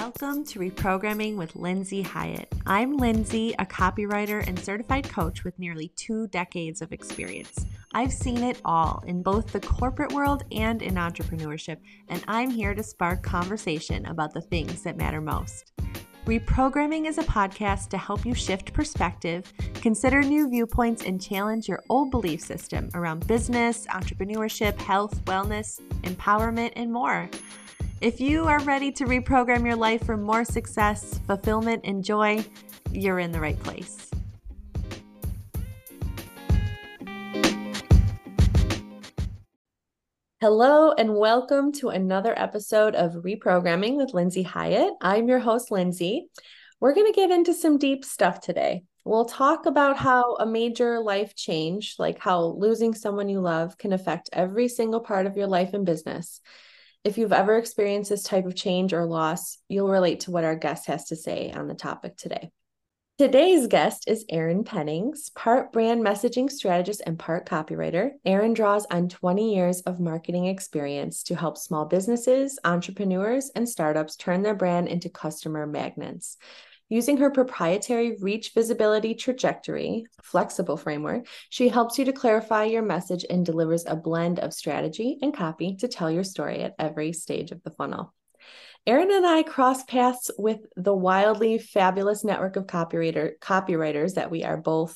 Welcome 0.00 0.42
to 0.46 0.58
Reprogramming 0.58 1.36
with 1.36 1.54
Lindsay 1.54 2.02
Hyatt. 2.02 2.52
I'm 2.66 2.96
Lindsay, 2.96 3.54
a 3.60 3.64
copywriter 3.64 4.44
and 4.44 4.58
certified 4.58 5.08
coach 5.08 5.44
with 5.44 5.56
nearly 5.56 5.92
two 5.94 6.26
decades 6.26 6.82
of 6.82 6.90
experience. 6.90 7.64
I've 7.92 8.12
seen 8.12 8.42
it 8.42 8.60
all 8.64 9.04
in 9.06 9.22
both 9.22 9.52
the 9.52 9.60
corporate 9.60 10.10
world 10.10 10.42
and 10.50 10.82
in 10.82 10.94
entrepreneurship, 10.94 11.76
and 12.08 12.24
I'm 12.26 12.50
here 12.50 12.74
to 12.74 12.82
spark 12.82 13.22
conversation 13.22 14.04
about 14.06 14.34
the 14.34 14.40
things 14.40 14.82
that 14.82 14.96
matter 14.96 15.20
most. 15.20 15.70
Reprogramming 16.26 17.06
is 17.06 17.18
a 17.18 17.22
podcast 17.22 17.88
to 17.90 17.96
help 17.96 18.26
you 18.26 18.34
shift 18.34 18.72
perspective, 18.72 19.52
consider 19.74 20.22
new 20.22 20.50
viewpoints, 20.50 21.04
and 21.04 21.22
challenge 21.22 21.68
your 21.68 21.84
old 21.88 22.10
belief 22.10 22.40
system 22.40 22.90
around 22.94 23.28
business, 23.28 23.86
entrepreneurship, 23.86 24.76
health, 24.76 25.24
wellness, 25.26 25.80
empowerment, 26.02 26.72
and 26.74 26.92
more. 26.92 27.30
If 28.00 28.20
you 28.20 28.44
are 28.46 28.60
ready 28.64 28.90
to 28.92 29.04
reprogram 29.04 29.64
your 29.64 29.76
life 29.76 30.04
for 30.04 30.16
more 30.16 30.44
success, 30.44 31.20
fulfillment, 31.26 31.82
and 31.84 32.04
joy, 32.04 32.44
you're 32.90 33.20
in 33.20 33.30
the 33.30 33.40
right 33.40 33.58
place. 33.62 34.10
Hello, 40.40 40.92
and 40.92 41.14
welcome 41.14 41.72
to 41.72 41.88
another 41.88 42.38
episode 42.38 42.94
of 42.96 43.12
Reprogramming 43.12 43.96
with 43.96 44.12
Lindsay 44.12 44.42
Hyatt. 44.42 44.92
I'm 45.00 45.28
your 45.28 45.38
host, 45.38 45.70
Lindsay. 45.70 46.26
We're 46.80 46.94
going 46.94 47.10
to 47.10 47.16
get 47.16 47.30
into 47.30 47.54
some 47.54 47.78
deep 47.78 48.04
stuff 48.04 48.40
today. 48.40 48.82
We'll 49.04 49.24
talk 49.24 49.66
about 49.66 49.96
how 49.96 50.34
a 50.34 50.46
major 50.46 50.98
life 50.98 51.34
change, 51.36 51.94
like 51.98 52.18
how 52.18 52.42
losing 52.42 52.92
someone 52.92 53.28
you 53.28 53.40
love, 53.40 53.78
can 53.78 53.92
affect 53.92 54.30
every 54.32 54.66
single 54.68 55.00
part 55.00 55.26
of 55.26 55.36
your 55.36 55.46
life 55.46 55.74
and 55.74 55.86
business. 55.86 56.40
If 57.04 57.18
you've 57.18 57.34
ever 57.34 57.58
experienced 57.58 58.08
this 58.08 58.22
type 58.22 58.46
of 58.46 58.54
change 58.54 58.94
or 58.94 59.04
loss, 59.04 59.58
you'll 59.68 59.90
relate 59.90 60.20
to 60.20 60.30
what 60.30 60.44
our 60.44 60.56
guest 60.56 60.86
has 60.86 61.04
to 61.08 61.16
say 61.16 61.52
on 61.52 61.68
the 61.68 61.74
topic 61.74 62.16
today. 62.16 62.50
Today's 63.18 63.66
guest 63.66 64.08
is 64.08 64.24
Erin 64.30 64.64
Pennings, 64.64 65.28
part 65.36 65.70
brand 65.70 66.02
messaging 66.02 66.50
strategist 66.50 67.02
and 67.06 67.18
part 67.18 67.46
copywriter. 67.46 68.12
Erin 68.24 68.54
draws 68.54 68.86
on 68.86 69.10
20 69.10 69.54
years 69.54 69.82
of 69.82 70.00
marketing 70.00 70.46
experience 70.46 71.22
to 71.24 71.34
help 71.34 71.58
small 71.58 71.84
businesses, 71.84 72.58
entrepreneurs, 72.64 73.50
and 73.54 73.68
startups 73.68 74.16
turn 74.16 74.42
their 74.42 74.54
brand 74.54 74.88
into 74.88 75.10
customer 75.10 75.66
magnets. 75.66 76.38
Using 76.90 77.16
her 77.16 77.30
proprietary 77.30 78.16
reach 78.20 78.52
visibility 78.54 79.14
trajectory, 79.14 80.04
flexible 80.22 80.76
framework, 80.76 81.26
she 81.48 81.68
helps 81.68 81.98
you 81.98 82.04
to 82.04 82.12
clarify 82.12 82.64
your 82.64 82.82
message 82.82 83.24
and 83.28 83.44
delivers 83.44 83.84
a 83.86 83.96
blend 83.96 84.38
of 84.38 84.52
strategy 84.52 85.18
and 85.22 85.34
copy 85.34 85.76
to 85.76 85.88
tell 85.88 86.10
your 86.10 86.24
story 86.24 86.60
at 86.60 86.74
every 86.78 87.12
stage 87.12 87.52
of 87.52 87.62
the 87.62 87.70
funnel. 87.70 88.12
Erin 88.86 89.10
and 89.10 89.26
I 89.26 89.42
cross 89.44 89.82
paths 89.84 90.30
with 90.36 90.60
the 90.76 90.94
wildly 90.94 91.58
fabulous 91.58 92.22
network 92.22 92.56
of 92.56 92.66
copywriter 92.66 93.32
copywriters 93.40 94.14
that 94.14 94.30
we 94.30 94.44
are 94.44 94.58
both 94.58 94.94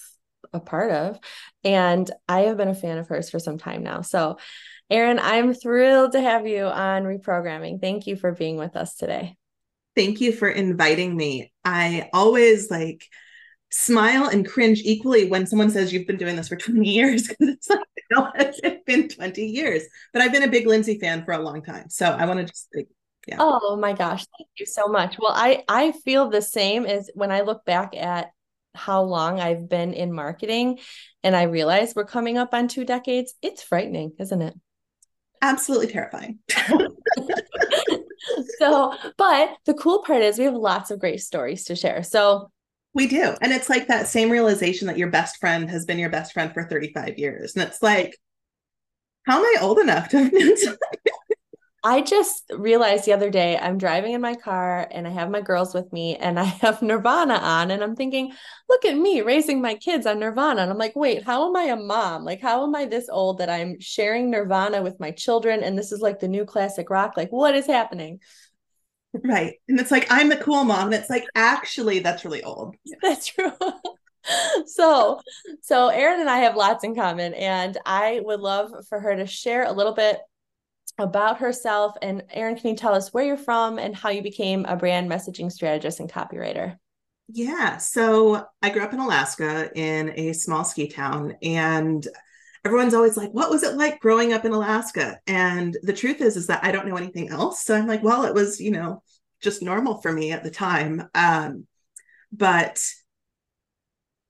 a 0.52 0.60
part 0.60 0.90
of, 0.90 1.18
and 1.64 2.10
I 2.28 2.40
have 2.40 2.58
been 2.58 2.68
a 2.68 2.74
fan 2.74 2.98
of 2.98 3.08
hers 3.08 3.30
for 3.30 3.38
some 3.38 3.56
time 3.56 3.82
now. 3.82 4.02
So, 4.02 4.36
Erin, 4.90 5.18
I'm 5.18 5.54
thrilled 5.54 6.12
to 6.12 6.20
have 6.20 6.46
you 6.46 6.64
on 6.64 7.04
reprogramming. 7.04 7.80
Thank 7.80 8.06
you 8.06 8.16
for 8.16 8.32
being 8.32 8.56
with 8.56 8.76
us 8.76 8.94
today. 8.94 9.36
Thank 9.98 10.20
you 10.20 10.30
for 10.30 10.48
inviting 10.48 11.16
me. 11.16 11.50
I 11.64 12.08
always 12.12 12.70
like 12.70 13.04
smile 13.72 14.28
and 14.28 14.48
cringe 14.48 14.80
equally 14.84 15.28
when 15.28 15.44
someone 15.44 15.70
says 15.70 15.92
you've 15.92 16.06
been 16.06 16.16
doing 16.16 16.36
this 16.36 16.46
for 16.46 16.54
20 16.54 16.88
years 16.94 17.26
because 17.26 17.48
it's 17.48 17.68
like, 17.68 17.80
no, 18.12 18.30
it's 18.36 18.60
been 18.86 19.08
20 19.08 19.42
years. 19.44 19.82
But 20.12 20.22
I've 20.22 20.30
been 20.30 20.44
a 20.44 20.48
big 20.48 20.68
Lindsay 20.68 21.00
fan 21.00 21.24
for 21.24 21.32
a 21.32 21.40
long 21.40 21.64
time. 21.64 21.90
So 21.90 22.06
I 22.06 22.26
want 22.26 22.38
to 22.38 22.44
just 22.44 22.68
like, 22.76 22.86
yeah. 23.26 23.38
Oh 23.40 23.76
my 23.76 23.92
gosh, 23.92 24.24
thank 24.38 24.48
you 24.56 24.66
so 24.66 24.86
much. 24.86 25.16
Well, 25.18 25.32
I 25.34 25.64
I 25.68 25.90
feel 25.90 26.30
the 26.30 26.42
same 26.42 26.86
as 26.86 27.10
when 27.14 27.32
I 27.32 27.40
look 27.40 27.64
back 27.64 27.96
at 27.96 28.30
how 28.76 29.02
long 29.02 29.40
I've 29.40 29.68
been 29.68 29.94
in 29.94 30.12
marketing 30.12 30.78
and 31.24 31.34
I 31.34 31.42
realize 31.42 31.96
we're 31.96 32.04
coming 32.04 32.38
up 32.38 32.54
on 32.54 32.68
two 32.68 32.84
decades. 32.84 33.34
It's 33.42 33.64
frightening, 33.64 34.12
isn't 34.20 34.42
it? 34.42 34.54
Absolutely 35.42 35.88
terrifying. 35.88 36.38
so, 38.58 38.94
but 39.16 39.56
the 39.64 39.74
cool 39.74 40.02
part 40.02 40.22
is 40.22 40.38
we 40.38 40.44
have 40.44 40.54
lots 40.54 40.90
of 40.90 40.98
great 40.98 41.20
stories 41.20 41.64
to 41.64 41.76
share. 41.76 42.02
So, 42.02 42.50
we 42.94 43.06
do. 43.06 43.34
And 43.40 43.52
it's 43.52 43.68
like 43.68 43.88
that 43.88 44.08
same 44.08 44.30
realization 44.30 44.86
that 44.88 44.98
your 44.98 45.10
best 45.10 45.36
friend 45.38 45.68
has 45.70 45.84
been 45.84 45.98
your 45.98 46.10
best 46.10 46.32
friend 46.32 46.52
for 46.52 46.64
35 46.64 47.18
years. 47.18 47.54
And 47.54 47.62
it's 47.62 47.82
like, 47.82 48.16
how 49.26 49.38
am 49.38 49.44
I 49.44 49.56
old 49.60 49.78
enough 49.78 50.08
to 50.08 50.24
have 50.24 50.32
known 50.32 50.56
I 51.84 52.00
just 52.00 52.50
realized 52.56 53.04
the 53.04 53.12
other 53.12 53.30
day 53.30 53.56
I'm 53.56 53.78
driving 53.78 54.12
in 54.12 54.20
my 54.20 54.34
car 54.34 54.88
and 54.90 55.06
I 55.06 55.10
have 55.10 55.30
my 55.30 55.40
girls 55.40 55.74
with 55.74 55.92
me 55.92 56.16
and 56.16 56.38
I 56.38 56.44
have 56.62 56.82
Nirvana 56.82 57.34
on 57.34 57.70
and 57.70 57.82
I'm 57.82 57.94
thinking, 57.94 58.32
look 58.68 58.84
at 58.84 58.96
me 58.96 59.20
raising 59.20 59.62
my 59.62 59.74
kids 59.74 60.06
on 60.06 60.18
Nirvana. 60.18 60.62
And 60.62 60.70
I'm 60.70 60.78
like, 60.78 60.96
wait, 60.96 61.22
how 61.22 61.48
am 61.48 61.56
I 61.56 61.64
a 61.64 61.76
mom? 61.76 62.24
Like, 62.24 62.40
how 62.40 62.64
am 62.64 62.74
I 62.74 62.86
this 62.86 63.08
old 63.08 63.38
that 63.38 63.50
I'm 63.50 63.78
sharing 63.80 64.30
Nirvana 64.30 64.82
with 64.82 64.98
my 64.98 65.12
children 65.12 65.62
and 65.62 65.78
this 65.78 65.92
is 65.92 66.00
like 66.00 66.18
the 66.18 66.28
new 66.28 66.44
classic 66.44 66.90
rock? 66.90 67.16
Like, 67.16 67.30
what 67.30 67.54
is 67.54 67.66
happening? 67.66 68.20
Right. 69.12 69.54
And 69.68 69.78
it's 69.78 69.90
like, 69.90 70.06
I'm 70.10 70.28
the 70.28 70.36
cool 70.36 70.64
mom. 70.64 70.86
And 70.86 70.94
it's 70.94 71.10
like, 71.10 71.26
actually, 71.34 72.00
that's 72.00 72.24
really 72.24 72.42
old. 72.42 72.76
That's 73.02 73.26
true. 73.26 73.52
so 74.66 75.20
so 75.62 75.88
Erin 75.88 76.20
and 76.20 76.28
I 76.28 76.38
have 76.38 76.56
lots 76.56 76.84
in 76.84 76.94
common 76.94 77.32
and 77.34 77.78
I 77.86 78.20
would 78.22 78.40
love 78.40 78.72
for 78.88 79.00
her 79.00 79.16
to 79.16 79.26
share 79.26 79.64
a 79.64 79.72
little 79.72 79.94
bit 79.94 80.18
about 80.98 81.38
herself. 81.38 81.96
And 82.02 82.24
Erin, 82.30 82.56
can 82.56 82.70
you 82.70 82.76
tell 82.76 82.94
us 82.94 83.12
where 83.12 83.24
you're 83.24 83.36
from 83.36 83.78
and 83.78 83.94
how 83.94 84.10
you 84.10 84.22
became 84.22 84.64
a 84.64 84.76
brand 84.76 85.10
messaging 85.10 85.50
strategist 85.50 86.00
and 86.00 86.10
copywriter? 86.10 86.76
Yeah. 87.28 87.76
So 87.76 88.46
I 88.62 88.70
grew 88.70 88.82
up 88.82 88.92
in 88.92 89.00
Alaska 89.00 89.70
in 89.74 90.12
a 90.16 90.32
small 90.32 90.64
ski 90.64 90.88
town 90.88 91.36
and 91.42 92.06
everyone's 92.64 92.94
always 92.94 93.16
like, 93.16 93.30
what 93.30 93.50
was 93.50 93.62
it 93.62 93.76
like 93.76 94.00
growing 94.00 94.32
up 94.32 94.44
in 94.44 94.52
Alaska? 94.52 95.18
And 95.26 95.76
the 95.82 95.92
truth 95.92 96.20
is, 96.20 96.36
is 96.36 96.46
that 96.48 96.64
I 96.64 96.72
don't 96.72 96.88
know 96.88 96.96
anything 96.96 97.28
else. 97.28 97.64
So 97.64 97.74
I'm 97.74 97.86
like, 97.86 98.02
well, 98.02 98.24
it 98.24 98.34
was, 98.34 98.60
you 98.60 98.70
know, 98.70 99.02
just 99.42 99.62
normal 99.62 100.00
for 100.00 100.12
me 100.12 100.32
at 100.32 100.42
the 100.42 100.50
time. 100.50 101.08
Um, 101.14 101.66
but 102.32 102.82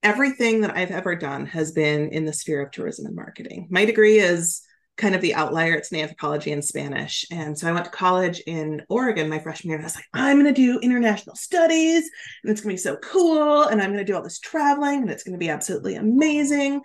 everything 0.03 0.61
that 0.61 0.77
I've 0.77 0.91
ever 0.91 1.17
done 1.17 1.47
has 1.47 1.73
been 1.73 2.11
in 2.11 2.25
the 2.25 2.33
sphere 2.33 2.63
of 2.63 2.71
tourism 2.71 3.07
and 3.07 3.17
marketing. 3.17 3.69
My 3.71 3.85
degree 3.85 4.19
is 4.19 4.63
kind 4.99 5.15
of 5.15 5.23
the 5.23 5.35
outlier. 5.35 5.75
It's 5.75 5.91
in 5.91 6.01
anthropology 6.01 6.53
and 6.53 6.63
Spanish. 6.63 7.25
And 7.31 7.59
so 7.59 7.69
I 7.69 7.73
went 7.73 7.87
to 7.87 7.91
college 7.91 8.41
in 8.41 8.83
Oregon 8.91 9.31
my 9.31 9.39
freshman 9.39 9.71
year, 9.71 9.79
and 9.79 9.85
I 9.85 9.87
was 9.87 9.95
like, 9.95 10.05
I'm 10.13 10.43
going 10.43 10.53
to 10.53 10.61
do 10.61 10.81
international 10.81 11.37
studies, 11.37 12.11
and 12.43 12.51
it's 12.51 12.61
going 12.61 12.77
to 12.77 12.81
be 12.81 12.83
so 12.83 12.97
cool. 12.97 13.63
And 13.63 13.81
I'm 13.81 13.93
going 13.93 14.05
to 14.05 14.05
do 14.05 14.15
all 14.15 14.23
this 14.23 14.41
traveling, 14.41 15.03
and 15.03 15.11
it's 15.11 15.23
going 15.23 15.33
to 15.33 15.39
be 15.39 15.49
absolutely 15.49 15.95
amazing. 15.95 16.83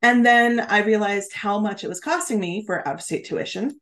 And 0.00 0.24
then 0.24 0.60
I 0.60 0.78
realized 0.78 1.34
how 1.34 1.58
much 1.58 1.84
it 1.84 1.88
was 1.88 2.00
costing 2.00 2.40
me 2.40 2.64
for 2.64 2.86
out 2.88 2.94
of 2.94 3.02
state 3.02 3.26
tuition 3.26 3.78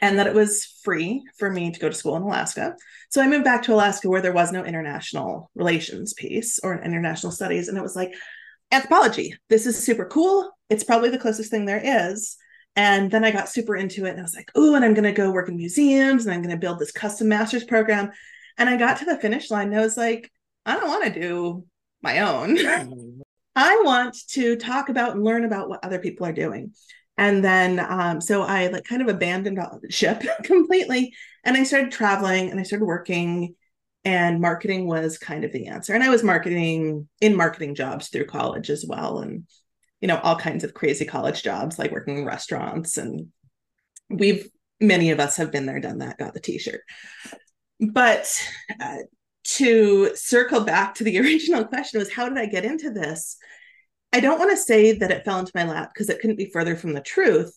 and 0.00 0.18
that 0.18 0.26
it 0.26 0.34
was 0.34 0.64
free 0.82 1.22
for 1.38 1.48
me 1.48 1.70
to 1.70 1.78
go 1.78 1.88
to 1.88 1.94
school 1.94 2.16
in 2.16 2.22
Alaska. 2.22 2.74
So 3.10 3.22
I 3.22 3.28
moved 3.28 3.44
back 3.44 3.62
to 3.62 3.72
Alaska 3.72 4.08
where 4.08 4.20
there 4.20 4.32
was 4.32 4.50
no 4.50 4.64
international 4.64 5.48
relations 5.54 6.12
piece 6.14 6.58
or 6.58 6.82
international 6.82 7.30
studies. 7.30 7.68
And 7.68 7.78
it 7.78 7.82
was 7.82 7.94
like, 7.94 8.12
anthropology, 8.72 9.36
this 9.48 9.66
is 9.66 9.78
super 9.78 10.06
cool. 10.06 10.50
It's 10.68 10.82
probably 10.82 11.10
the 11.10 11.18
closest 11.18 11.52
thing 11.52 11.66
there 11.66 11.80
is 12.10 12.36
and 12.76 13.10
then 13.10 13.24
I 13.24 13.30
got 13.30 13.48
super 13.48 13.74
into 13.74 14.04
it 14.04 14.10
and 14.10 14.20
I 14.20 14.22
was 14.22 14.36
like, 14.36 14.52
oh, 14.54 14.74
and 14.74 14.84
I'm 14.84 14.92
going 14.92 15.04
to 15.04 15.12
go 15.12 15.32
work 15.32 15.48
in 15.48 15.56
museums 15.56 16.26
and 16.26 16.34
I'm 16.34 16.42
going 16.42 16.54
to 16.54 16.60
build 16.60 16.78
this 16.78 16.92
custom 16.92 17.28
master's 17.28 17.64
program. 17.64 18.12
And 18.58 18.68
I 18.68 18.76
got 18.76 18.98
to 18.98 19.06
the 19.06 19.18
finish 19.18 19.50
line 19.50 19.68
and 19.68 19.78
I 19.78 19.82
was 19.82 19.96
like, 19.96 20.30
I 20.66 20.76
don't 20.76 20.88
want 20.88 21.04
to 21.04 21.20
do 21.20 21.64
my 22.02 22.20
own. 22.20 22.58
I 23.56 23.80
want 23.82 24.16
to 24.28 24.56
talk 24.56 24.90
about 24.90 25.12
and 25.12 25.24
learn 25.24 25.46
about 25.46 25.70
what 25.70 25.82
other 25.82 25.98
people 25.98 26.26
are 26.26 26.32
doing. 26.32 26.74
And 27.16 27.42
then, 27.42 27.80
um, 27.80 28.20
so 28.20 28.42
I 28.42 28.66
like 28.66 28.84
kind 28.84 29.00
of 29.00 29.08
abandoned 29.08 29.56
the 29.56 29.90
ship 29.90 30.22
completely 30.44 31.14
and 31.44 31.56
I 31.56 31.62
started 31.62 31.92
traveling 31.92 32.50
and 32.50 32.60
I 32.60 32.62
started 32.62 32.84
working 32.84 33.54
and 34.04 34.40
marketing 34.40 34.86
was 34.86 35.16
kind 35.16 35.44
of 35.44 35.52
the 35.52 35.68
answer. 35.68 35.94
And 35.94 36.04
I 36.04 36.10
was 36.10 36.22
marketing 36.22 37.08
in 37.22 37.34
marketing 37.34 37.74
jobs 37.74 38.08
through 38.08 38.26
college 38.26 38.68
as 38.68 38.84
well. 38.86 39.20
And 39.20 39.46
you 40.00 40.08
know 40.08 40.18
all 40.22 40.36
kinds 40.36 40.64
of 40.64 40.74
crazy 40.74 41.04
college 41.04 41.42
jobs 41.42 41.78
like 41.78 41.90
working 41.90 42.18
in 42.18 42.24
restaurants 42.24 42.98
and 42.98 43.28
we've 44.10 44.48
many 44.80 45.10
of 45.10 45.20
us 45.20 45.36
have 45.36 45.50
been 45.50 45.66
there 45.66 45.80
done 45.80 45.98
that 45.98 46.18
got 46.18 46.34
the 46.34 46.40
t-shirt. 46.40 46.82
But 47.80 48.30
uh, 48.80 48.98
to 49.44 50.14
circle 50.14 50.60
back 50.60 50.94
to 50.96 51.04
the 51.04 51.18
original 51.20 51.64
question 51.64 51.98
was 51.98 52.12
how 52.12 52.28
did 52.28 52.38
i 52.38 52.46
get 52.46 52.64
into 52.64 52.90
this? 52.90 53.36
I 54.12 54.20
don't 54.20 54.38
want 54.38 54.50
to 54.50 54.56
say 54.56 54.92
that 54.92 55.10
it 55.10 55.24
fell 55.24 55.38
into 55.38 55.52
my 55.54 55.64
lap 55.64 55.90
because 55.92 56.08
it 56.08 56.20
couldn't 56.20 56.36
be 56.36 56.50
further 56.52 56.76
from 56.76 56.92
the 56.92 57.00
truth 57.00 57.52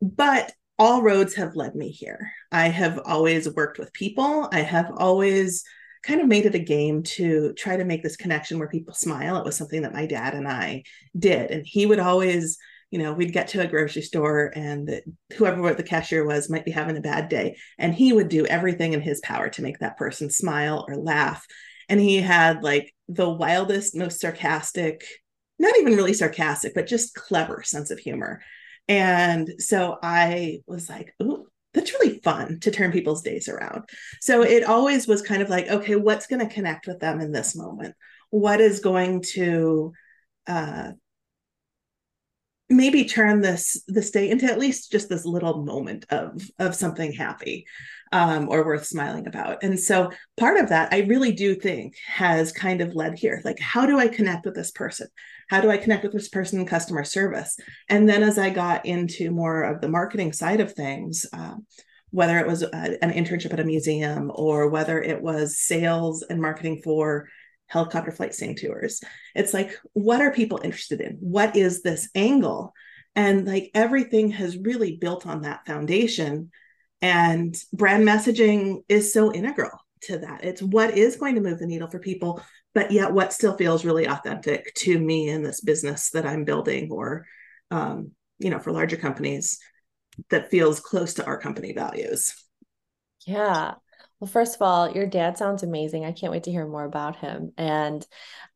but 0.00 0.52
all 0.78 1.02
roads 1.02 1.34
have 1.34 1.56
led 1.56 1.74
me 1.74 1.90
here. 1.90 2.30
I 2.52 2.68
have 2.68 3.00
always 3.04 3.52
worked 3.52 3.78
with 3.78 3.92
people. 3.92 4.48
I 4.52 4.60
have 4.60 4.92
always 4.96 5.64
kind 6.08 6.22
of 6.22 6.26
made 6.26 6.46
it 6.46 6.54
a 6.54 6.58
game 6.58 7.02
to 7.02 7.52
try 7.52 7.76
to 7.76 7.84
make 7.84 8.02
this 8.02 8.16
connection 8.16 8.58
where 8.58 8.68
people 8.68 8.94
smile. 8.94 9.36
It 9.36 9.44
was 9.44 9.56
something 9.56 9.82
that 9.82 9.92
my 9.92 10.06
dad 10.06 10.32
and 10.34 10.48
I 10.48 10.82
did. 11.16 11.50
And 11.50 11.66
he 11.66 11.84
would 11.84 12.00
always 12.00 12.58
you 12.90 12.98
know, 12.98 13.12
we'd 13.12 13.34
get 13.34 13.48
to 13.48 13.60
a 13.60 13.66
grocery 13.66 14.00
store 14.00 14.50
and 14.56 14.88
the, 14.88 15.02
whoever 15.36 15.74
the 15.74 15.82
cashier 15.82 16.24
was 16.24 16.48
might 16.48 16.64
be 16.64 16.70
having 16.70 16.96
a 16.96 17.02
bad 17.02 17.28
day. 17.28 17.58
And 17.76 17.94
he 17.94 18.14
would 18.14 18.28
do 18.28 18.46
everything 18.46 18.94
in 18.94 19.02
his 19.02 19.20
power 19.20 19.50
to 19.50 19.62
make 19.62 19.80
that 19.80 19.98
person 19.98 20.30
smile 20.30 20.86
or 20.88 20.96
laugh. 20.96 21.44
And 21.90 22.00
he 22.00 22.16
had 22.16 22.62
like 22.62 22.94
the 23.06 23.28
wildest, 23.28 23.94
most 23.94 24.20
sarcastic, 24.20 25.04
not 25.58 25.76
even 25.76 25.96
really 25.96 26.14
sarcastic, 26.14 26.74
but 26.74 26.86
just 26.86 27.14
clever 27.14 27.62
sense 27.62 27.90
of 27.90 27.98
humor. 27.98 28.40
And 28.88 29.50
so 29.58 29.98
I 30.02 30.60
was 30.66 30.88
like, 30.88 31.12
ooh, 31.22 31.46
that's 31.78 31.92
really 31.92 32.18
fun 32.20 32.58
to 32.60 32.70
turn 32.70 32.90
people's 32.90 33.22
days 33.22 33.48
around. 33.48 33.88
So 34.20 34.42
it 34.42 34.64
always 34.64 35.06
was 35.06 35.22
kind 35.22 35.42
of 35.42 35.48
like, 35.48 35.68
okay, 35.68 35.94
what's 35.94 36.26
going 36.26 36.46
to 36.46 36.52
connect 36.52 36.86
with 36.86 36.98
them 36.98 37.20
in 37.20 37.30
this 37.30 37.54
moment? 37.54 37.94
What 38.30 38.60
is 38.60 38.80
going 38.80 39.22
to 39.34 39.92
uh, 40.48 40.92
maybe 42.68 43.04
turn 43.04 43.40
this 43.40 43.82
this 43.86 44.10
day 44.10 44.28
into 44.28 44.46
at 44.46 44.58
least 44.58 44.92
just 44.92 45.08
this 45.08 45.24
little 45.24 45.64
moment 45.64 46.04
of 46.10 46.42
of 46.58 46.74
something 46.74 47.12
happy 47.12 47.64
um, 48.12 48.48
or 48.48 48.64
worth 48.64 48.84
smiling 48.84 49.26
about 49.26 49.62
and 49.62 49.80
so 49.80 50.10
part 50.38 50.58
of 50.58 50.68
that 50.68 50.92
i 50.92 51.00
really 51.00 51.32
do 51.32 51.54
think 51.54 51.94
has 52.06 52.52
kind 52.52 52.82
of 52.82 52.94
led 52.94 53.18
here 53.18 53.40
like 53.42 53.58
how 53.58 53.86
do 53.86 53.98
i 53.98 54.06
connect 54.06 54.44
with 54.44 54.54
this 54.54 54.70
person 54.70 55.06
how 55.48 55.60
do 55.60 55.70
i 55.70 55.76
connect 55.76 56.02
with 56.02 56.12
this 56.12 56.28
person 56.28 56.60
in 56.60 56.66
customer 56.66 57.04
service 57.04 57.58
and 57.88 58.08
then 58.08 58.22
as 58.22 58.38
i 58.38 58.50
got 58.50 58.86
into 58.86 59.30
more 59.30 59.62
of 59.62 59.80
the 59.80 59.88
marketing 59.88 60.32
side 60.32 60.60
of 60.60 60.72
things 60.72 61.26
um, 61.32 61.66
whether 62.10 62.38
it 62.38 62.46
was 62.46 62.62
a, 62.62 63.04
an 63.04 63.12
internship 63.12 63.52
at 63.52 63.60
a 63.60 63.64
museum 63.64 64.32
or 64.34 64.68
whether 64.68 65.00
it 65.02 65.20
was 65.20 65.58
sales 65.58 66.22
and 66.22 66.40
marketing 66.40 66.80
for 66.82 67.28
helicopter 67.66 68.10
flight 68.10 68.34
seeing 68.34 68.56
tours. 68.56 69.02
It's 69.34 69.54
like, 69.54 69.78
what 69.92 70.20
are 70.20 70.32
people 70.32 70.60
interested 70.64 71.00
in? 71.00 71.18
What 71.20 71.54
is 71.54 71.82
this 71.82 72.08
angle? 72.14 72.72
And 73.14 73.46
like 73.46 73.70
everything 73.74 74.30
has 74.30 74.56
really 74.56 74.96
built 74.96 75.26
on 75.26 75.42
that 75.42 75.66
foundation. 75.66 76.50
And 77.00 77.56
brand 77.72 78.04
messaging 78.04 78.78
is 78.88 79.12
so 79.12 79.32
integral 79.32 79.78
to 80.02 80.18
that. 80.18 80.44
It's 80.44 80.62
what 80.62 80.96
is 80.96 81.16
going 81.16 81.34
to 81.34 81.40
move 81.40 81.58
the 81.58 81.66
needle 81.66 81.90
for 81.90 81.98
people, 81.98 82.42
but 82.78 82.92
yet 82.92 83.12
what 83.12 83.32
still 83.32 83.56
feels 83.56 83.84
really 83.84 84.06
authentic 84.06 84.72
to 84.72 84.96
me 84.96 85.28
in 85.28 85.42
this 85.42 85.60
business 85.60 86.10
that 86.10 86.24
I'm 86.24 86.44
building 86.44 86.92
or, 86.92 87.26
um, 87.72 88.12
you 88.38 88.50
know, 88.50 88.60
for 88.60 88.70
larger 88.70 88.96
companies 88.96 89.58
that 90.30 90.52
feels 90.52 90.78
close 90.78 91.14
to 91.14 91.26
our 91.26 91.40
company 91.40 91.72
values. 91.72 92.36
Yeah. 93.26 93.74
Well, 94.20 94.30
first 94.30 94.54
of 94.54 94.62
all, 94.62 94.92
your 94.92 95.06
dad 95.06 95.36
sounds 95.36 95.64
amazing. 95.64 96.04
I 96.04 96.12
can't 96.12 96.30
wait 96.30 96.44
to 96.44 96.52
hear 96.52 96.68
more 96.68 96.84
about 96.84 97.16
him. 97.16 97.52
And 97.58 98.06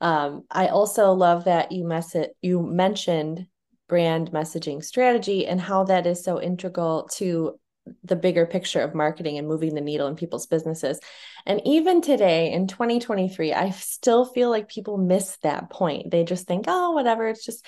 um, 0.00 0.44
I 0.48 0.68
also 0.68 1.10
love 1.10 1.46
that 1.46 1.72
you 1.72 1.84
mess 1.84 2.14
you 2.42 2.62
mentioned 2.62 3.48
brand 3.88 4.30
messaging 4.30 4.84
strategy 4.84 5.48
and 5.48 5.60
how 5.60 5.82
that 5.82 6.06
is 6.06 6.22
so 6.22 6.40
integral 6.40 7.08
to 7.14 7.58
the 8.04 8.16
bigger 8.16 8.46
picture 8.46 8.80
of 8.80 8.94
marketing 8.94 9.38
and 9.38 9.48
moving 9.48 9.74
the 9.74 9.80
needle 9.80 10.06
in 10.06 10.16
people's 10.16 10.46
businesses. 10.46 11.00
And 11.46 11.60
even 11.64 12.00
today 12.00 12.52
in 12.52 12.68
2023, 12.68 13.52
I 13.52 13.70
still 13.70 14.24
feel 14.24 14.50
like 14.50 14.68
people 14.68 14.98
miss 14.98 15.36
that 15.42 15.70
point. 15.70 16.10
They 16.10 16.24
just 16.24 16.46
think, 16.46 16.66
oh, 16.68 16.92
whatever, 16.92 17.28
it's 17.28 17.44
just, 17.44 17.66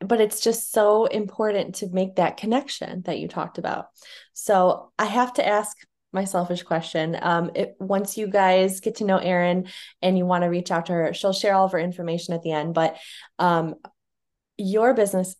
but 0.00 0.20
it's 0.20 0.40
just 0.40 0.72
so 0.72 1.06
important 1.06 1.76
to 1.76 1.88
make 1.88 2.16
that 2.16 2.36
connection 2.36 3.02
that 3.02 3.18
you 3.18 3.28
talked 3.28 3.58
about. 3.58 3.86
So 4.34 4.92
I 4.98 5.06
have 5.06 5.32
to 5.34 5.46
ask 5.46 5.76
my 6.12 6.24
selfish 6.24 6.62
question. 6.62 7.16
Um, 7.20 7.50
it, 7.54 7.74
once 7.80 8.16
you 8.16 8.28
guys 8.28 8.80
get 8.80 8.96
to 8.96 9.04
know 9.04 9.18
Erin 9.18 9.66
and 10.00 10.16
you 10.16 10.24
want 10.26 10.44
to 10.44 10.48
reach 10.48 10.70
out 10.70 10.86
to 10.86 10.92
her, 10.92 11.14
she'll 11.14 11.32
share 11.32 11.54
all 11.54 11.64
of 11.64 11.72
her 11.72 11.78
information 11.78 12.34
at 12.34 12.42
the 12.42 12.52
end. 12.52 12.74
But 12.74 12.96
um, 13.38 13.74
your 14.56 14.94
business, 14.94 15.34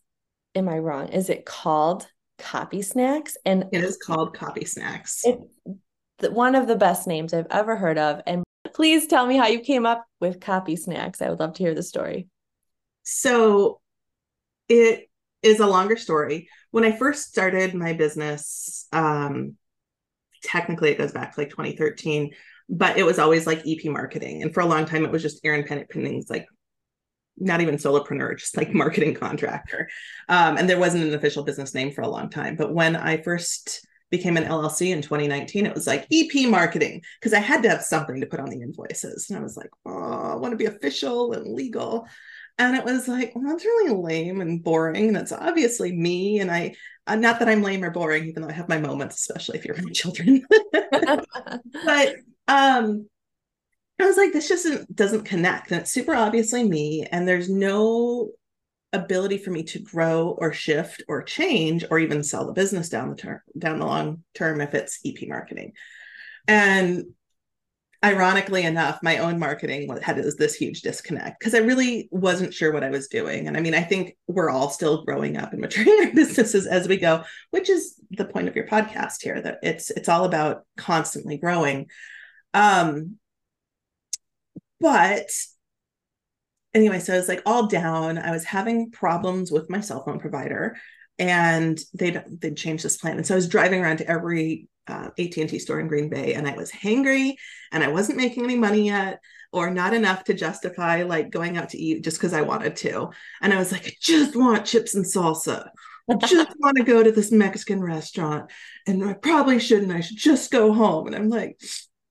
am 0.55 0.69
I 0.69 0.79
wrong? 0.79 1.09
Is 1.09 1.31
it 1.31 1.45
called 1.45 2.09
Copy 2.39 2.83
Snacks? 2.83 3.37
And 3.45 3.67
it 3.73 3.85
is 3.85 3.97
called 3.97 4.37
Copy 4.37 4.65
Snacks. 4.65 5.23
It's 5.25 6.31
one 6.31 6.55
of 6.55 6.67
the 6.67 6.77
best 6.77 7.07
names 7.07 7.35
I've 7.35 7.47
ever 7.51 7.77
heard 7.77 7.99
of. 7.99 8.21
And 8.27 8.45
please 8.73 9.07
tell 9.07 9.27
me 9.27 9.37
how 9.37 9.47
you 9.47 9.61
came 9.61 9.87
up 9.87 10.05
with 10.21 10.41
Copy 10.41 10.77
Snacks. 10.77 11.23
I 11.23 11.31
would 11.31 11.41
love 11.41 11.55
to 11.55 11.63
hear 11.63 11.75
the 11.75 11.83
story. 11.83 12.29
So 13.03 13.81
it 14.69 15.09
is 15.43 15.61
a 15.61 15.67
longer 15.67 15.97
story. 15.97 16.49
When 16.71 16.85
I 16.85 16.93
first 16.93 17.29
started 17.29 17.75
my 17.75 17.93
business, 17.93 18.87
um, 18.93 19.57
technically 20.45 20.91
it 20.91 20.99
goes 20.99 21.13
back 21.13 21.35
to 21.35 21.41
like 21.41 21.51
2013 21.51 22.31
but 22.69 22.97
it 22.97 23.03
was 23.03 23.19
always 23.19 23.47
like 23.47 23.67
ep 23.67 23.85
marketing 23.87 24.43
and 24.43 24.53
for 24.55 24.61
a 24.61 24.67
long 24.67 24.85
time 24.85 25.05
it 25.05 25.11
was 25.11 25.23
just 25.23 25.41
erin 25.45 25.65
Pennant 25.65 25.89
Pennings 25.89 26.31
like 26.31 26.47
not 27.37 27.61
even 27.61 27.77
solopreneur 27.77 28.39
just 28.39 28.57
like 28.57 28.73
marketing 28.73 29.15
contractor. 29.15 29.89
Um, 30.29 30.57
and 30.57 30.69
there 30.69 30.79
wasn't 30.79 31.05
an 31.05 31.15
official 31.15 31.45
business 31.45 31.75
name 31.75 31.93
for 31.93 32.03
a 32.03 32.09
long 32.09 32.31
time. 32.31 32.57
But 32.57 32.73
when 32.73 32.97
i 32.97 33.21
first 33.23 33.87
became 34.11 34.37
an 34.37 34.45
llc 34.45 34.81
in 34.87 35.03
2019 35.03 35.67
it 35.67 35.75
was 35.75 35.89
like 35.89 36.07
ep 36.13 36.49
marketing 36.49 37.03
because 37.19 37.33
i 37.33 37.41
had 37.41 37.63
to 37.65 37.69
have 37.69 37.83
something 37.83 38.21
to 38.21 38.27
put 38.27 38.41
on 38.41 38.49
the 38.51 38.61
invoices. 38.61 39.29
And 39.31 39.39
i 39.39 39.43
was 39.43 39.57
like 39.57 39.71
oh 39.87 40.33
i 40.33 40.37
want 40.37 40.53
to 40.53 40.57
be 40.57 40.67
official 40.67 41.33
and 41.33 41.47
legal. 41.47 42.07
And 42.57 42.77
it 42.77 42.85
was 42.85 43.09
like 43.09 43.33
well 43.35 43.45
that's 43.49 43.65
really 43.65 43.93
lame 43.93 44.41
and 44.41 44.63
boring. 44.63 45.09
And 45.09 45.17
it's 45.17 45.33
obviously 45.33 45.93
me. 45.93 46.41
And 46.41 46.51
i 46.51 46.75
uh, 47.07 47.17
not 47.17 47.39
that 47.39 47.49
I'm 47.49 47.63
lame 47.63 47.85
or 47.85 47.91
boring, 47.91 48.25
even 48.29 48.43
though 48.43 48.49
I 48.49 48.53
have 48.53 48.69
my 48.69 48.79
moments, 48.79 49.17
especially 49.17 49.59
if 49.59 49.65
you're 49.65 49.77
my 49.83 49.91
children. 49.91 50.43
but 51.85 52.17
um, 52.49 53.07
I 54.05 54.07
was 54.07 54.19
like, 54.19 54.35
this 54.35 54.49
just 54.49 54.65
doesn't, 54.65 54.95
doesn't 54.95 55.25
connect, 55.25 55.71
and 55.71 55.81
it's 55.81 55.91
super 55.91 56.15
obviously 56.15 56.63
me, 56.63 57.07
and 57.11 57.27
there's 57.27 57.49
no 57.49 58.33
ability 58.93 59.39
for 59.39 59.51
me 59.51 59.63
to 59.63 59.79
grow 59.79 60.37
or 60.39 60.53
shift 60.53 61.03
or 61.09 61.23
change 61.23 61.87
or 61.91 61.99
even 61.99 62.23
sell 62.23 62.47
the 62.47 62.53
business 62.53 62.91
down 62.91 63.09
the 63.09 63.17
term 63.17 63.41
down 63.59 63.81
the 63.81 63.87
long 63.87 64.23
term 64.35 64.61
if 64.61 64.75
it's 64.75 65.01
EP 65.05 65.27
marketing. 65.27 65.73
And 66.47 67.07
ironically 68.05 68.63
enough, 68.63 69.01
my 69.03 69.19
own 69.19 69.39
marketing 69.39 69.89
had 70.03 70.17
this 70.17 70.55
huge 70.55 70.83
disconnect 70.83 71.41
because 71.41 71.55
I 71.55 71.59
really 71.59 72.09
wasn't 72.13 72.53
sure 72.53 72.73
what 72.73 72.85
I 72.85 72.91
was 72.91 73.09
doing. 73.09 73.49
And 73.49 73.57
I 73.57 73.61
mean, 73.61 73.75
I 73.75 73.83
think 73.83 74.17
we're 74.29 74.51
all 74.51 74.69
still 74.69 75.05
growing 75.05 75.39
up 75.39 75.53
and 75.53 75.63
maturing 75.63 75.89
our 76.07 76.13
businesses 76.13 76.67
as 76.67 76.87
we 76.87 76.99
go, 76.99 77.25
which 77.53 77.71
is 77.71 77.99
the 78.11 78.27
point 78.27 78.49
of 78.49 78.55
your 78.55 78.67
podcast 78.67 79.23
here. 79.23 79.41
That 79.41 79.61
it's 79.63 79.91
it's 79.91 80.11
all 80.11 80.25
about 80.25 80.67
constantly 80.77 81.39
growing. 81.39 81.87
Um, 82.53 83.17
but 84.81 85.29
anyway, 86.75 86.99
so 86.99 87.15
I 87.15 87.19
was 87.19 87.29
like 87.29 87.43
all 87.47 87.67
down. 87.67 88.19
I 88.19 88.33
was 88.33 88.45
having 88.45 88.91
problems 88.91 89.51
with 89.51 89.71
my 89.71 89.81
cell 89.81 90.05
phone 90.05 90.19
provider 90.19 90.77
and 91.19 91.81
they'd 91.95 92.23
they'd 92.29 92.57
change 92.57 92.83
this 92.83 92.97
plan. 92.97 93.17
And 93.17 93.27
so 93.27 93.35
I 93.35 93.37
was 93.37 93.49
driving 93.49 93.81
around 93.81 93.99
to 93.99 94.09
every 94.09 94.69
uh, 94.87 95.11
AT&T 95.19 95.59
store 95.61 95.81
in 95.81 95.89
Green 95.89 96.11
Bay 96.11 96.35
and 96.35 96.47
I 96.47 96.57
was 96.57 96.71
hangry 96.71 97.35
and 97.73 97.83
I 97.83 97.89
wasn't 97.89 98.19
making 98.19 98.45
any 98.45 98.57
money 98.57 98.87
yet 98.89 99.21
or 99.53 99.71
not 99.71 99.95
enough 99.95 100.25
to 100.25 100.35
justify 100.35 101.05
like 101.05 101.31
going 101.31 101.57
out 101.57 101.71
to 101.71 101.79
eat 101.79 102.05
just 102.05 102.19
because 102.19 102.35
I 102.35 102.43
wanted 102.43 102.77
to. 102.77 103.11
And 103.41 103.53
I 103.53 103.59
was 103.59 103.73
like, 103.73 103.87
I 103.87 103.93
just 104.01 104.37
want 104.37 104.67
chips 104.67 104.95
and 104.95 105.05
salsa. 105.05 105.69
I 106.11 106.15
just 106.17 106.55
want 106.59 106.77
to 106.77 106.83
go 106.83 107.03
to 107.03 107.13
this 107.13 107.31
Mexican 107.31 107.81
restaurant 107.81 108.51
and 108.87 109.05
I 109.05 109.15
probably 109.15 109.61
shouldn't. 109.61 109.93
I 109.93 110.01
should 110.01 110.19
just 110.19 110.51
go 110.51 110.73
home. 110.73 111.07
And 111.07 111.17
I'm 111.17 111.31
like, 111.31 111.61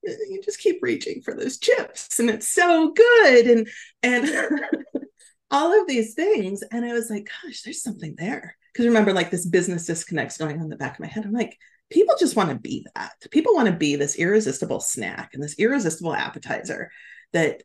you 0.04 0.42
just 0.44 0.60
keep 0.60 0.80
reaching 0.82 1.22
for 1.22 1.34
those 1.34 1.58
chips 1.58 2.20
and 2.20 2.30
it's 2.30 2.48
so 2.48 2.92
good. 2.92 3.48
And 3.48 3.70
and 4.02 4.62
all 5.54 5.80
of 5.80 5.88
these 5.88 6.16
things. 6.16 6.64
And 6.72 6.84
I 6.84 6.94
was 6.94 7.10
like, 7.10 7.30
gosh, 7.44 7.62
there's 7.62 7.84
something 7.84 8.16
there. 8.18 8.58
Because 8.74 8.88
remember, 8.88 9.14
like 9.14 9.30
this 9.30 9.46
business 9.46 9.86
disconnects 9.86 10.38
going 10.38 10.58
on 10.58 10.64
in 10.64 10.70
the 10.70 10.76
back 10.76 10.96
of 10.96 11.00
my 11.00 11.08
head. 11.08 11.26
I'm 11.26 11.32
like, 11.32 11.58
people 11.92 12.16
just 12.20 12.36
want 12.36 12.50
to 12.50 12.56
be 12.56 12.86
that. 12.96 13.14
People 13.30 13.54
want 13.54 13.68
to 13.68 13.76
be 13.76 13.96
this 13.96 14.16
irresistible 14.16 14.80
snack 14.80 15.32
and 15.34 15.44
this 15.44 15.60
irresistible 15.60 16.16
appetizer 16.16 16.92
that 17.34 17.62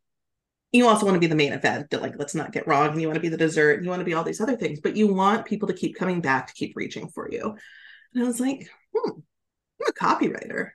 you 0.70 0.86
also 0.86 1.06
want 1.06 1.14
to 1.14 1.20
be 1.20 1.26
the 1.26 1.34
main 1.34 1.54
event 1.54 1.90
like 1.94 2.14
let's 2.18 2.34
not 2.34 2.52
get 2.52 2.66
wrong 2.66 2.88
and 2.88 3.00
you 3.00 3.08
want 3.08 3.16
to 3.16 3.22
be 3.22 3.30
the 3.30 3.38
dessert 3.38 3.76
and 3.76 3.84
you 3.84 3.90
want 3.90 4.00
to 4.00 4.04
be 4.04 4.12
all 4.12 4.24
these 4.24 4.40
other 4.40 4.56
things 4.56 4.80
but 4.80 4.96
you 4.96 5.12
want 5.12 5.46
people 5.46 5.68
to 5.68 5.74
keep 5.74 5.96
coming 5.96 6.20
back 6.20 6.46
to 6.46 6.52
keep 6.52 6.76
reaching 6.76 7.08
for 7.08 7.30
you 7.30 7.56
and 8.12 8.22
i 8.22 8.26
was 8.26 8.38
like 8.38 8.68
hmm, 8.94 9.10
i'm 9.10 9.88
a 9.88 9.92
copywriter 9.92 10.70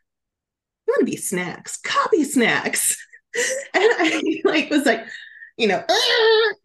you 0.88 0.94
want 0.94 1.02
to 1.02 1.12
be 1.12 1.18
snacks 1.18 1.78
copy 1.78 2.24
snacks 2.24 2.98
and 3.36 3.84
i 3.98 4.42
like 4.44 4.70
was 4.70 4.86
like 4.86 5.06
you 5.58 5.68
know, 5.68 5.84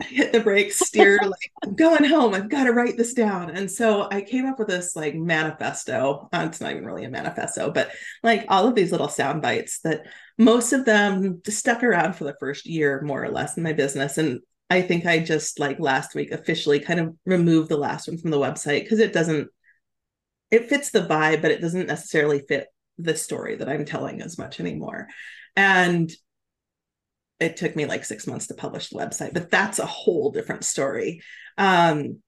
hit 0.04 0.32
the 0.32 0.40
brakes, 0.40 0.78
steer, 0.78 1.18
like, 1.22 1.52
I'm 1.62 1.75
going 1.75 2.04
home. 2.04 2.32
I've 2.32 2.48
got 2.48 2.64
to 2.64 2.72
write 2.72 2.96
this 2.96 3.12
down. 3.12 3.50
And 3.50 3.70
so 3.70 4.08
I 4.10 4.22
came 4.22 4.46
up 4.46 4.58
with 4.58 4.68
this 4.68 4.96
like 4.96 5.14
manifesto. 5.14 6.28
Uh, 6.32 6.46
it's 6.48 6.60
not 6.60 6.72
even 6.72 6.87
really 6.87 7.04
a 7.04 7.10
manifesto, 7.10 7.70
but 7.70 7.90
like 8.22 8.46
all 8.48 8.66
of 8.66 8.75
these 8.75 8.90
little 8.90 9.08
sound 9.08 9.42
bites 9.42 9.80
that 9.80 10.06
most 10.38 10.72
of 10.72 10.87
them 10.87 11.42
stuck 11.46 11.82
around 11.82 12.14
for 12.14 12.25
the 12.25 12.37
first 12.40 12.64
year, 12.64 13.02
more 13.02 13.22
or 13.22 13.30
less, 13.30 13.58
in 13.58 13.62
my 13.62 13.75
business. 13.75 14.16
And 14.16 14.40
I 14.70 14.80
think 14.80 15.04
I 15.04 15.18
just 15.18 15.60
like 15.60 15.78
last 15.78 16.14
week 16.14 16.30
officially 16.30 16.80
kind 16.80 17.00
of 17.00 17.14
removed 17.26 17.68
the 17.68 17.76
last 17.76 18.08
one 18.08 18.16
from 18.16 18.30
the 18.30 18.38
website 18.38 18.84
because 18.84 19.00
it 19.00 19.12
doesn't, 19.12 19.48
it 20.50 20.70
fits 20.70 20.90
the 20.90 21.00
vibe, 21.00 21.42
but 21.42 21.50
it 21.50 21.60
doesn't 21.60 21.88
necessarily 21.88 22.40
fit 22.48 22.68
the 22.98 23.16
story 23.16 23.56
that 23.56 23.68
I'm 23.68 23.84
telling 23.84 24.20
as 24.20 24.38
much 24.38 24.60
anymore. 24.60 25.08
And 25.56 26.10
it 27.40 27.56
took 27.56 27.76
me 27.76 27.86
like 27.86 28.04
six 28.04 28.26
months 28.26 28.48
to 28.48 28.54
publish 28.54 28.88
the 28.88 28.98
website, 28.98 29.32
but 29.32 29.50
that's 29.50 29.78
a 29.78 29.86
whole 29.86 30.30
different 30.30 30.64
story. 30.64 31.22
Um, 31.56 32.20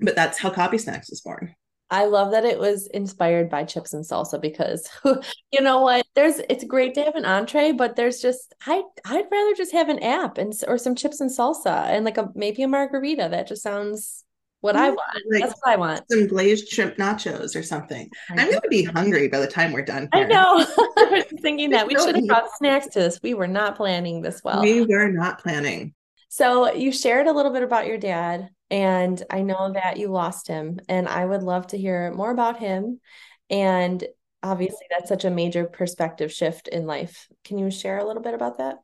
but 0.00 0.16
that's 0.16 0.38
how 0.38 0.50
Copy 0.50 0.78
Snacks 0.78 1.10
was 1.10 1.20
born. 1.20 1.54
I 1.88 2.06
love 2.06 2.32
that 2.32 2.44
it 2.44 2.58
was 2.58 2.88
inspired 2.88 3.48
by 3.48 3.64
chips 3.64 3.92
and 3.92 4.04
salsa 4.04 4.40
because 4.40 4.88
you 5.52 5.60
know 5.60 5.82
what 5.82 6.04
there's 6.16 6.40
it's 6.50 6.64
great 6.64 6.94
to 6.94 7.04
have 7.04 7.14
an 7.14 7.24
entree 7.24 7.70
but 7.70 7.94
there's 7.94 8.20
just 8.20 8.54
I 8.66 8.82
I'd 9.04 9.26
rather 9.30 9.54
just 9.54 9.72
have 9.72 9.88
an 9.88 10.02
app 10.02 10.36
and 10.36 10.52
or 10.66 10.78
some 10.78 10.96
chips 10.96 11.20
and 11.20 11.30
salsa 11.30 11.84
and 11.84 12.04
like 12.04 12.18
a 12.18 12.28
maybe 12.34 12.64
a 12.64 12.68
margarita 12.68 13.28
that 13.30 13.46
just 13.46 13.62
sounds 13.62 14.24
what 14.66 14.76
I 14.76 14.90
want. 14.90 15.22
Like 15.30 15.42
That's 15.42 15.60
what 15.62 15.72
I 15.72 15.76
want. 15.76 16.02
Some 16.10 16.26
glazed 16.26 16.68
shrimp 16.68 16.96
nachos 16.96 17.56
or 17.56 17.62
something. 17.62 18.10
I'm 18.28 18.50
going 18.50 18.60
to 18.60 18.68
be 18.68 18.84
hungry 18.84 19.28
by 19.28 19.38
the 19.38 19.46
time 19.46 19.72
we're 19.72 19.82
done. 19.82 20.08
I 20.12 20.24
know. 20.24 20.58
I 20.98 21.24
was 21.30 21.40
thinking 21.40 21.70
that 21.70 21.86
we 21.86 21.94
should 21.94 22.16
have 22.16 22.26
brought 22.26 22.50
snacks 22.58 22.88
to 22.88 22.98
this. 22.98 23.20
We 23.22 23.34
were 23.34 23.46
not 23.46 23.76
planning 23.76 24.20
this 24.20 24.42
well. 24.44 24.60
We 24.60 24.84
were 24.84 25.08
not 25.10 25.38
planning. 25.38 25.94
So 26.28 26.72
you 26.72 26.92
shared 26.92 27.28
a 27.28 27.32
little 27.32 27.52
bit 27.52 27.62
about 27.62 27.86
your 27.86 27.96
dad, 27.96 28.50
and 28.70 29.22
I 29.30 29.42
know 29.42 29.72
that 29.72 29.96
you 29.96 30.08
lost 30.08 30.48
him, 30.48 30.80
and 30.88 31.08
I 31.08 31.24
would 31.24 31.42
love 31.42 31.68
to 31.68 31.78
hear 31.78 32.12
more 32.12 32.30
about 32.30 32.58
him. 32.58 33.00
And 33.48 34.04
obviously, 34.42 34.86
that's 34.90 35.08
such 35.08 35.24
a 35.24 35.30
major 35.30 35.64
perspective 35.64 36.32
shift 36.32 36.68
in 36.68 36.86
life. 36.86 37.28
Can 37.44 37.58
you 37.58 37.70
share 37.70 37.98
a 37.98 38.04
little 38.04 38.22
bit 38.22 38.34
about 38.34 38.58
that? 38.58 38.78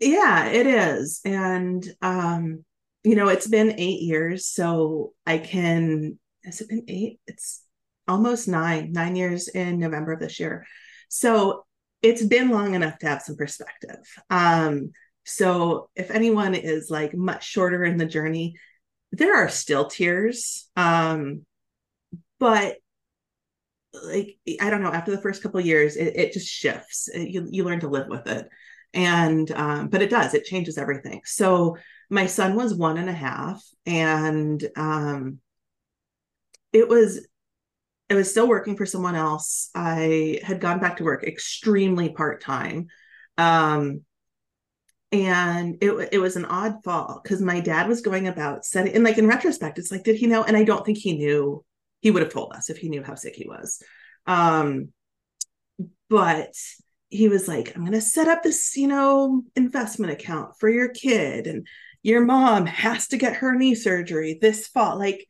Yeah, 0.00 0.46
it 0.46 0.66
is. 0.66 1.20
And 1.26 1.86
um, 2.00 2.64
you 3.04 3.14
know, 3.14 3.28
it's 3.28 3.48
been 3.48 3.74
eight 3.78 4.02
years, 4.02 4.46
so 4.46 5.12
I 5.26 5.38
can, 5.38 6.18
has 6.44 6.60
it 6.60 6.68
been 6.68 6.84
eight? 6.88 7.20
It's 7.26 7.64
almost 8.06 8.48
nine, 8.48 8.92
nine 8.92 9.16
years 9.16 9.48
in 9.48 9.78
November 9.78 10.12
of 10.12 10.20
this 10.20 10.40
year. 10.40 10.66
So 11.08 11.64
it's 12.02 12.24
been 12.24 12.50
long 12.50 12.74
enough 12.74 12.98
to 12.98 13.08
have 13.08 13.22
some 13.22 13.36
perspective. 13.36 13.98
Um, 14.28 14.92
so 15.24 15.90
if 15.94 16.10
anyone 16.10 16.54
is 16.54 16.90
like 16.90 17.14
much 17.14 17.44
shorter 17.46 17.84
in 17.84 17.96
the 17.96 18.06
journey, 18.06 18.54
there 19.12 19.36
are 19.36 19.48
still 19.48 19.86
tears. 19.86 20.68
Um, 20.76 21.44
but 22.38 22.76
like 23.92 24.38
I 24.60 24.70
don't 24.70 24.82
know, 24.82 24.92
after 24.92 25.10
the 25.10 25.20
first 25.20 25.42
couple 25.42 25.60
years, 25.60 25.96
it, 25.96 26.16
it 26.16 26.32
just 26.32 26.48
shifts. 26.48 27.08
It, 27.08 27.28
you 27.28 27.48
you 27.50 27.64
learn 27.64 27.80
to 27.80 27.88
live 27.88 28.08
with 28.08 28.26
it, 28.28 28.48
and 28.94 29.50
um, 29.50 29.88
but 29.88 30.02
it 30.02 30.10
does. 30.10 30.32
It 30.32 30.44
changes 30.44 30.78
everything. 30.78 31.22
So 31.24 31.76
my 32.10 32.26
son 32.26 32.56
was 32.56 32.74
one 32.74 32.98
and 32.98 33.08
a 33.08 33.14
half 33.14 33.64
and 33.86 34.68
um, 34.76 35.38
it 36.72 36.88
was 36.88 37.26
I 38.10 38.14
was 38.14 38.28
still 38.28 38.48
working 38.48 38.76
for 38.76 38.86
someone 38.86 39.14
else. 39.14 39.70
I 39.72 40.40
had 40.42 40.60
gone 40.60 40.80
back 40.80 40.96
to 40.96 41.04
work 41.04 41.22
extremely 41.22 42.08
part 42.08 42.42
time. 42.42 42.88
Um, 43.38 44.00
and 45.12 45.76
it, 45.80 46.08
it 46.12 46.18
was 46.18 46.34
an 46.34 46.44
odd 46.44 46.82
fall 46.82 47.20
because 47.22 47.40
my 47.40 47.60
dad 47.60 47.88
was 47.88 48.00
going 48.00 48.26
about 48.26 48.64
setting, 48.64 48.94
and 48.94 49.04
like 49.04 49.18
in 49.18 49.28
retrospect, 49.28 49.78
it's 49.78 49.92
like, 49.92 50.02
did 50.02 50.16
he 50.16 50.26
know? 50.26 50.42
And 50.42 50.56
I 50.56 50.64
don't 50.64 50.84
think 50.84 50.98
he 50.98 51.16
knew, 51.16 51.64
he 52.00 52.10
would 52.10 52.22
have 52.22 52.32
told 52.32 52.52
us 52.52 52.68
if 52.68 52.78
he 52.78 52.88
knew 52.88 53.02
how 53.02 53.14
sick 53.14 53.36
he 53.36 53.48
was. 53.48 53.80
Um, 54.26 54.88
but 56.08 56.54
he 57.10 57.28
was 57.28 57.48
like, 57.48 57.74
I'm 57.74 57.82
going 57.82 57.92
to 57.92 58.00
set 58.00 58.28
up 58.28 58.42
this, 58.42 58.76
you 58.76 58.88
know, 58.88 59.42
investment 59.56 60.12
account 60.12 60.54
for 60.58 60.68
your 60.68 60.88
kid. 60.88 61.46
And 61.46 61.66
your 62.02 62.24
mom 62.24 62.66
has 62.66 63.08
to 63.08 63.16
get 63.16 63.36
her 63.36 63.54
knee 63.54 63.74
surgery 63.74 64.38
this 64.40 64.66
fall 64.66 64.98
like 64.98 65.26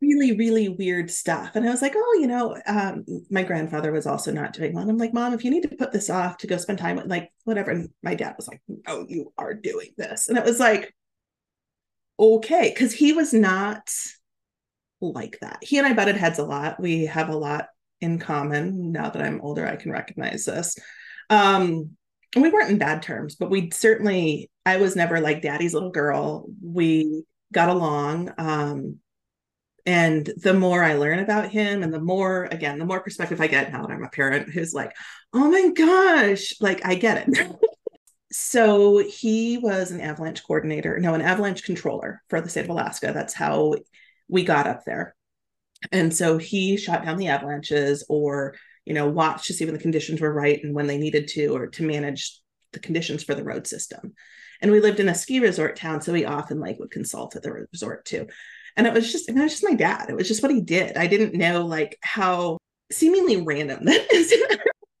really 0.00 0.36
really 0.36 0.68
weird 0.68 1.10
stuff. 1.10 1.52
And 1.54 1.66
i 1.66 1.70
was 1.70 1.82
like 1.82 1.94
oh 1.96 2.18
you 2.20 2.26
know 2.26 2.56
um, 2.66 3.04
my 3.30 3.42
grandfather 3.42 3.92
was 3.92 4.06
also 4.06 4.32
not 4.32 4.52
doing 4.52 4.72
well. 4.72 4.82
And 4.82 4.90
i'm 4.90 4.98
like 4.98 5.14
mom 5.14 5.32
if 5.32 5.44
you 5.44 5.50
need 5.50 5.62
to 5.62 5.76
put 5.76 5.92
this 5.92 6.10
off 6.10 6.38
to 6.38 6.46
go 6.46 6.56
spend 6.56 6.78
time 6.78 6.96
with 6.96 7.06
like 7.06 7.30
whatever 7.44 7.70
and 7.70 7.90
my 8.02 8.14
dad 8.14 8.34
was 8.36 8.48
like 8.48 8.60
no 8.68 9.06
you 9.08 9.32
are 9.38 9.54
doing 9.54 9.90
this. 9.96 10.28
And 10.28 10.38
it 10.38 10.44
was 10.44 10.60
like 10.60 10.94
okay 12.18 12.70
because 12.74 12.92
he 12.92 13.12
was 13.12 13.32
not 13.32 13.90
like 15.00 15.38
that. 15.40 15.58
He 15.62 15.78
and 15.78 15.86
i 15.86 15.92
butted 15.92 16.16
heads 16.16 16.38
a 16.38 16.44
lot. 16.44 16.80
We 16.80 17.06
have 17.06 17.28
a 17.28 17.36
lot 17.36 17.68
in 18.02 18.18
common 18.18 18.92
now 18.92 19.08
that 19.08 19.22
i'm 19.22 19.40
older 19.40 19.66
i 19.66 19.76
can 19.76 19.90
recognize 19.90 20.44
this. 20.44 20.76
Um 21.30 21.96
we 22.34 22.50
weren't 22.50 22.70
in 22.70 22.78
bad 22.78 23.02
terms 23.02 23.36
but 23.36 23.50
we 23.50 23.70
certainly 23.70 24.50
I 24.66 24.78
was 24.78 24.96
never 24.96 25.20
like 25.20 25.42
daddy's 25.42 25.72
little 25.72 25.92
girl. 25.92 26.46
We 26.60 27.24
got 27.52 27.68
along. 27.68 28.32
Um, 28.36 28.98
and 29.86 30.28
the 30.36 30.52
more 30.52 30.82
I 30.82 30.94
learn 30.94 31.20
about 31.20 31.50
him, 31.50 31.84
and 31.84 31.94
the 31.94 32.00
more, 32.00 32.46
again, 32.46 32.80
the 32.80 32.84
more 32.84 32.98
perspective 32.98 33.40
I 33.40 33.46
get 33.46 33.72
now 33.72 33.82
that 33.82 33.92
I'm 33.92 34.02
a 34.02 34.08
parent 34.08 34.50
who's 34.50 34.74
like, 34.74 34.92
oh 35.32 35.48
my 35.48 35.70
gosh, 35.70 36.54
like 36.60 36.84
I 36.84 36.96
get 36.96 37.28
it. 37.28 37.48
so 38.32 38.98
he 38.98 39.58
was 39.58 39.92
an 39.92 40.00
avalanche 40.00 40.42
coordinator, 40.44 40.98
no, 40.98 41.14
an 41.14 41.22
avalanche 41.22 41.62
controller 41.62 42.20
for 42.28 42.40
the 42.40 42.48
state 42.48 42.64
of 42.64 42.70
Alaska. 42.70 43.12
That's 43.14 43.34
how 43.34 43.76
we 44.28 44.42
got 44.42 44.66
up 44.66 44.84
there. 44.84 45.14
And 45.92 46.12
so 46.12 46.38
he 46.38 46.76
shot 46.76 47.04
down 47.04 47.18
the 47.18 47.28
avalanches 47.28 48.04
or, 48.08 48.56
you 48.86 48.94
know, 48.94 49.08
watch 49.08 49.48
to 49.48 49.52
see 49.52 49.64
when 49.64 49.74
the 49.74 49.80
conditions 49.80 50.20
were 50.20 50.32
right 50.32 50.62
and 50.62 50.74
when 50.74 50.86
they 50.86 50.96
needed 50.96 51.28
to, 51.28 51.48
or 51.48 51.66
to 51.66 51.82
manage 51.82 52.40
the 52.72 52.78
conditions 52.78 53.22
for 53.22 53.34
the 53.34 53.44
road 53.44 53.66
system. 53.66 54.14
And 54.62 54.70
we 54.70 54.80
lived 54.80 55.00
in 55.00 55.08
a 55.08 55.14
ski 55.14 55.40
resort 55.40 55.76
town 55.76 56.00
so 56.00 56.12
we 56.12 56.24
often 56.24 56.60
like 56.60 56.78
would 56.78 56.90
consult 56.90 57.36
at 57.36 57.42
the 57.42 57.52
resort 57.52 58.04
too. 58.06 58.26
And 58.76 58.86
it 58.86 58.92
was 58.92 59.10
just 59.10 59.28
it 59.28 59.34
was 59.34 59.52
just 59.52 59.64
my 59.64 59.74
dad. 59.74 60.08
It 60.08 60.16
was 60.16 60.28
just 60.28 60.42
what 60.42 60.52
he 60.52 60.60
did. 60.60 60.96
I 60.96 61.06
didn't 61.06 61.34
know 61.34 61.66
like 61.66 61.98
how 62.02 62.58
seemingly 62.90 63.42
random 63.42 63.84
that 63.84 64.06
is. 64.12 64.32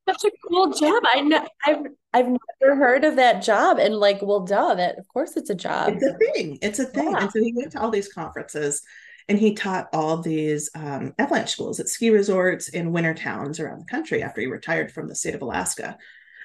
Such 0.08 0.24
a 0.24 0.30
cool 0.48 0.72
job. 0.72 1.02
I 1.04 1.20
know 1.20 1.46
i've 1.66 1.86
i've 2.12 2.28
never 2.60 2.76
heard 2.76 3.04
of 3.04 3.16
that 3.16 3.42
job 3.42 3.78
and 3.78 3.96
like 3.96 4.22
well 4.22 4.40
duh 4.40 4.74
that 4.74 4.98
of 4.98 5.08
course 5.08 5.36
it's 5.36 5.50
a 5.50 5.54
job. 5.54 5.94
It's 5.94 6.04
a 6.04 6.14
thing. 6.14 6.58
It's 6.62 6.78
a 6.78 6.84
thing. 6.84 7.10
Yeah. 7.10 7.22
and 7.22 7.32
so 7.32 7.42
he 7.42 7.52
went 7.54 7.72
to 7.72 7.80
all 7.80 7.90
these 7.90 8.12
conferences 8.12 8.82
and 9.28 9.38
he 9.38 9.54
taught 9.54 9.88
all 9.92 10.18
these 10.18 10.70
um, 10.74 11.12
avalanche 11.18 11.50
schools 11.50 11.80
at 11.80 11.88
ski 11.88 12.10
resorts 12.10 12.68
in 12.68 12.92
winter 12.92 13.14
towns 13.14 13.58
around 13.58 13.80
the 13.80 13.90
country 13.90 14.22
after 14.22 14.40
he 14.40 14.46
retired 14.46 14.92
from 14.92 15.08
the 15.08 15.14
state 15.14 15.34
of 15.34 15.42
alaska 15.42 15.96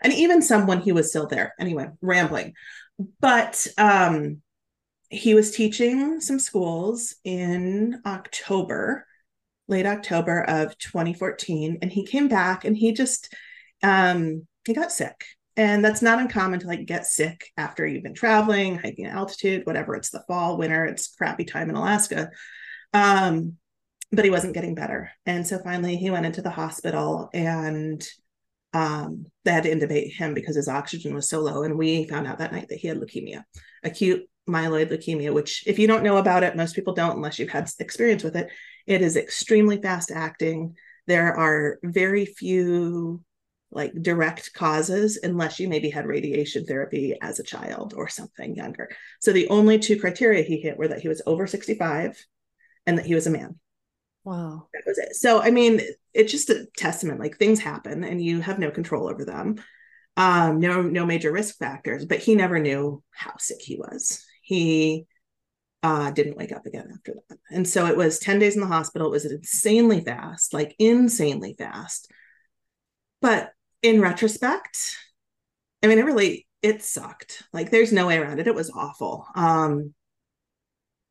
and 0.03 0.13
even 0.13 0.41
some 0.41 0.65
when 0.67 0.81
he 0.81 0.91
was 0.91 1.09
still 1.09 1.27
there 1.27 1.53
anyway 1.59 1.87
rambling 2.01 2.53
but 3.19 3.67
um, 3.77 4.41
he 5.11 5.33
was 5.33 5.51
teaching 5.51 6.21
some 6.21 6.39
schools 6.39 7.15
in 7.23 8.01
October, 8.05 9.05
late 9.67 9.85
October 9.85 10.41
of 10.41 10.77
2014, 10.77 11.79
and 11.81 11.91
he 11.91 12.05
came 12.05 12.27
back 12.27 12.63
and 12.63 12.77
he 12.77 12.93
just 12.93 13.33
um, 13.83 14.47
he 14.65 14.73
got 14.73 14.91
sick. 14.91 15.25
And 15.57 15.83
that's 15.83 16.01
not 16.01 16.19
uncommon 16.19 16.61
to 16.61 16.67
like 16.67 16.85
get 16.85 17.05
sick 17.05 17.51
after 17.57 17.85
you've 17.85 18.03
been 18.03 18.13
traveling, 18.13 18.77
hiking 18.77 19.05
altitude, 19.05 19.65
whatever. 19.65 19.95
It's 19.95 20.09
the 20.09 20.23
fall, 20.27 20.57
winter, 20.57 20.85
it's 20.85 21.13
crappy 21.13 21.43
time 21.43 21.69
in 21.69 21.75
Alaska. 21.75 22.29
Um, 22.93 23.57
but 24.11 24.25
he 24.25 24.31
wasn't 24.31 24.53
getting 24.53 24.75
better. 24.75 25.11
And 25.25 25.47
so 25.47 25.59
finally 25.59 25.95
he 25.95 26.11
went 26.11 26.25
into 26.25 26.41
the 26.41 26.49
hospital 26.49 27.29
and 27.33 28.05
um, 28.73 29.25
they 29.43 29.51
had 29.51 29.63
to 29.63 29.73
intubate 29.73 30.13
him 30.13 30.33
because 30.33 30.55
his 30.55 30.67
oxygen 30.67 31.13
was 31.13 31.29
so 31.29 31.39
low. 31.39 31.63
And 31.63 31.77
we 31.77 32.07
found 32.07 32.27
out 32.27 32.39
that 32.39 32.51
night 32.51 32.67
that 32.69 32.79
he 32.79 32.87
had 32.87 32.99
leukemia, 32.99 33.43
acute 33.83 34.23
myeloid 34.49 34.91
leukemia, 34.91 35.33
which, 35.33 35.63
if 35.67 35.79
you 35.79 35.87
don't 35.87 36.03
know 36.03 36.17
about 36.17 36.43
it, 36.43 36.55
most 36.55 36.75
people 36.75 36.93
don't 36.93 37.15
unless 37.15 37.39
you've 37.39 37.49
had 37.49 37.69
experience 37.79 38.23
with 38.23 38.35
it. 38.35 38.49
It 38.85 39.01
is 39.01 39.15
extremely 39.15 39.81
fast 39.81 40.11
acting. 40.11 40.75
There 41.07 41.35
are 41.35 41.79
very 41.83 42.25
few 42.25 43.23
like 43.73 43.93
direct 44.01 44.53
causes 44.53 45.17
unless 45.23 45.57
you 45.59 45.69
maybe 45.69 45.89
had 45.89 46.05
radiation 46.05 46.65
therapy 46.65 47.15
as 47.21 47.39
a 47.39 47.43
child 47.43 47.93
or 47.95 48.09
something 48.09 48.55
younger. 48.55 48.89
So 49.21 49.31
the 49.31 49.47
only 49.47 49.79
two 49.79 49.97
criteria 49.97 50.43
he 50.43 50.59
hit 50.59 50.77
were 50.77 50.89
that 50.89 50.99
he 50.99 51.07
was 51.07 51.21
over 51.25 51.47
65 51.47 52.25
and 52.85 52.97
that 52.97 53.05
he 53.05 53.15
was 53.15 53.27
a 53.27 53.31
man. 53.31 53.59
Wow. 54.23 54.67
That 54.73 54.83
was 54.85 54.97
it. 54.97 55.15
So, 55.15 55.41
I 55.41 55.51
mean, 55.51 55.81
it's 56.13 56.31
just 56.31 56.49
a 56.49 56.67
testament 56.77 57.19
like 57.19 57.37
things 57.37 57.59
happen 57.59 58.03
and 58.03 58.23
you 58.23 58.41
have 58.41 58.59
no 58.59 58.71
control 58.71 59.09
over 59.09 59.25
them. 59.25 59.61
Um, 60.17 60.59
no, 60.59 60.81
no 60.81 61.05
major 61.05 61.31
risk 61.31 61.57
factors, 61.57 62.05
but 62.05 62.19
he 62.19 62.35
never 62.35 62.59
knew 62.59 63.01
how 63.11 63.33
sick 63.37 63.61
he 63.61 63.77
was. 63.77 64.23
He 64.43 65.07
uh, 65.83 66.11
didn't 66.11 66.37
wake 66.37 66.51
up 66.51 66.65
again 66.65 66.89
after 66.93 67.15
that. 67.29 67.37
And 67.49 67.67
so 67.67 67.87
it 67.87 67.97
was 67.97 68.19
10 68.19 68.37
days 68.39 68.55
in 68.55 68.61
the 68.61 68.67
hospital. 68.67 69.07
It 69.07 69.11
was 69.11 69.25
insanely 69.25 70.01
fast, 70.01 70.53
like 70.53 70.75
insanely 70.77 71.55
fast. 71.57 72.11
But 73.21 73.51
in 73.81 74.01
retrospect, 74.01 74.97
I 75.81 75.87
mean, 75.87 75.97
it 75.97 76.05
really, 76.05 76.47
it 76.61 76.83
sucked. 76.83 77.43
Like 77.53 77.71
there's 77.71 77.91
no 77.91 78.07
way 78.07 78.17
around 78.17 78.39
it. 78.39 78.47
It 78.47 78.55
was 78.55 78.69
awful. 78.69 79.25
Um, 79.33 79.93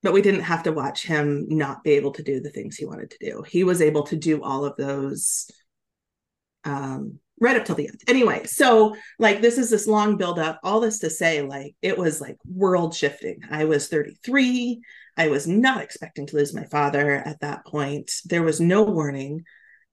but 0.02 0.12
we 0.12 0.22
didn't 0.22 0.42
have 0.42 0.62
to 0.62 0.72
watch 0.72 1.04
him 1.04 1.46
not 1.48 1.84
be 1.84 1.92
able 1.92 2.12
to 2.12 2.22
do 2.22 2.40
the 2.40 2.50
things 2.50 2.76
he 2.76 2.86
wanted 2.86 3.10
to 3.10 3.18
do. 3.20 3.42
He 3.42 3.64
was 3.64 3.82
able 3.82 4.04
to 4.04 4.16
do 4.16 4.42
all 4.42 4.64
of 4.64 4.76
those 4.76 5.50
um, 6.64 7.18
right 7.40 7.56
up 7.56 7.64
till 7.64 7.74
the 7.74 7.88
end. 7.88 8.00
Anyway, 8.06 8.44
so 8.44 8.94
like 9.18 9.40
this 9.40 9.58
is 9.58 9.70
this 9.70 9.86
long 9.86 10.16
build 10.16 10.38
up, 10.38 10.60
all 10.62 10.80
this 10.80 11.00
to 11.00 11.10
say, 11.10 11.42
like 11.42 11.74
it 11.82 11.98
was 11.98 12.20
like 12.20 12.36
world 12.46 12.94
shifting. 12.94 13.40
I 13.50 13.64
was 13.64 13.88
33. 13.88 14.80
I 15.16 15.28
was 15.28 15.46
not 15.46 15.82
expecting 15.82 16.26
to 16.28 16.36
lose 16.36 16.54
my 16.54 16.64
father 16.64 17.16
at 17.16 17.40
that 17.40 17.66
point. 17.66 18.12
There 18.24 18.42
was 18.42 18.60
no 18.60 18.82
warning. 18.82 19.44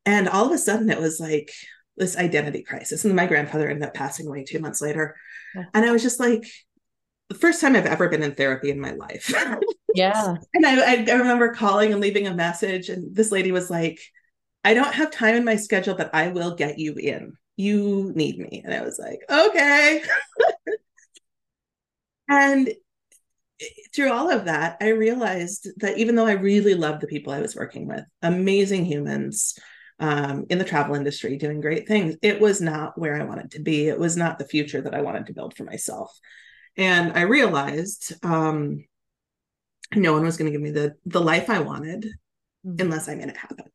And 0.05 0.29
all 0.29 0.45
of 0.45 0.51
a 0.51 0.57
sudden 0.57 0.89
it 0.89 0.99
was 0.99 1.19
like 1.19 1.51
this 1.97 2.15
identity 2.15 2.63
crisis. 2.63 3.03
And 3.03 3.15
my 3.15 3.25
grandfather 3.25 3.69
ended 3.69 3.87
up 3.87 3.93
passing 3.93 4.27
away 4.27 4.43
two 4.43 4.59
months 4.59 4.81
later. 4.81 5.15
Yeah. 5.55 5.63
And 5.73 5.85
I 5.85 5.91
was 5.91 6.03
just 6.03 6.19
like, 6.19 6.45
the 7.29 7.35
first 7.35 7.59
time 7.59 7.75
I've 7.75 7.85
ever 7.85 8.07
been 8.07 8.23
in 8.23 8.35
therapy 8.35 8.69
in 8.69 8.79
my 8.79 8.91
life. 8.91 9.33
Yeah. 9.97 10.35
and 10.53 10.65
I, 10.65 11.05
I 11.11 11.15
remember 11.15 11.55
calling 11.55 11.91
and 11.91 11.99
leaving 11.99 12.27
a 12.27 12.33
message, 12.33 12.89
and 12.89 13.15
this 13.15 13.31
lady 13.31 13.51
was 13.51 13.69
like, 13.71 13.99
I 14.63 14.75
don't 14.75 14.93
have 14.93 15.09
time 15.11 15.35
in 15.35 15.43
my 15.43 15.55
schedule, 15.55 15.95
but 15.95 16.13
I 16.13 16.27
will 16.27 16.55
get 16.55 16.77
you 16.77 16.93
in. 16.93 17.33
You 17.55 18.11
need 18.15 18.37
me. 18.37 18.61
And 18.63 18.73
I 18.73 18.81
was 18.81 18.99
like, 18.99 19.19
okay. 19.27 20.03
and 22.29 22.69
through 23.95 24.11
all 24.11 24.29
of 24.29 24.45
that, 24.45 24.77
I 24.81 24.89
realized 24.89 25.67
that 25.77 25.97
even 25.97 26.15
though 26.15 26.27
I 26.27 26.33
really 26.33 26.75
loved 26.75 27.01
the 27.01 27.07
people 27.07 27.33
I 27.33 27.41
was 27.41 27.55
working 27.55 27.87
with, 27.87 28.03
amazing 28.21 28.85
humans 28.85 29.57
um, 29.99 30.45
in 30.51 30.59
the 30.59 30.63
travel 30.63 30.95
industry 30.95 31.37
doing 31.37 31.59
great 31.59 31.87
things, 31.87 32.15
it 32.21 32.39
was 32.39 32.61
not 32.61 32.99
where 32.99 33.19
I 33.19 33.25
wanted 33.25 33.51
to 33.51 33.61
be. 33.61 33.87
It 33.87 33.97
was 33.97 34.15
not 34.15 34.37
the 34.37 34.45
future 34.45 34.81
that 34.81 34.93
I 34.93 35.01
wanted 35.01 35.25
to 35.25 35.33
build 35.33 35.57
for 35.57 35.63
myself. 35.63 36.15
And 36.75 37.13
I 37.13 37.21
realized 37.21 38.13
um, 38.23 38.83
no 39.95 40.13
one 40.13 40.23
was 40.23 40.37
going 40.37 40.51
to 40.51 40.51
give 40.51 40.61
me 40.61 40.71
the 40.71 40.95
the 41.05 41.21
life 41.21 41.49
I 41.49 41.59
wanted 41.59 42.05
mm-hmm. 42.65 42.75
unless 42.79 43.07
I 43.07 43.15
made 43.15 43.29
it 43.29 43.37
happen. 43.37 43.65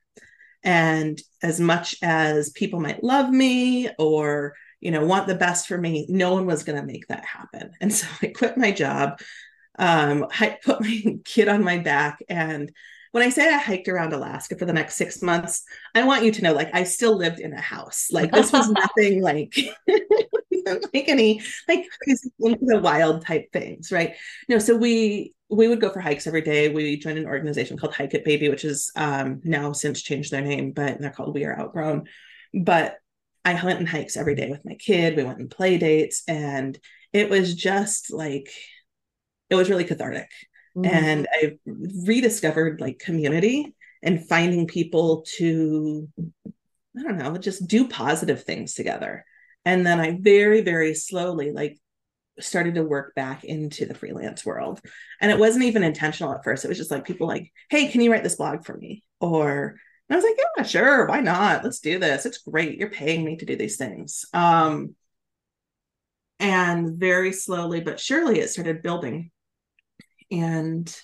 And 0.64 1.20
as 1.42 1.58
much 1.58 1.96
as 2.02 2.50
people 2.50 2.80
might 2.80 3.02
love 3.02 3.30
me 3.30 3.90
or 3.98 4.54
you 4.80 4.90
know 4.90 5.04
want 5.04 5.26
the 5.26 5.34
best 5.34 5.66
for 5.66 5.78
me, 5.78 6.06
no 6.08 6.34
one 6.34 6.46
was 6.46 6.64
going 6.64 6.80
to 6.80 6.86
make 6.86 7.06
that 7.08 7.24
happen. 7.24 7.72
And 7.80 7.92
so 7.92 8.06
I 8.22 8.28
quit 8.28 8.56
my 8.56 8.72
job. 8.72 9.20
Um, 9.78 10.26
I 10.38 10.58
put 10.62 10.80
my 10.80 11.02
kid 11.24 11.48
on 11.48 11.64
my 11.64 11.78
back 11.78 12.22
and 12.28 12.70
when 13.12 13.22
I 13.22 13.28
say 13.28 13.48
I 13.48 13.58
hiked 13.58 13.88
around 13.88 14.12
Alaska 14.12 14.56
for 14.56 14.64
the 14.64 14.72
next 14.72 14.96
six 14.96 15.22
months, 15.22 15.62
I 15.94 16.04
want 16.04 16.24
you 16.24 16.32
to 16.32 16.42
know, 16.42 16.54
like, 16.54 16.70
I 16.74 16.84
still 16.84 17.16
lived 17.16 17.40
in 17.40 17.52
a 17.52 17.60
house. 17.60 18.08
Like, 18.10 18.32
this 18.32 18.52
was 18.52 18.70
nothing 18.70 19.22
like, 19.22 19.54
like 20.66 21.08
any 21.08 21.42
like 21.68 21.86
into 22.40 22.64
the 22.64 22.80
wild 22.80 23.24
type 23.24 23.52
things, 23.52 23.92
right? 23.92 24.14
No, 24.48 24.58
so 24.58 24.76
we 24.76 25.34
we 25.50 25.68
would 25.68 25.80
go 25.80 25.90
for 25.90 26.00
hikes 26.00 26.26
every 26.26 26.40
day. 26.40 26.70
We 26.70 26.96
joined 26.96 27.18
an 27.18 27.26
organization 27.26 27.76
called 27.76 27.94
Hike 27.94 28.14
It 28.14 28.24
Baby, 28.24 28.48
which 28.48 28.64
is 28.64 28.90
um, 28.96 29.40
now 29.44 29.72
since 29.72 30.00
changed 30.00 30.30
their 30.30 30.40
name, 30.40 30.72
but 30.72 31.00
they're 31.00 31.10
called 31.10 31.34
We 31.34 31.44
Are 31.44 31.58
Outgrown. 31.58 32.06
But 32.54 32.96
I 33.44 33.62
went 33.62 33.80
on 33.80 33.86
hikes 33.86 34.16
every 34.16 34.34
day 34.34 34.50
with 34.50 34.64
my 34.64 34.74
kid. 34.74 35.16
We 35.16 35.24
went 35.24 35.40
on 35.40 35.48
play 35.48 35.76
dates, 35.76 36.22
and 36.26 36.78
it 37.12 37.28
was 37.28 37.54
just 37.54 38.12
like 38.12 38.50
it 39.50 39.54
was 39.54 39.68
really 39.68 39.84
cathartic. 39.84 40.30
Mm-hmm. 40.76 40.94
And 40.94 41.28
I 41.32 41.58
rediscovered 41.66 42.80
like 42.80 42.98
community 42.98 43.74
and 44.02 44.26
finding 44.26 44.66
people 44.66 45.24
to, 45.36 46.08
I 46.98 47.02
don't 47.02 47.18
know, 47.18 47.36
just 47.36 47.66
do 47.66 47.88
positive 47.88 48.44
things 48.44 48.74
together. 48.74 49.24
And 49.64 49.86
then 49.86 50.00
I 50.00 50.18
very, 50.20 50.62
very 50.62 50.94
slowly 50.94 51.52
like 51.52 51.78
started 52.40 52.74
to 52.76 52.82
work 52.82 53.14
back 53.14 53.44
into 53.44 53.86
the 53.86 53.94
freelance 53.94 54.44
world. 54.44 54.80
And 55.20 55.30
it 55.30 55.38
wasn't 55.38 55.64
even 55.64 55.82
intentional 55.82 56.32
at 56.32 56.42
first. 56.42 56.64
It 56.64 56.68
was 56.68 56.78
just 56.78 56.90
like 56.90 57.04
people 57.04 57.26
like, 57.26 57.52
hey, 57.70 57.88
can 57.88 58.00
you 58.00 58.10
write 58.10 58.24
this 58.24 58.36
blog 58.36 58.64
for 58.64 58.76
me? 58.76 59.04
Or 59.20 59.76
I 60.10 60.16
was 60.16 60.24
like, 60.24 60.36
yeah, 60.56 60.62
sure, 60.64 61.06
why 61.06 61.20
not? 61.20 61.64
Let's 61.64 61.80
do 61.80 61.98
this. 61.98 62.26
It's 62.26 62.38
great. 62.38 62.78
You're 62.78 62.90
paying 62.90 63.24
me 63.24 63.36
to 63.36 63.46
do 63.46 63.56
these 63.56 63.76
things. 63.76 64.24
Um, 64.34 64.94
and 66.40 66.98
very 66.98 67.32
slowly 67.32 67.80
but 67.80 68.00
surely 68.00 68.40
it 68.40 68.50
started 68.50 68.82
building. 68.82 69.30
And 70.32 70.94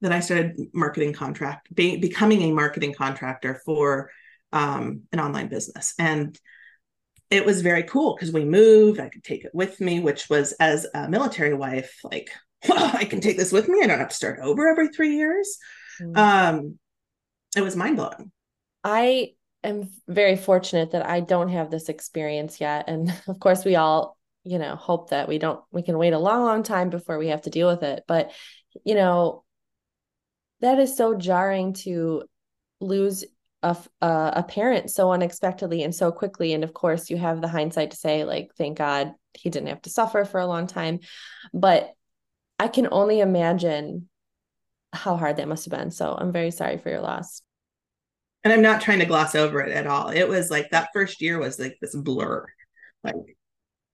then 0.00 0.12
I 0.12 0.20
started 0.20 0.58
marketing 0.72 1.12
contract, 1.12 1.74
be, 1.74 1.96
becoming 1.96 2.42
a 2.42 2.52
marketing 2.52 2.94
contractor 2.94 3.60
for 3.64 4.10
um, 4.52 5.02
an 5.12 5.20
online 5.20 5.48
business. 5.48 5.94
And 5.98 6.38
it 7.30 7.44
was 7.44 7.62
very 7.62 7.82
cool 7.82 8.14
because 8.14 8.32
we 8.32 8.44
moved. 8.44 9.00
I 9.00 9.08
could 9.08 9.24
take 9.24 9.44
it 9.44 9.54
with 9.54 9.80
me, 9.80 10.00
which 10.00 10.28
was 10.30 10.52
as 10.52 10.86
a 10.94 11.08
military 11.08 11.54
wife, 11.54 11.98
like, 12.04 12.30
well, 12.68 12.90
I 12.94 13.04
can 13.04 13.20
take 13.20 13.36
this 13.36 13.52
with 13.52 13.68
me. 13.68 13.80
I 13.82 13.86
don't 13.86 13.98
have 13.98 14.10
to 14.10 14.14
start 14.14 14.40
over 14.40 14.68
every 14.68 14.88
three 14.88 15.16
years. 15.16 15.58
Mm-hmm. 16.00 16.16
Um, 16.16 16.78
it 17.56 17.62
was 17.62 17.76
mind 17.76 17.96
blowing. 17.96 18.30
I 18.84 19.32
am 19.64 19.90
very 20.06 20.36
fortunate 20.36 20.92
that 20.92 21.06
I 21.06 21.20
don't 21.20 21.48
have 21.48 21.70
this 21.70 21.88
experience 21.88 22.60
yet. 22.60 22.84
And 22.88 23.12
of 23.26 23.40
course, 23.40 23.64
we 23.64 23.76
all, 23.76 24.16
you 24.44 24.58
know, 24.58 24.76
hope 24.76 25.10
that 25.10 25.28
we 25.28 25.38
don't, 25.38 25.60
we 25.72 25.82
can 25.82 25.98
wait 25.98 26.12
a 26.12 26.18
long, 26.18 26.44
long 26.44 26.62
time 26.62 26.90
before 26.90 27.18
we 27.18 27.28
have 27.28 27.42
to 27.42 27.50
deal 27.50 27.68
with 27.68 27.82
it. 27.82 28.04
But, 28.06 28.30
you 28.84 28.94
know, 28.94 29.44
that 30.60 30.78
is 30.78 30.96
so 30.96 31.14
jarring 31.14 31.72
to 31.74 32.24
lose 32.80 33.24
a, 33.62 33.76
uh, 34.00 34.30
a 34.34 34.42
parent 34.42 34.90
so 34.90 35.10
unexpectedly 35.10 35.82
and 35.82 35.94
so 35.94 36.12
quickly 36.12 36.52
and 36.52 36.62
of 36.62 36.74
course 36.74 37.10
you 37.10 37.16
have 37.16 37.40
the 37.40 37.48
hindsight 37.48 37.90
to 37.90 37.96
say 37.96 38.24
like 38.24 38.50
thank 38.56 38.78
god 38.78 39.12
he 39.34 39.50
didn't 39.50 39.68
have 39.68 39.82
to 39.82 39.90
suffer 39.90 40.24
for 40.24 40.40
a 40.40 40.46
long 40.46 40.66
time 40.66 41.00
but 41.52 41.90
i 42.58 42.68
can 42.68 42.88
only 42.90 43.20
imagine 43.20 44.08
how 44.92 45.16
hard 45.16 45.36
that 45.36 45.48
must 45.48 45.64
have 45.64 45.78
been 45.78 45.90
so 45.90 46.16
i'm 46.18 46.32
very 46.32 46.50
sorry 46.50 46.78
for 46.78 46.90
your 46.90 47.00
loss. 47.00 47.42
And 48.44 48.52
i'm 48.52 48.62
not 48.62 48.80
trying 48.80 49.00
to 49.00 49.06
gloss 49.06 49.34
over 49.34 49.60
it 49.60 49.72
at 49.72 49.88
all. 49.88 50.10
It 50.10 50.28
was 50.28 50.50
like 50.50 50.70
that 50.70 50.90
first 50.94 51.20
year 51.20 51.38
was 51.38 51.58
like 51.58 51.76
this 51.80 51.94
blur 51.94 52.46
like 53.02 53.16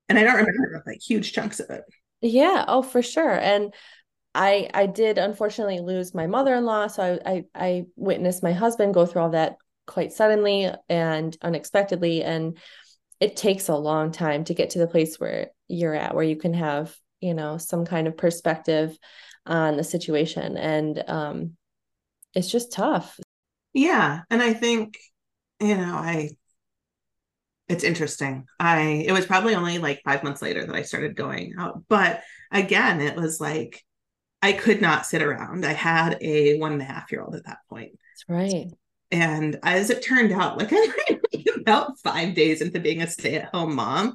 and 0.08 0.18
i 0.18 0.22
don't 0.22 0.36
remember 0.36 0.82
like 0.86 1.00
huge 1.00 1.32
chunks 1.32 1.60
of 1.60 1.70
it. 1.70 1.82
Yeah 2.20 2.64
oh 2.68 2.82
for 2.82 3.00
sure 3.00 3.34
and 3.34 3.72
I 4.34 4.68
I 4.72 4.86
did 4.86 5.18
unfortunately 5.18 5.80
lose 5.80 6.14
my 6.14 6.26
mother-in-law, 6.26 6.88
so 6.88 7.18
I, 7.24 7.30
I 7.30 7.44
I 7.54 7.86
witnessed 7.96 8.42
my 8.42 8.52
husband 8.52 8.94
go 8.94 9.06
through 9.06 9.22
all 9.22 9.30
that 9.30 9.56
quite 9.86 10.12
suddenly 10.12 10.70
and 10.88 11.36
unexpectedly, 11.42 12.22
and 12.22 12.58
it 13.20 13.36
takes 13.36 13.68
a 13.68 13.76
long 13.76 14.10
time 14.10 14.44
to 14.44 14.54
get 14.54 14.70
to 14.70 14.78
the 14.78 14.86
place 14.86 15.20
where 15.20 15.50
you're 15.68 15.94
at, 15.94 16.14
where 16.14 16.24
you 16.24 16.36
can 16.36 16.54
have 16.54 16.94
you 17.20 17.34
know 17.34 17.58
some 17.58 17.84
kind 17.84 18.06
of 18.06 18.16
perspective 18.16 18.96
on 19.46 19.76
the 19.76 19.84
situation, 19.84 20.56
and 20.56 21.02
um, 21.08 21.56
it's 22.34 22.50
just 22.50 22.72
tough. 22.72 23.18
Yeah, 23.74 24.20
and 24.30 24.42
I 24.42 24.54
think 24.54 24.98
you 25.60 25.76
know 25.76 25.94
I 25.94 26.30
it's 27.68 27.84
interesting. 27.84 28.46
I 28.58 29.04
it 29.06 29.12
was 29.12 29.26
probably 29.26 29.54
only 29.54 29.78
like 29.78 30.00
five 30.04 30.22
months 30.22 30.42
later 30.42 30.64
that 30.64 30.74
I 30.74 30.82
started 30.82 31.16
going 31.16 31.54
out, 31.58 31.84
but 31.88 32.22
again, 32.50 33.00
it 33.00 33.16
was 33.16 33.40
like 33.40 33.82
I 34.42 34.52
could 34.52 34.82
not 34.82 35.06
sit 35.06 35.22
around. 35.22 35.64
I 35.64 35.72
had 35.72 36.18
a 36.20 36.58
one 36.58 36.72
and 36.72 36.82
a 36.82 36.86
half 36.86 37.12
year 37.12 37.22
old 37.22 37.36
at 37.36 37.46
that 37.46 37.58
point. 37.70 37.92
That's 37.92 38.24
right. 38.28 38.66
And 39.10 39.58
as 39.62 39.90
it 39.90 40.04
turned 40.04 40.32
out, 40.32 40.58
like 40.58 40.70
I 40.72 41.18
about 41.62 41.98
five 42.00 42.34
days 42.34 42.60
into 42.60 42.80
being 42.80 43.02
a 43.02 43.06
stay 43.06 43.36
at 43.36 43.54
home 43.54 43.74
mom, 43.74 44.14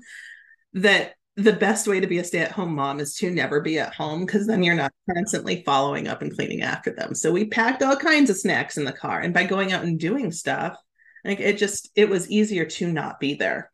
that 0.73 1.13
the 1.35 1.53
best 1.53 1.87
way 1.87 1.99
to 1.99 2.07
be 2.07 2.17
a 2.17 2.23
stay 2.23 2.39
at 2.39 2.51
home 2.51 2.75
mom 2.75 2.99
is 2.99 3.15
to 3.15 3.31
never 3.31 3.61
be 3.61 3.79
at 3.79 3.93
home 3.93 4.25
because 4.25 4.47
then 4.47 4.63
you're 4.63 4.75
not 4.75 4.91
constantly 5.13 5.63
following 5.65 6.07
up 6.07 6.21
and 6.21 6.35
cleaning 6.35 6.61
after 6.61 6.91
them. 6.91 7.13
So 7.13 7.31
we 7.31 7.45
packed 7.45 7.83
all 7.83 7.95
kinds 7.95 8.29
of 8.29 8.37
snacks 8.37 8.77
in 8.77 8.85
the 8.85 8.91
car. 8.91 9.19
And 9.21 9.33
by 9.33 9.45
going 9.45 9.71
out 9.71 9.83
and 9.83 9.99
doing 9.99 10.31
stuff, 10.31 10.77
like 11.23 11.39
it 11.39 11.57
just, 11.57 11.91
it 11.95 12.09
was 12.09 12.29
easier 12.29 12.65
to 12.65 12.91
not 12.91 13.19
be 13.19 13.35
there 13.35 13.71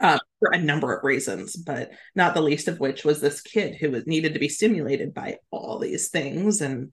uh, 0.00 0.18
for 0.46 0.54
a 0.56 0.62
number 0.62 0.94
of 0.94 1.04
reasons, 1.04 1.56
but 1.56 1.90
not 2.14 2.34
the 2.34 2.40
least 2.40 2.68
of 2.68 2.80
which 2.80 3.04
was 3.04 3.20
this 3.20 3.40
kid 3.40 3.76
who 3.76 3.90
was 3.90 4.06
needed 4.06 4.34
to 4.34 4.40
be 4.40 4.48
stimulated 4.48 5.12
by 5.12 5.38
all 5.50 5.78
these 5.78 6.08
things, 6.08 6.60
and 6.60 6.92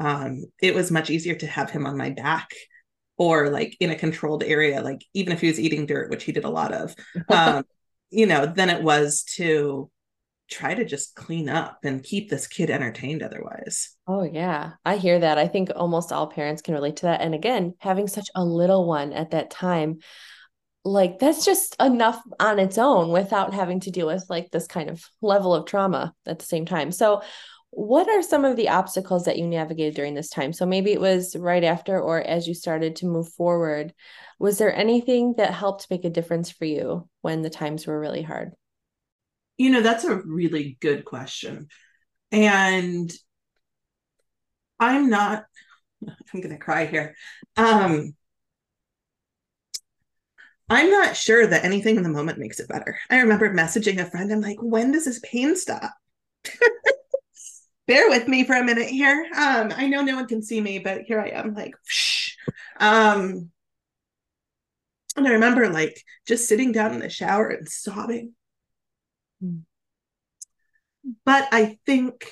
um, 0.00 0.44
it 0.60 0.74
was 0.74 0.90
much 0.90 1.10
easier 1.10 1.34
to 1.36 1.46
have 1.46 1.70
him 1.70 1.86
on 1.86 1.96
my 1.96 2.10
back 2.10 2.50
or 3.16 3.50
like 3.50 3.76
in 3.80 3.90
a 3.90 3.96
controlled 3.96 4.44
area, 4.44 4.80
like 4.80 5.04
even 5.12 5.32
if 5.32 5.40
he 5.40 5.48
was 5.48 5.58
eating 5.58 5.86
dirt, 5.86 6.10
which 6.10 6.24
he 6.24 6.32
did 6.32 6.44
a 6.44 6.50
lot 6.50 6.72
of, 6.72 6.94
um, 7.28 7.64
you 8.10 8.26
know, 8.26 8.46
than 8.46 8.70
it 8.70 8.82
was 8.82 9.24
to 9.36 9.90
try 10.48 10.72
to 10.72 10.84
just 10.84 11.14
clean 11.14 11.48
up 11.48 11.80
and 11.84 12.02
keep 12.02 12.30
this 12.30 12.46
kid 12.46 12.70
entertained 12.70 13.22
otherwise. 13.22 13.90
Oh 14.06 14.22
yeah, 14.22 14.72
I 14.84 14.96
hear 14.96 15.18
that. 15.18 15.36
I 15.36 15.46
think 15.46 15.70
almost 15.74 16.12
all 16.12 16.28
parents 16.28 16.62
can 16.62 16.74
relate 16.74 16.96
to 16.96 17.06
that. 17.06 17.20
And 17.20 17.34
again, 17.34 17.74
having 17.78 18.08
such 18.08 18.28
a 18.34 18.44
little 18.44 18.86
one 18.86 19.12
at 19.12 19.32
that 19.32 19.50
time, 19.50 19.98
like 20.92 21.18
that's 21.18 21.44
just 21.44 21.76
enough 21.80 22.20
on 22.40 22.58
its 22.58 22.78
own 22.78 23.10
without 23.10 23.54
having 23.54 23.80
to 23.80 23.90
deal 23.90 24.06
with 24.06 24.24
like 24.28 24.50
this 24.50 24.66
kind 24.66 24.88
of 24.90 25.04
level 25.20 25.54
of 25.54 25.66
trauma 25.66 26.14
at 26.26 26.38
the 26.38 26.44
same 26.44 26.66
time. 26.66 26.90
So 26.92 27.22
what 27.70 28.08
are 28.08 28.22
some 28.22 28.44
of 28.44 28.56
the 28.56 28.70
obstacles 28.70 29.24
that 29.24 29.38
you 29.38 29.46
navigated 29.46 29.94
during 29.94 30.14
this 30.14 30.30
time? 30.30 30.52
So 30.52 30.64
maybe 30.64 30.92
it 30.92 31.00
was 31.00 31.36
right 31.36 31.62
after 31.62 32.00
or 32.00 32.20
as 32.20 32.48
you 32.48 32.54
started 32.54 32.96
to 32.96 33.06
move 33.06 33.28
forward. 33.28 33.92
Was 34.38 34.58
there 34.58 34.74
anything 34.74 35.34
that 35.36 35.52
helped 35.52 35.90
make 35.90 36.04
a 36.04 36.10
difference 36.10 36.50
for 36.50 36.64
you 36.64 37.08
when 37.20 37.42
the 37.42 37.50
times 37.50 37.86
were 37.86 38.00
really 38.00 38.22
hard? 38.22 38.52
You 39.58 39.70
know, 39.70 39.82
that's 39.82 40.04
a 40.04 40.16
really 40.16 40.78
good 40.80 41.04
question. 41.04 41.68
And 42.32 43.12
I'm 44.80 45.10
not 45.10 45.44
I'm 46.08 46.40
going 46.40 46.54
to 46.54 46.58
cry 46.58 46.86
here. 46.86 47.16
Um 47.56 48.14
I'm 50.70 50.90
not 50.90 51.16
sure 51.16 51.46
that 51.46 51.64
anything 51.64 51.96
in 51.96 52.02
the 52.02 52.08
moment 52.08 52.38
makes 52.38 52.60
it 52.60 52.68
better. 52.68 52.98
I 53.10 53.20
remember 53.20 53.52
messaging 53.52 54.00
a 54.00 54.10
friend, 54.10 54.30
I'm 54.30 54.40
like, 54.40 54.58
when 54.60 54.92
does 54.92 55.06
this 55.06 55.20
pain 55.20 55.56
stop? 55.56 55.94
Bear 57.86 58.10
with 58.10 58.28
me 58.28 58.44
for 58.44 58.54
a 58.54 58.64
minute 58.64 58.88
here. 58.88 59.26
Um, 59.34 59.72
I 59.74 59.86
know 59.86 60.02
no 60.02 60.16
one 60.16 60.26
can 60.26 60.42
see 60.42 60.60
me, 60.60 60.78
but 60.78 61.02
here 61.02 61.20
I 61.20 61.28
am, 61.28 61.54
like, 61.54 61.74
Shh. 61.86 62.32
um, 62.78 63.50
and 65.16 65.26
I 65.26 65.32
remember 65.32 65.68
like 65.68 66.02
just 66.26 66.48
sitting 66.48 66.70
down 66.72 66.92
in 66.92 67.00
the 67.00 67.10
shower 67.10 67.48
and 67.48 67.68
sobbing. 67.68 68.34
but 71.24 71.48
I 71.52 71.78
think 71.86 72.30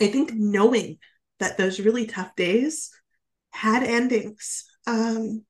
I 0.00 0.08
think 0.08 0.32
knowing 0.34 0.98
that 1.38 1.56
those 1.56 1.80
really 1.80 2.06
tough 2.06 2.34
days 2.36 2.90
had 3.50 3.82
endings. 3.82 4.64
Um, 4.86 5.44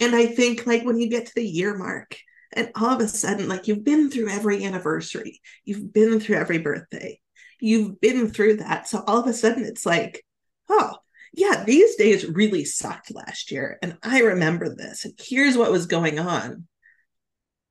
and 0.00 0.14
I 0.14 0.26
think 0.26 0.66
like 0.66 0.84
when 0.84 0.98
you 0.98 1.08
get 1.08 1.26
to 1.26 1.32
the 1.34 1.46
year 1.46 1.76
mark 1.76 2.16
and 2.52 2.70
all 2.74 2.94
of 2.94 3.00
a 3.00 3.08
sudden, 3.08 3.48
like 3.48 3.66
you've 3.66 3.84
been 3.84 4.10
through 4.10 4.28
every 4.28 4.64
anniversary, 4.64 5.40
you've 5.64 5.92
been 5.92 6.20
through 6.20 6.36
every 6.36 6.58
birthday, 6.58 7.20
you've 7.60 8.00
been 8.00 8.30
through 8.30 8.56
that. 8.58 8.88
So 8.88 9.02
all 9.06 9.20
of 9.20 9.26
a 9.26 9.32
sudden 9.32 9.64
it's 9.64 9.86
like, 9.86 10.24
oh, 10.68 10.96
yeah, 11.32 11.64
these 11.64 11.96
days 11.96 12.26
really 12.26 12.64
sucked 12.64 13.14
last 13.14 13.50
year. 13.50 13.78
And 13.82 13.98
I 14.02 14.20
remember 14.20 14.74
this. 14.74 15.04
And 15.04 15.14
here's 15.18 15.56
what 15.56 15.72
was 15.72 15.86
going 15.86 16.18
on. 16.18 16.66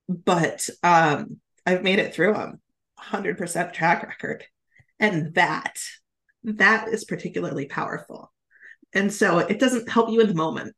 But 0.08 0.68
um, 0.84 1.38
I've 1.66 1.84
made 1.84 2.00
it 2.00 2.14
through 2.14 2.34
them. 2.34 2.62
100% 3.00 3.74
track 3.74 4.04
record. 4.04 4.44
And 5.00 5.34
that, 5.36 5.80
that 6.44 6.90
is 6.90 7.06
particularly 7.06 7.66
powerful. 7.66 8.32
And 8.94 9.12
so 9.12 9.40
it 9.40 9.60
doesn't 9.60 9.90
help 9.90 10.10
you 10.10 10.22
in 10.22 10.28
the 10.28 10.36
moment, 10.36 10.76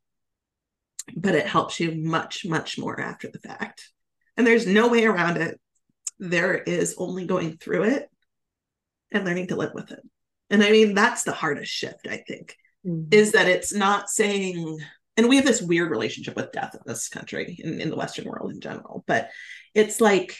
but 1.16 1.34
it 1.34 1.46
helps 1.46 1.80
you 1.80 1.94
much, 1.94 2.44
much 2.44 2.78
more 2.78 3.00
after 3.00 3.28
the 3.30 3.38
fact. 3.38 3.90
And 4.36 4.46
there's 4.46 4.66
no 4.66 4.88
way 4.88 5.04
around 5.04 5.36
it. 5.36 5.60
There 6.18 6.56
is 6.56 6.94
only 6.98 7.26
going 7.26 7.56
through 7.56 7.84
it 7.84 8.08
and 9.10 9.24
learning 9.24 9.48
to 9.48 9.56
live 9.56 9.72
with 9.74 9.90
it. 9.90 10.00
And 10.50 10.62
I 10.62 10.70
mean, 10.70 10.94
that's 10.94 11.24
the 11.24 11.32
hardest 11.32 11.72
shift, 11.72 12.06
I 12.08 12.22
think, 12.26 12.56
mm-hmm. 12.86 13.08
is 13.12 13.32
that 13.32 13.48
it's 13.48 13.72
not 13.72 14.08
saying, 14.08 14.78
and 15.16 15.28
we 15.28 15.36
have 15.36 15.44
this 15.46 15.62
weird 15.62 15.90
relationship 15.90 16.36
with 16.36 16.52
death 16.52 16.74
in 16.74 16.80
this 16.86 17.08
country, 17.08 17.58
in, 17.62 17.80
in 17.80 17.90
the 17.90 17.96
Western 17.96 18.26
world 18.26 18.52
in 18.52 18.60
general, 18.60 19.04
but 19.06 19.30
it's 19.74 20.00
like, 20.00 20.36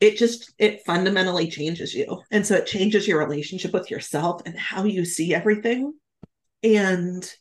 it 0.00 0.16
just 0.16 0.54
it 0.58 0.84
fundamentally 0.86 1.50
changes 1.50 1.92
you 1.92 2.22
and 2.30 2.46
so 2.46 2.54
it 2.54 2.66
changes 2.66 3.08
your 3.08 3.18
relationship 3.18 3.72
with 3.72 3.90
yourself 3.90 4.40
and 4.46 4.56
how 4.56 4.84
you 4.84 5.04
see 5.04 5.34
everything 5.34 5.92
and 6.62 7.34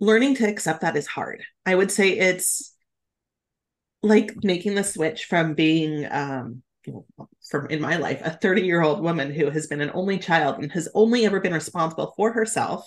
learning 0.00 0.36
to 0.36 0.48
accept 0.48 0.80
that 0.82 0.96
is 0.96 1.06
hard. 1.06 1.42
I 1.64 1.74
would 1.74 1.90
say 1.90 2.10
it's 2.10 2.74
like 4.02 4.34
making 4.42 4.74
the 4.74 4.84
switch 4.84 5.24
from 5.24 5.54
being 5.54 6.06
um 6.10 6.62
from 7.50 7.66
in 7.68 7.80
my 7.80 7.96
life 7.96 8.20
a 8.22 8.30
30 8.30 8.62
year 8.62 8.82
old 8.82 9.02
woman 9.02 9.32
who 9.32 9.48
has 9.48 9.66
been 9.66 9.80
an 9.80 9.90
only 9.94 10.18
child 10.18 10.58
and 10.58 10.70
has 10.72 10.88
only 10.94 11.24
ever 11.24 11.40
been 11.40 11.54
responsible 11.54 12.12
for 12.16 12.32
herself 12.32 12.86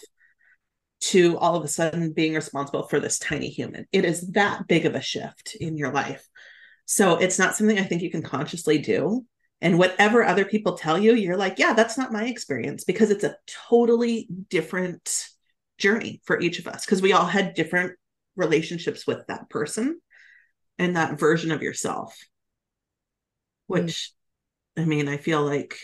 to 0.99 1.37
all 1.37 1.55
of 1.55 1.63
a 1.63 1.67
sudden 1.67 2.13
being 2.13 2.33
responsible 2.33 2.83
for 2.87 2.99
this 2.99 3.19
tiny 3.19 3.49
human. 3.49 3.85
It 3.91 4.05
is 4.05 4.27
that 4.31 4.67
big 4.67 4.85
of 4.85 4.95
a 4.95 5.01
shift 5.01 5.55
in 5.59 5.77
your 5.77 5.91
life. 5.91 6.27
So 6.85 7.17
it's 7.17 7.37
not 7.37 7.55
something 7.55 7.77
I 7.77 7.83
think 7.83 8.01
you 8.01 8.11
can 8.11 8.23
consciously 8.23 8.79
do. 8.79 9.25
And 9.61 9.77
whatever 9.79 10.23
other 10.23 10.45
people 10.45 10.73
tell 10.73 10.97
you, 10.97 11.13
you're 11.13 11.37
like, 11.37 11.59
yeah, 11.59 11.73
that's 11.73 11.97
not 11.97 12.11
my 12.11 12.25
experience 12.25 12.83
because 12.83 13.09
it's 13.11 13.23
a 13.23 13.35
totally 13.69 14.27
different 14.49 15.27
journey 15.77 16.21
for 16.25 16.39
each 16.39 16.59
of 16.59 16.67
us 16.67 16.85
because 16.85 17.01
we 17.01 17.13
all 17.13 17.25
had 17.25 17.53
different 17.53 17.93
relationships 18.35 19.05
with 19.05 19.25
that 19.27 19.49
person 19.49 19.99
and 20.77 20.95
that 20.95 21.19
version 21.19 21.51
of 21.51 21.61
yourself. 21.61 22.15
Hmm. 23.67 23.73
Which, 23.73 24.11
mm. 24.77 24.83
I 24.83 24.85
mean, 24.85 25.07
I 25.07 25.17
feel 25.17 25.43
like 25.43 25.77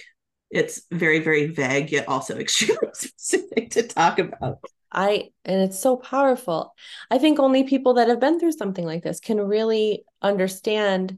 it's 0.52 0.84
very, 0.92 1.20
very 1.20 1.48
vague, 1.48 1.92
yet 1.92 2.08
also 2.08 2.38
extremely 2.40 2.90
specific 2.94 3.72
to 3.72 3.84
talk 3.84 4.20
about. 4.20 4.60
I 4.96 5.32
and 5.44 5.60
it's 5.62 5.80
so 5.80 5.98
powerful. 5.98 6.76
I 7.10 7.18
think 7.18 7.40
only 7.40 7.64
people 7.64 7.96
that 7.96 8.10
have 8.10 8.20
been 8.20 8.40
through 8.40 8.52
something 8.52 8.86
like 8.86 9.02
this 9.02 9.20
can 9.20 9.42
really 9.42 10.06
understand 10.22 11.18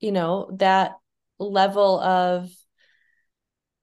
you 0.00 0.10
know 0.10 0.48
that 0.54 0.92
level 1.38 2.00
of 2.00 2.50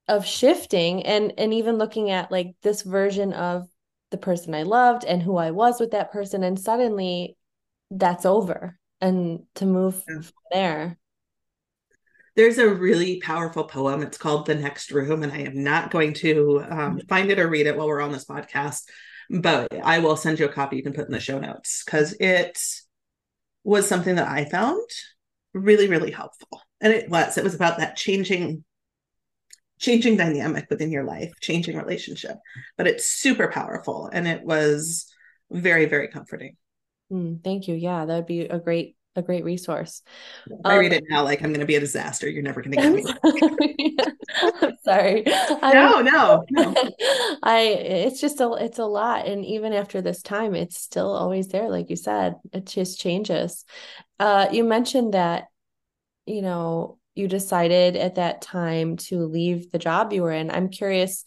of 0.08 0.26
shifting 0.26 1.04
and 1.06 1.34
and 1.38 1.54
even 1.54 1.78
looking 1.78 2.10
at 2.10 2.32
like 2.32 2.56
this 2.62 2.82
version 2.82 3.34
of 3.34 3.68
the 4.12 4.18
person 4.18 4.56
I 4.56 4.64
loved 4.64 5.04
and 5.04 5.22
who 5.22 5.36
I 5.38 5.52
was 5.52 5.80
with 5.80 5.92
that 5.92 6.12
person 6.12 6.44
and 6.44 6.60
suddenly 6.60 7.38
that's 7.92 8.26
over 8.26 8.78
and 9.02 9.44
to 9.56 9.66
move 9.66 10.02
yeah. 10.08 10.22
from 10.22 10.34
there 10.52 10.98
there's 12.38 12.60
a 12.60 12.70
really 12.70 13.20
powerful 13.20 13.64
poem. 13.64 14.04
It's 14.04 14.20
called 14.20 14.46
The 14.46 14.54
Next 14.54 14.92
Room, 14.92 15.24
and 15.24 15.34
I 15.34 15.40
am 15.40 15.64
not 15.64 15.90
going 15.90 16.14
to 16.14 16.64
um, 16.70 17.02
find 17.10 17.32
it 17.32 17.40
or 17.40 17.48
read 17.48 17.66
it 17.66 17.76
while 17.76 17.88
we're 17.88 18.00
on 18.00 18.12
this 18.12 18.26
podcast, 18.26 18.84
but 19.32 19.74
I 19.84 19.98
will 19.98 20.16
send 20.16 20.38
you 20.38 20.46
a 20.46 20.54
copy 20.54 20.78
you 20.78 20.84
can 20.84 20.94
put 20.94 21.08
in 21.08 21.12
the 21.12 21.20
show 21.20 21.40
notes 21.40 21.84
because 21.84 22.14
it 22.20 22.60
was 23.64 23.88
something 23.88 24.16
that 24.16 24.28
I 24.28 24.46
found 24.46 24.88
really, 25.56 25.88
really 25.88 26.12
helpful. 26.12 26.62
And 26.80 26.94
it 26.94 27.10
was, 27.10 27.40
it 27.40 27.44
was 27.44 27.56
about 27.56 27.80
that 27.80 27.98
changing 27.98 28.64
changing 29.80 30.18
dynamic 30.18 30.68
within 30.70 30.92
your 30.92 31.04
life 31.04 31.32
changing 31.42 31.78
relationship 31.78 32.38
but 32.78 32.88
it's 32.88 33.06
super 33.06 33.48
powerful 33.48 34.10
and 34.12 34.28
it 34.28 34.44
was 34.44 35.14
very 35.52 35.86
very 35.86 36.08
comforting 36.08 36.56
mm, 37.12 37.44
thank 37.44 37.68
you 37.68 37.76
yeah 37.76 38.06
that 38.06 38.16
would 38.16 38.26
be 38.26 38.42
a 38.42 38.60
great 38.60 38.98
a 39.18 39.22
great 39.22 39.44
resource. 39.44 40.04
I 40.64 40.76
um, 40.76 40.80
read 40.80 40.94
it 40.94 41.04
now 41.10 41.24
like 41.24 41.42
I'm 41.42 41.50
going 41.50 41.60
to 41.60 41.66
be 41.66 41.76
a 41.76 41.80
disaster. 41.80 42.30
You're 42.30 42.44
never 42.44 42.62
going 42.62 42.76
to 42.76 42.82
get 42.82 42.94
me. 42.94 43.98
I'm 44.62 44.78
sorry. 44.86 45.24
No, 45.26 46.02
no, 46.02 46.46
no. 46.52 46.74
I 47.44 47.60
it's 47.60 48.22
just 48.22 48.40
a 48.40 48.54
it's 48.54 48.80
a 48.80 48.86
lot, 48.86 49.28
and 49.28 49.44
even 49.44 49.74
after 49.74 50.02
this 50.02 50.22
time, 50.22 50.56
it's 50.56 50.78
still 50.78 51.12
always 51.12 51.50
there. 51.50 51.70
Like 51.70 51.90
you 51.90 51.96
said, 51.96 52.36
it 52.54 52.68
just 52.68 53.00
changes. 53.00 53.66
Uh, 54.20 54.48
you 54.52 54.64
mentioned 54.64 55.16
that 55.16 55.46
you 56.26 56.44
know 56.44 57.00
you 57.18 57.28
decided 57.28 57.96
at 57.96 58.16
that 58.16 58.42
time 58.42 58.98
to 58.98 59.26
leave 59.26 59.72
the 59.72 59.80
job 59.80 60.14
you 60.14 60.24
were 60.24 60.32
in. 60.32 60.52
I'm 60.52 60.70
curious 60.70 61.26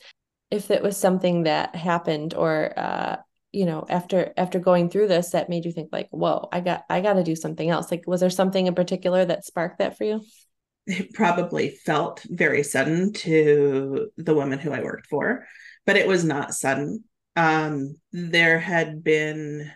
if 0.51 0.71
it 0.71 0.83
was 0.83 0.97
something 0.97 1.45
that 1.45 1.75
happened 1.75 2.35
or 2.35 2.79
uh, 2.79 3.17
you 3.53 3.67
know 3.67 3.85
after 3.89 4.33
after 4.37 4.59
going 4.59 4.91
through 4.91 5.09
this 5.09 5.31
that 5.31 5.49
made 5.49 5.65
you 5.65 5.73
think 5.73 5.89
like 5.93 6.09
whoa 6.11 6.49
i 6.53 6.61
got 6.61 6.85
i 6.89 7.01
got 7.01 7.15
to 7.15 7.25
do 7.25 7.35
something 7.35 7.69
else 7.69 7.91
like 7.91 8.05
was 8.07 8.21
there 8.21 8.31
something 8.31 8.67
in 8.67 8.75
particular 8.75 9.25
that 9.25 9.45
sparked 9.45 9.79
that 9.79 9.97
for 9.99 10.05
you 10.05 10.21
it 10.87 11.13
probably 11.13 11.71
felt 11.71 12.25
very 12.29 12.63
sudden 12.63 13.13
to 13.13 14.11
the 14.17 14.35
woman 14.35 14.59
who 14.59 14.73
i 14.73 14.83
worked 14.83 15.07
for 15.07 15.47
but 15.85 15.97
it 15.97 16.07
was 16.07 16.25
not 16.25 16.55
sudden 16.55 17.03
um 17.37 17.97
there 18.13 18.59
had 18.59 19.03
been 19.03 19.71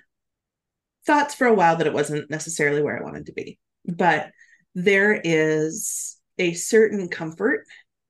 thoughts 1.06 1.34
for 1.34 1.46
a 1.46 1.54
while 1.54 1.76
that 1.76 1.86
it 1.86 1.92
wasn't 1.92 2.30
necessarily 2.30 2.82
where 2.82 2.98
i 2.98 3.02
wanted 3.02 3.26
to 3.26 3.32
be 3.32 3.58
but 3.84 4.30
there 4.74 5.20
is 5.22 6.16
a 6.38 6.52
certain 6.54 7.08
comfort 7.08 7.66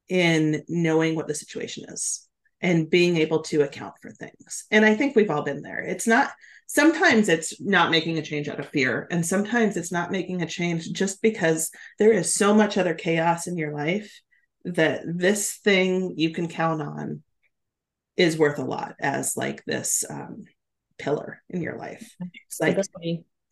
in 0.08 0.62
knowing 0.68 1.14
what 1.14 1.28
the 1.28 1.34
situation 1.34 1.84
is 1.88 2.26
and 2.60 2.88
being 2.88 3.16
able 3.18 3.42
to 3.42 3.62
account 3.62 3.94
for 4.00 4.10
things. 4.10 4.64
And 4.70 4.84
I 4.84 4.94
think 4.94 5.14
we've 5.14 5.30
all 5.30 5.42
been 5.42 5.62
there. 5.62 5.80
It's 5.80 6.06
not, 6.06 6.30
sometimes 6.66 7.28
it's 7.28 7.60
not 7.60 7.90
making 7.90 8.18
a 8.18 8.22
change 8.22 8.48
out 8.48 8.60
of 8.60 8.68
fear, 8.68 9.06
and 9.10 9.24
sometimes 9.24 9.76
it's 9.76 9.92
not 9.92 10.10
making 10.10 10.40
a 10.40 10.46
change 10.46 10.90
just 10.92 11.20
because 11.20 11.70
there 11.98 12.12
is 12.12 12.34
so 12.34 12.54
much 12.54 12.78
other 12.78 12.94
chaos 12.94 13.46
in 13.46 13.58
your 13.58 13.72
life 13.72 14.20
that 14.64 15.02
this 15.04 15.56
thing 15.56 16.14
you 16.16 16.30
can 16.30 16.48
count 16.48 16.80
on 16.80 17.22
is 18.16 18.38
worth 18.38 18.58
a 18.58 18.64
lot 18.64 18.94
as 18.98 19.36
like 19.36 19.62
this 19.66 20.04
um, 20.08 20.44
pillar 20.98 21.42
in 21.50 21.60
your 21.60 21.76
life. 21.76 22.14
It's 22.46 22.60
like 22.60 22.78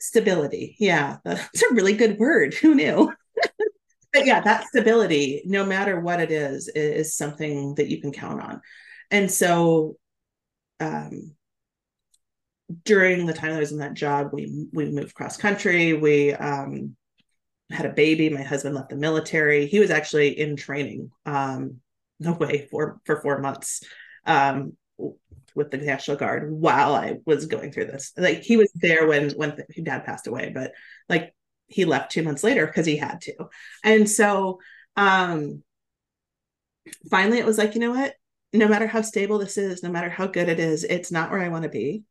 stability. 0.03 0.77
Yeah, 0.79 1.19
that's 1.25 1.63
a 1.63 1.75
really 1.75 1.95
good 1.95 2.19
word. 2.19 2.55
Who 2.55 2.75
knew? 2.75 3.13
but 4.13 4.27
yeah, 4.27 4.41
that 4.41 4.67
stability, 4.67 5.43
no 5.45 5.65
matter 5.65 6.01
what 6.01 6.21
it 6.21 6.31
is, 6.31 6.69
is 6.69 7.17
something 7.17 7.75
that 7.77 7.89
you 7.89 8.01
can 8.01 8.13
count 8.13 8.41
on 8.41 8.61
and 9.13 9.31
so 9.31 9.97
um, 10.81 11.37
during 12.85 13.27
the 13.27 13.35
time 13.35 13.53
I 13.53 13.61
was 13.61 13.71
in 13.71 13.79
that 13.79 13.95
job, 13.95 14.31
we 14.33 14.67
we 14.73 14.91
moved 14.91 15.15
cross 15.15 15.37
country. 15.37 15.93
We 15.93 16.33
um, 16.33 16.97
had 17.71 17.87
a 17.87 17.93
baby. 17.93 18.31
My 18.31 18.43
husband 18.43 18.75
left 18.75 18.89
the 18.89 18.97
military. 18.97 19.67
He 19.67 19.79
was 19.79 19.91
actually 19.91 20.41
in 20.41 20.57
training 20.57 21.11
um, 21.27 21.77
away 22.25 22.67
for 22.71 23.01
for 23.05 23.21
four 23.21 23.39
months 23.39 23.85
um, 24.27 24.77
with 25.55 25.71
the 25.71 25.79
National 25.79 26.17
Guard 26.17 26.51
while 26.51 26.95
I 26.95 27.19
was 27.27 27.47
going 27.47 27.73
through 27.73 27.87
this. 27.87 28.13
Like 28.17 28.43
he 28.43 28.57
was 28.57 28.71
there 28.75 29.07
when 29.07 29.31
when 29.31 29.57
his 29.71 29.85
dad 29.85 30.05
passed 30.05 30.27
away, 30.27 30.51
but 30.55 30.73
like 31.09 31.35
he 31.67 31.85
left 31.85 32.13
two 32.13 32.23
months 32.23 32.45
later 32.45 32.67
because 32.67 32.87
he 32.87 32.97
had 32.97 33.21
to. 33.23 33.35
And 33.83 34.09
so 34.09 34.61
um, 34.97 35.63
finally, 37.11 37.39
it 37.39 37.47
was 37.47 37.59
like, 37.59 37.75
you 37.75 37.81
know 37.81 37.93
what? 37.93 38.15
no 38.53 38.69
matter 38.69 38.87
how 38.87 39.01
stable 39.01 39.39
this 39.39 39.57
is, 39.57 39.83
no 39.83 39.91
matter 39.91 40.11
how 40.11 40.27
good 40.27 40.49
it 40.49 40.61
is, 40.61 40.85
it's 40.85 41.11
not 41.11 41.31
where 41.31 41.41
I 41.41 41.49
want 41.49 41.65
to 41.65 41.71
be. 41.71 42.05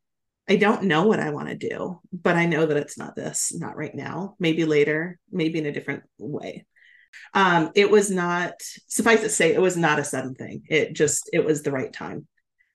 I 0.48 0.56
don't 0.56 0.84
know 0.84 1.06
what 1.06 1.20
I 1.20 1.30
want 1.30 1.48
to 1.48 1.54
do, 1.54 2.00
but 2.12 2.34
I 2.34 2.46
know 2.46 2.66
that 2.66 2.76
it's 2.76 2.98
not 2.98 3.14
this, 3.14 3.54
not 3.54 3.76
right 3.76 3.94
now, 3.94 4.34
maybe 4.40 4.64
later, 4.64 5.20
maybe 5.30 5.60
in 5.60 5.66
a 5.66 5.72
different 5.72 6.02
way. 6.18 6.66
Um, 7.32 7.70
it 7.76 7.90
was 7.90 8.10
not, 8.10 8.54
suffice 8.88 9.20
to 9.20 9.28
say, 9.28 9.54
it 9.54 9.60
was 9.60 9.76
not 9.76 10.00
a 10.00 10.04
sudden 10.04 10.34
thing. 10.34 10.62
It 10.68 10.94
just, 10.94 11.30
it 11.32 11.44
was 11.44 11.62
the 11.62 11.70
right 11.70 11.92
time. 11.92 12.26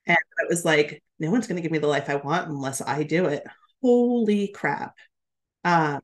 And 0.08 0.17
it 0.17 0.50
was 0.50 0.65
like, 0.65 1.04
no 1.20 1.32
one's 1.32 1.48
going 1.48 1.58
to 1.58 1.62
give 1.62 1.72
me 1.72 1.80
the 1.80 1.88
life 1.88 2.10
I 2.10 2.15
want 2.15 2.50
unless 2.50 2.82
I 2.82 3.04
do 3.04 3.26
it. 3.26 3.43
Holy 3.82 4.48
crap. 4.50 4.96
Uh, 5.63 6.00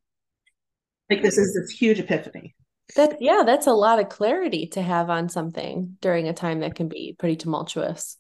like 1.10 1.22
this 1.22 1.38
is 1.38 1.54
this 1.54 1.70
huge 1.78 2.00
epiphany 2.00 2.56
That 2.96 3.22
yeah, 3.22 3.44
that's 3.46 3.68
a 3.68 3.72
lot 3.72 4.00
of 4.00 4.10
clarity 4.10 4.68
to 4.68 4.82
have 4.82 5.10
on 5.10 5.30
something 5.30 5.98
during 6.02 6.28
a 6.28 6.34
time 6.34 6.60
that 6.62 6.76
can 6.76 6.88
be 6.90 7.16
pretty 7.18 7.36
tumultuous. 7.36 8.18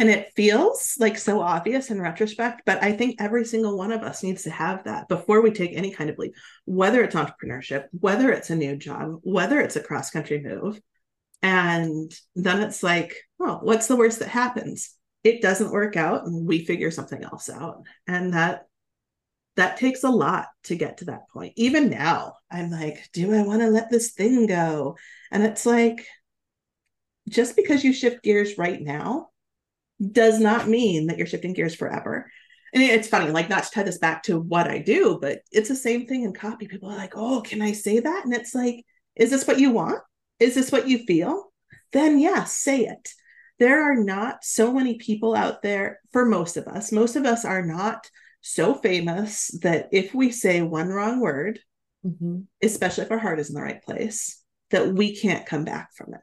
And 0.00 0.08
it 0.08 0.32
feels 0.36 0.94
like 1.00 1.18
so 1.18 1.40
obvious 1.40 1.90
in 1.90 2.00
retrospect, 2.00 2.62
but 2.64 2.82
I 2.84 2.92
think 2.92 3.16
every 3.18 3.44
single 3.44 3.76
one 3.76 3.90
of 3.90 4.02
us 4.02 4.22
needs 4.22 4.44
to 4.44 4.50
have 4.50 4.84
that 4.84 5.08
before 5.08 5.42
we 5.42 5.50
take 5.50 5.72
any 5.74 5.90
kind 5.90 6.08
of 6.08 6.16
leap, 6.18 6.34
whether 6.66 7.02
it's 7.02 7.16
entrepreneurship, 7.16 7.86
whether 7.90 8.30
it's 8.30 8.50
a 8.50 8.56
new 8.56 8.76
job, 8.76 9.18
whether 9.22 9.58
it's 9.60 9.74
a 9.74 9.82
cross 9.82 10.10
country 10.10 10.40
move. 10.40 10.80
And 11.42 12.12
then 12.34 12.60
it's 12.62 12.82
like, 12.82 13.14
well, 13.38 13.60
what's 13.62 13.86
the 13.86 13.96
worst 13.96 14.18
that 14.18 14.28
happens? 14.28 14.94
It 15.22 15.42
doesn't 15.42 15.72
work 15.72 15.96
out 15.96 16.24
and 16.26 16.46
we 16.46 16.64
figure 16.64 16.90
something 16.90 17.22
else 17.22 17.48
out. 17.48 17.82
And 18.06 18.32
that 18.34 18.66
that 19.58 19.76
takes 19.76 20.04
a 20.04 20.08
lot 20.08 20.46
to 20.62 20.76
get 20.76 20.98
to 20.98 21.06
that 21.06 21.28
point. 21.32 21.52
Even 21.56 21.90
now, 21.90 22.34
I'm 22.48 22.70
like, 22.70 23.08
do 23.12 23.34
I 23.34 23.42
want 23.42 23.60
to 23.60 23.68
let 23.68 23.90
this 23.90 24.12
thing 24.12 24.46
go? 24.46 24.96
And 25.32 25.42
it's 25.42 25.66
like, 25.66 26.06
just 27.28 27.56
because 27.56 27.82
you 27.82 27.92
shift 27.92 28.22
gears 28.22 28.56
right 28.56 28.80
now 28.80 29.30
does 30.12 30.38
not 30.38 30.68
mean 30.68 31.08
that 31.08 31.18
you're 31.18 31.26
shifting 31.26 31.54
gears 31.54 31.74
forever. 31.74 32.30
And 32.72 32.82
it's 32.82 33.08
funny, 33.08 33.32
like 33.32 33.48
not 33.48 33.64
to 33.64 33.70
tie 33.70 33.82
this 33.82 33.98
back 33.98 34.22
to 34.24 34.38
what 34.38 34.68
I 34.68 34.78
do, 34.78 35.18
but 35.20 35.40
it's 35.50 35.68
the 35.68 35.74
same 35.74 36.06
thing 36.06 36.22
in 36.22 36.32
copy. 36.32 36.68
People 36.68 36.90
are 36.90 36.96
like, 36.96 37.14
oh, 37.16 37.42
can 37.44 37.60
I 37.60 37.72
say 37.72 37.98
that? 37.98 38.24
And 38.24 38.32
it's 38.32 38.54
like, 38.54 38.84
is 39.16 39.30
this 39.30 39.46
what 39.46 39.58
you 39.58 39.72
want? 39.72 39.98
Is 40.40 40.54
this 40.54 40.72
what 40.72 40.88
you 40.88 40.98
feel? 40.98 41.52
Then 41.92 42.18
yes, 42.18 42.52
say 42.52 42.82
it. 42.82 43.08
There 43.58 43.90
are 43.90 43.96
not 43.96 44.44
so 44.44 44.72
many 44.72 44.98
people 44.98 45.34
out 45.34 45.62
there 45.62 46.00
for 46.12 46.24
most 46.24 46.56
of 46.56 46.68
us. 46.68 46.92
Most 46.92 47.16
of 47.16 47.24
us 47.24 47.44
are 47.44 47.64
not 47.64 48.08
so 48.40 48.74
famous 48.74 49.48
that 49.62 49.88
if 49.90 50.14
we 50.14 50.30
say 50.30 50.62
one 50.62 50.88
wrong 50.88 51.20
word, 51.20 51.58
mm-hmm. 52.06 52.40
especially 52.62 53.04
if 53.04 53.10
our 53.10 53.18
heart 53.18 53.40
is 53.40 53.48
in 53.48 53.54
the 53.54 53.62
right 53.62 53.82
place, 53.82 54.40
that 54.70 54.94
we 54.94 55.16
can't 55.16 55.46
come 55.46 55.64
back 55.64 55.90
from 55.94 56.14
it. 56.14 56.20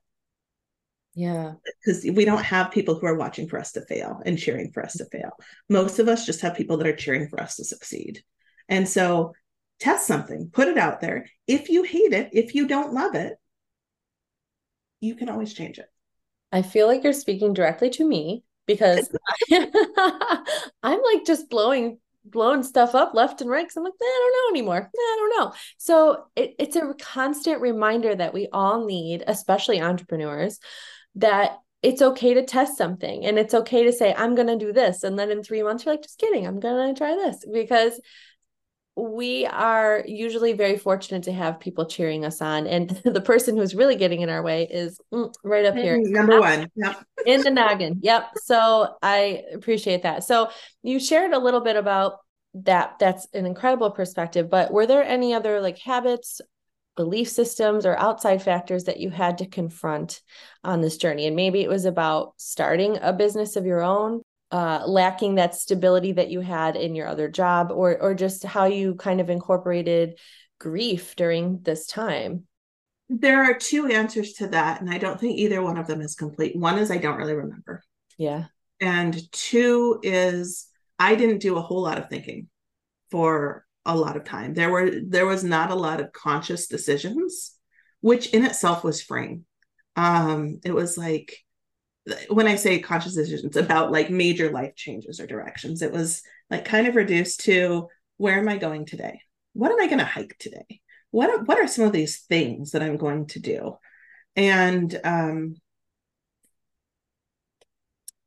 Yeah. 1.15 1.53
Because 1.65 2.05
we 2.13 2.25
don't 2.25 2.43
have 2.43 2.71
people 2.71 2.95
who 2.99 3.07
are 3.07 3.17
watching 3.17 3.47
for 3.47 3.59
us 3.59 3.71
to 3.73 3.85
fail 3.85 4.21
and 4.25 4.37
cheering 4.37 4.71
for 4.71 4.83
us 4.83 4.93
to 4.93 5.05
fail. 5.05 5.31
Most 5.69 5.99
of 5.99 6.07
us 6.07 6.25
just 6.25 6.41
have 6.41 6.55
people 6.55 6.77
that 6.77 6.87
are 6.87 6.95
cheering 6.95 7.27
for 7.27 7.41
us 7.41 7.55
to 7.55 7.65
succeed. 7.65 8.21
And 8.69 8.87
so 8.87 9.33
test 9.79 10.07
something, 10.07 10.49
put 10.51 10.67
it 10.67 10.77
out 10.77 11.01
there. 11.01 11.27
If 11.47 11.69
you 11.69 11.83
hate 11.83 12.13
it, 12.13 12.29
if 12.33 12.53
you 12.53 12.67
don't 12.67 12.93
love 12.93 13.15
it, 13.15 13.37
you 15.05 15.15
can 15.15 15.29
always 15.29 15.53
change 15.53 15.79
it. 15.79 15.89
I 16.51 16.61
feel 16.61 16.87
like 16.87 17.03
you're 17.03 17.13
speaking 17.13 17.53
directly 17.53 17.89
to 17.91 18.07
me 18.07 18.43
because 18.65 19.09
I'm 19.51 21.01
like 21.01 21.25
just 21.25 21.49
blowing 21.49 21.99
blowing 22.27 22.63
stuff 22.63 22.95
up 22.95 23.13
left 23.13 23.41
and 23.41 23.49
right 23.49 23.63
because 23.63 23.77
I'm 23.77 23.83
like, 23.83 23.93
eh, 23.93 24.05
I 24.05 24.31
don't 24.31 24.53
know 24.53 24.57
anymore. 24.57 24.77
Eh, 24.77 24.97
I 24.97 25.17
don't 25.19 25.39
know. 25.39 25.53
So 25.77 26.25
it, 26.35 26.55
it's 26.57 26.75
a 26.75 26.93
constant 26.99 27.61
reminder 27.61 28.15
that 28.15 28.33
we 28.33 28.47
all 28.51 28.85
need, 28.85 29.23
especially 29.27 29.81
entrepreneurs, 29.81 30.59
that 31.15 31.57
it's 31.83 32.01
okay 32.01 32.33
to 32.33 32.43
test 32.43 32.77
something 32.77 33.25
and 33.25 33.37
it's 33.37 33.53
okay 33.53 33.83
to 33.83 33.93
say, 33.93 34.13
I'm 34.15 34.33
going 34.33 34.47
to 34.47 34.57
do 34.57 34.73
this. 34.73 35.03
And 35.03 35.19
then 35.19 35.29
in 35.29 35.43
three 35.43 35.61
months, 35.61 35.85
you're 35.85 35.93
like, 35.93 36.01
just 36.01 36.17
kidding, 36.17 36.47
I'm 36.47 36.59
going 36.59 36.95
to 36.95 36.97
try 36.97 37.15
this 37.15 37.45
because 37.51 38.01
we 38.95 39.45
are 39.47 40.03
usually 40.07 40.53
very 40.53 40.77
fortunate 40.77 41.23
to 41.23 41.33
have 41.33 41.59
people 41.59 41.85
cheering 41.85 42.23
us 42.23 42.41
on 42.41 42.65
and 42.65 42.89
the 43.03 43.21
person 43.21 43.57
who's 43.57 43.75
really 43.75 43.95
getting 43.95 44.21
in 44.21 44.29
our 44.29 44.41
way 44.41 44.67
is 44.69 44.99
mm, 45.13 45.33
right 45.43 45.65
up 45.65 45.75
here. 45.75 45.97
Number 45.99 46.39
one. 46.39 46.67
Yep. 46.75 47.05
in 47.25 47.41
the 47.41 47.51
noggin. 47.51 47.99
Yep. 48.01 48.31
So 48.37 48.95
i 49.01 49.43
appreciate 49.53 50.03
that. 50.03 50.23
So 50.23 50.49
you 50.81 50.99
shared 50.99 51.33
a 51.33 51.39
little 51.39 51.61
bit 51.61 51.75
about 51.75 52.19
that. 52.55 52.95
That's 52.99 53.27
an 53.33 53.45
incredible 53.45 53.91
perspective 53.91 54.49
but 54.49 54.71
were 54.71 54.87
there 54.87 55.03
any 55.03 55.33
other 55.33 55.59
like 55.59 55.77
habits 55.79 56.39
belief 56.95 57.27
systems 57.27 57.85
or 57.85 57.97
outside 57.99 58.41
factors 58.41 58.85
that 58.85 59.01
you 59.01 59.09
had 59.09 59.39
to 59.39 59.45
confront 59.45 60.21
on 60.63 60.79
this 60.79 60.95
journey? 60.95 61.27
And 61.27 61.35
maybe 61.35 61.61
it 61.61 61.69
was 61.69 61.83
about 61.83 62.33
starting 62.37 62.97
a 63.01 63.11
business 63.11 63.57
of 63.57 63.65
your 63.65 63.81
own 63.81 64.21
uh, 64.55 64.87
lacking 64.87 65.35
that 65.35 65.53
stability 65.53 66.13
that 66.13 66.29
you 66.29 66.39
had 66.39 66.77
in 66.77 66.95
your 66.95 67.09
other 67.09 67.27
job 67.27 67.73
or 67.73 68.01
or 68.01 68.15
just 68.15 68.45
how 68.45 68.63
you 68.63 68.95
kind 68.95 69.19
of 69.19 69.29
incorporated 69.29 70.17
grief 70.61 71.13
during 71.17 71.59
this 71.63 71.87
time? 71.87 72.47
There 73.09 73.43
are 73.43 73.53
two 73.53 73.87
answers 73.87 74.31
to 74.35 74.47
that 74.47 74.79
and 74.79 74.89
i 74.89 74.97
don't 74.97 75.19
think 75.19 75.37
either 75.37 75.61
one 75.61 75.77
of 75.77 75.87
them 75.87 75.99
is 75.99 76.15
complete. 76.15 76.55
One 76.55 76.77
is 76.77 76.89
i 76.89 76.95
don't 76.97 77.17
really 77.17 77.33
remember. 77.33 77.83
Yeah. 78.17 78.45
And 78.79 79.19
two 79.33 79.99
is 80.03 80.67
i 80.99 81.15
didn't 81.15 81.39
do 81.39 81.57
a 81.57 81.61
whole 81.61 81.81
lot 81.81 81.97
of 81.97 82.07
thinking 82.07 82.47
for 83.11 83.65
a 83.85 83.93
lot 83.93 84.15
of 84.15 84.23
time. 84.23 84.53
There 84.53 84.69
were 84.69 84.89
there 85.05 85.25
was 85.25 85.43
not 85.43 85.69
a 85.69 85.75
lot 85.75 85.99
of 85.99 86.13
conscious 86.13 86.67
decisions 86.67 87.51
which 87.99 88.27
in 88.27 88.45
itself 88.45 88.85
was 88.85 89.01
freeing. 89.01 89.43
Um 89.97 90.61
it 90.63 90.73
was 90.73 90.97
like 90.97 91.44
when 92.29 92.47
I 92.47 92.55
say 92.55 92.79
conscious 92.79 93.15
decisions 93.15 93.55
about 93.55 93.91
like 93.91 94.09
major 94.09 94.51
life 94.51 94.75
changes 94.75 95.19
or 95.19 95.27
directions, 95.27 95.81
it 95.81 95.91
was 95.91 96.21
like 96.49 96.65
kind 96.65 96.87
of 96.87 96.95
reduced 96.95 97.41
to 97.41 97.87
where 98.17 98.37
am 98.37 98.47
I 98.47 98.57
going 98.57 98.85
today? 98.85 99.21
What 99.53 99.71
am 99.71 99.79
I 99.79 99.87
going 99.87 99.99
to 99.99 100.05
hike 100.05 100.35
today? 100.39 100.81
What 101.11 101.47
what 101.47 101.57
are 101.57 101.67
some 101.67 101.85
of 101.85 101.93
these 101.93 102.19
things 102.21 102.71
that 102.71 102.83
I'm 102.83 102.97
going 102.97 103.27
to 103.27 103.39
do? 103.39 103.77
And 104.35 104.99
um, 105.03 105.55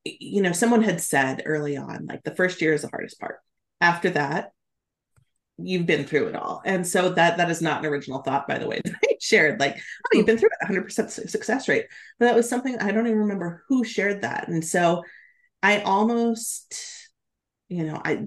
you 0.05 0.43
know, 0.43 0.53
someone 0.53 0.83
had 0.83 1.01
said 1.01 1.43
early 1.45 1.77
on, 1.77 2.07
like 2.07 2.23
the 2.25 2.35
first 2.35 2.61
year 2.63 2.73
is 2.73 2.83
the 2.83 2.89
hardest 2.89 3.21
part. 3.21 3.37
After 3.81 4.11
that, 4.11 4.53
you've 5.59 5.87
been 5.87 6.05
through 6.05 6.29
it 6.29 6.37
all. 6.37 6.63
And 6.65 6.87
so 6.87 7.11
that 7.11 7.37
that 7.37 7.51
is 7.51 7.61
not 7.61 7.81
an 7.81 7.91
original 7.91 8.23
thought, 8.23 8.49
by 8.49 8.59
the 8.59 8.67
way, 8.67 8.81
shared. 9.21 9.61
Like, 9.61 9.77
oh, 9.77 10.17
you've 10.17 10.27
been 10.27 10.39
through 10.39 10.51
it, 10.61 10.67
100% 10.67 11.29
success 11.29 11.69
rate. 11.69 11.87
But 12.19 12.27
that 12.27 12.37
was 12.37 12.49
something 12.49 12.79
I 12.79 12.93
don't 12.93 13.07
even 13.07 13.21
remember 13.21 13.65
who 13.69 13.85
shared 13.85 14.23
that. 14.23 14.49
And 14.49 14.65
so 14.65 15.03
I 15.63 15.81
almost, 15.81 17.09
you 17.69 17.85
know, 17.85 18.01
I 18.05 18.27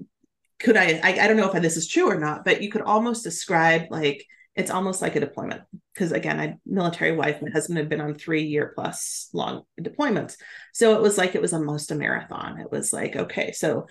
could 0.58 0.76
I, 0.76 1.00
I, 1.02 1.18
I 1.20 1.26
don't 1.26 1.36
know 1.36 1.50
if 1.50 1.62
this 1.62 1.76
is 1.76 1.88
true 1.88 2.08
or 2.08 2.18
not, 2.18 2.44
but 2.44 2.62
you 2.62 2.70
could 2.70 2.82
almost 2.82 3.24
describe 3.24 3.86
like 3.90 4.26
it's 4.54 4.70
almost 4.70 5.00
like 5.00 5.16
a 5.16 5.20
deployment 5.20 5.62
because 5.94 6.12
again, 6.12 6.38
I 6.38 6.58
military 6.66 7.16
wife, 7.16 7.40
my 7.40 7.50
husband 7.50 7.78
had 7.78 7.88
been 7.88 8.00
on 8.00 8.14
three 8.14 8.42
year 8.44 8.72
plus 8.74 9.28
long 9.32 9.62
deployments. 9.80 10.36
So 10.72 10.94
it 10.94 11.02
was 11.02 11.16
like 11.18 11.34
it 11.34 11.42
was 11.42 11.52
almost 11.52 11.90
a 11.90 11.94
marathon. 11.94 12.60
It 12.60 12.70
was 12.70 12.92
like, 12.92 13.16
okay, 13.16 13.52
so 13.52 13.86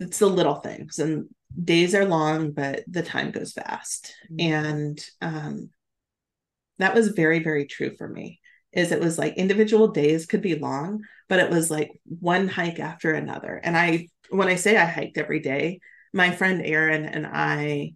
it's 0.00 0.18
the 0.18 0.26
little 0.26 0.56
things 0.56 0.98
and 0.98 1.28
days 1.62 1.94
are 1.94 2.06
long, 2.06 2.52
but 2.52 2.82
the 2.88 3.02
time 3.02 3.30
goes 3.30 3.52
fast. 3.52 4.14
Mm-hmm. 4.32 4.52
And 4.52 5.06
um, 5.20 5.70
that 6.78 6.94
was 6.94 7.08
very, 7.08 7.40
very 7.40 7.66
true 7.66 7.94
for 7.96 8.08
me. 8.08 8.40
Is 8.72 8.90
it 8.90 9.00
was 9.00 9.18
like 9.18 9.34
individual 9.34 9.88
days 9.88 10.26
could 10.26 10.42
be 10.42 10.56
long, 10.56 11.02
but 11.28 11.38
it 11.38 11.50
was 11.50 11.70
like 11.70 11.90
one 12.04 12.48
hike 12.48 12.80
after 12.80 13.12
another. 13.12 13.60
And 13.62 13.76
I, 13.76 14.08
when 14.30 14.48
I 14.48 14.56
say 14.56 14.76
I 14.76 14.84
hiked 14.84 15.16
every 15.16 15.40
day, 15.40 15.80
my 16.12 16.32
friend 16.32 16.60
Erin 16.64 17.04
and 17.04 17.26
I, 17.26 17.92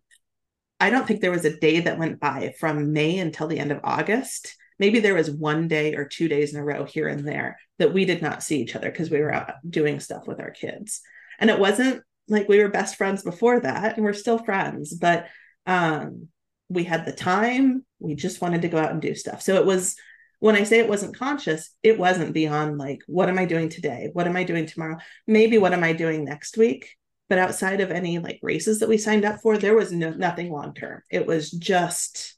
I 0.78 0.90
don't 0.90 1.06
think 1.06 1.20
there 1.20 1.32
was 1.32 1.44
a 1.44 1.58
day 1.58 1.80
that 1.80 1.98
went 1.98 2.20
by 2.20 2.54
from 2.60 2.92
May 2.92 3.18
until 3.18 3.48
the 3.48 3.58
end 3.58 3.72
of 3.72 3.80
August. 3.82 4.54
Maybe 4.78 5.00
there 5.00 5.14
was 5.14 5.30
one 5.30 5.66
day 5.66 5.96
or 5.96 6.04
two 6.04 6.28
days 6.28 6.54
in 6.54 6.60
a 6.60 6.64
row 6.64 6.84
here 6.84 7.08
and 7.08 7.26
there 7.26 7.58
that 7.80 7.92
we 7.92 8.04
did 8.04 8.22
not 8.22 8.44
see 8.44 8.60
each 8.60 8.76
other 8.76 8.88
because 8.90 9.10
we 9.10 9.18
were 9.18 9.34
out 9.34 9.54
doing 9.68 9.98
stuff 9.98 10.28
with 10.28 10.38
our 10.38 10.52
kids. 10.52 11.00
And 11.40 11.50
it 11.50 11.58
wasn't 11.58 12.02
like 12.28 12.48
we 12.48 12.62
were 12.62 12.68
best 12.68 12.96
friends 12.96 13.22
before 13.22 13.60
that 13.60 13.96
and 13.96 14.04
we're 14.04 14.12
still 14.12 14.38
friends 14.38 14.94
but 14.94 15.26
um 15.66 16.28
we 16.68 16.84
had 16.84 17.04
the 17.04 17.12
time 17.12 17.84
we 17.98 18.14
just 18.14 18.40
wanted 18.40 18.62
to 18.62 18.68
go 18.68 18.78
out 18.78 18.90
and 18.90 19.02
do 19.02 19.14
stuff 19.14 19.42
so 19.42 19.54
it 19.54 19.66
was 19.66 19.96
when 20.40 20.54
i 20.54 20.62
say 20.62 20.78
it 20.78 20.88
wasn't 20.88 21.16
conscious 21.16 21.70
it 21.82 21.98
wasn't 21.98 22.34
beyond 22.34 22.78
like 22.78 23.00
what 23.06 23.28
am 23.28 23.38
i 23.38 23.44
doing 23.44 23.68
today 23.68 24.10
what 24.12 24.26
am 24.26 24.36
i 24.36 24.44
doing 24.44 24.66
tomorrow 24.66 24.96
maybe 25.26 25.58
what 25.58 25.72
am 25.72 25.84
i 25.84 25.92
doing 25.92 26.24
next 26.24 26.56
week 26.56 26.96
but 27.28 27.38
outside 27.38 27.80
of 27.80 27.90
any 27.90 28.18
like 28.18 28.38
races 28.42 28.80
that 28.80 28.88
we 28.88 28.98
signed 28.98 29.24
up 29.24 29.40
for 29.40 29.58
there 29.58 29.74
was 29.74 29.92
no, 29.92 30.10
nothing 30.10 30.50
long 30.52 30.74
term 30.74 31.02
it 31.10 31.26
was 31.26 31.50
just 31.50 32.36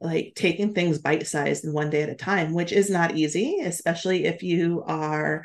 like 0.00 0.32
taking 0.34 0.74
things 0.74 0.98
bite 0.98 1.26
sized 1.26 1.64
and 1.64 1.72
one 1.72 1.90
day 1.90 2.02
at 2.02 2.10
a 2.10 2.14
time 2.14 2.52
which 2.52 2.72
is 2.72 2.90
not 2.90 3.16
easy 3.16 3.60
especially 3.60 4.24
if 4.24 4.42
you 4.42 4.82
are 4.86 5.44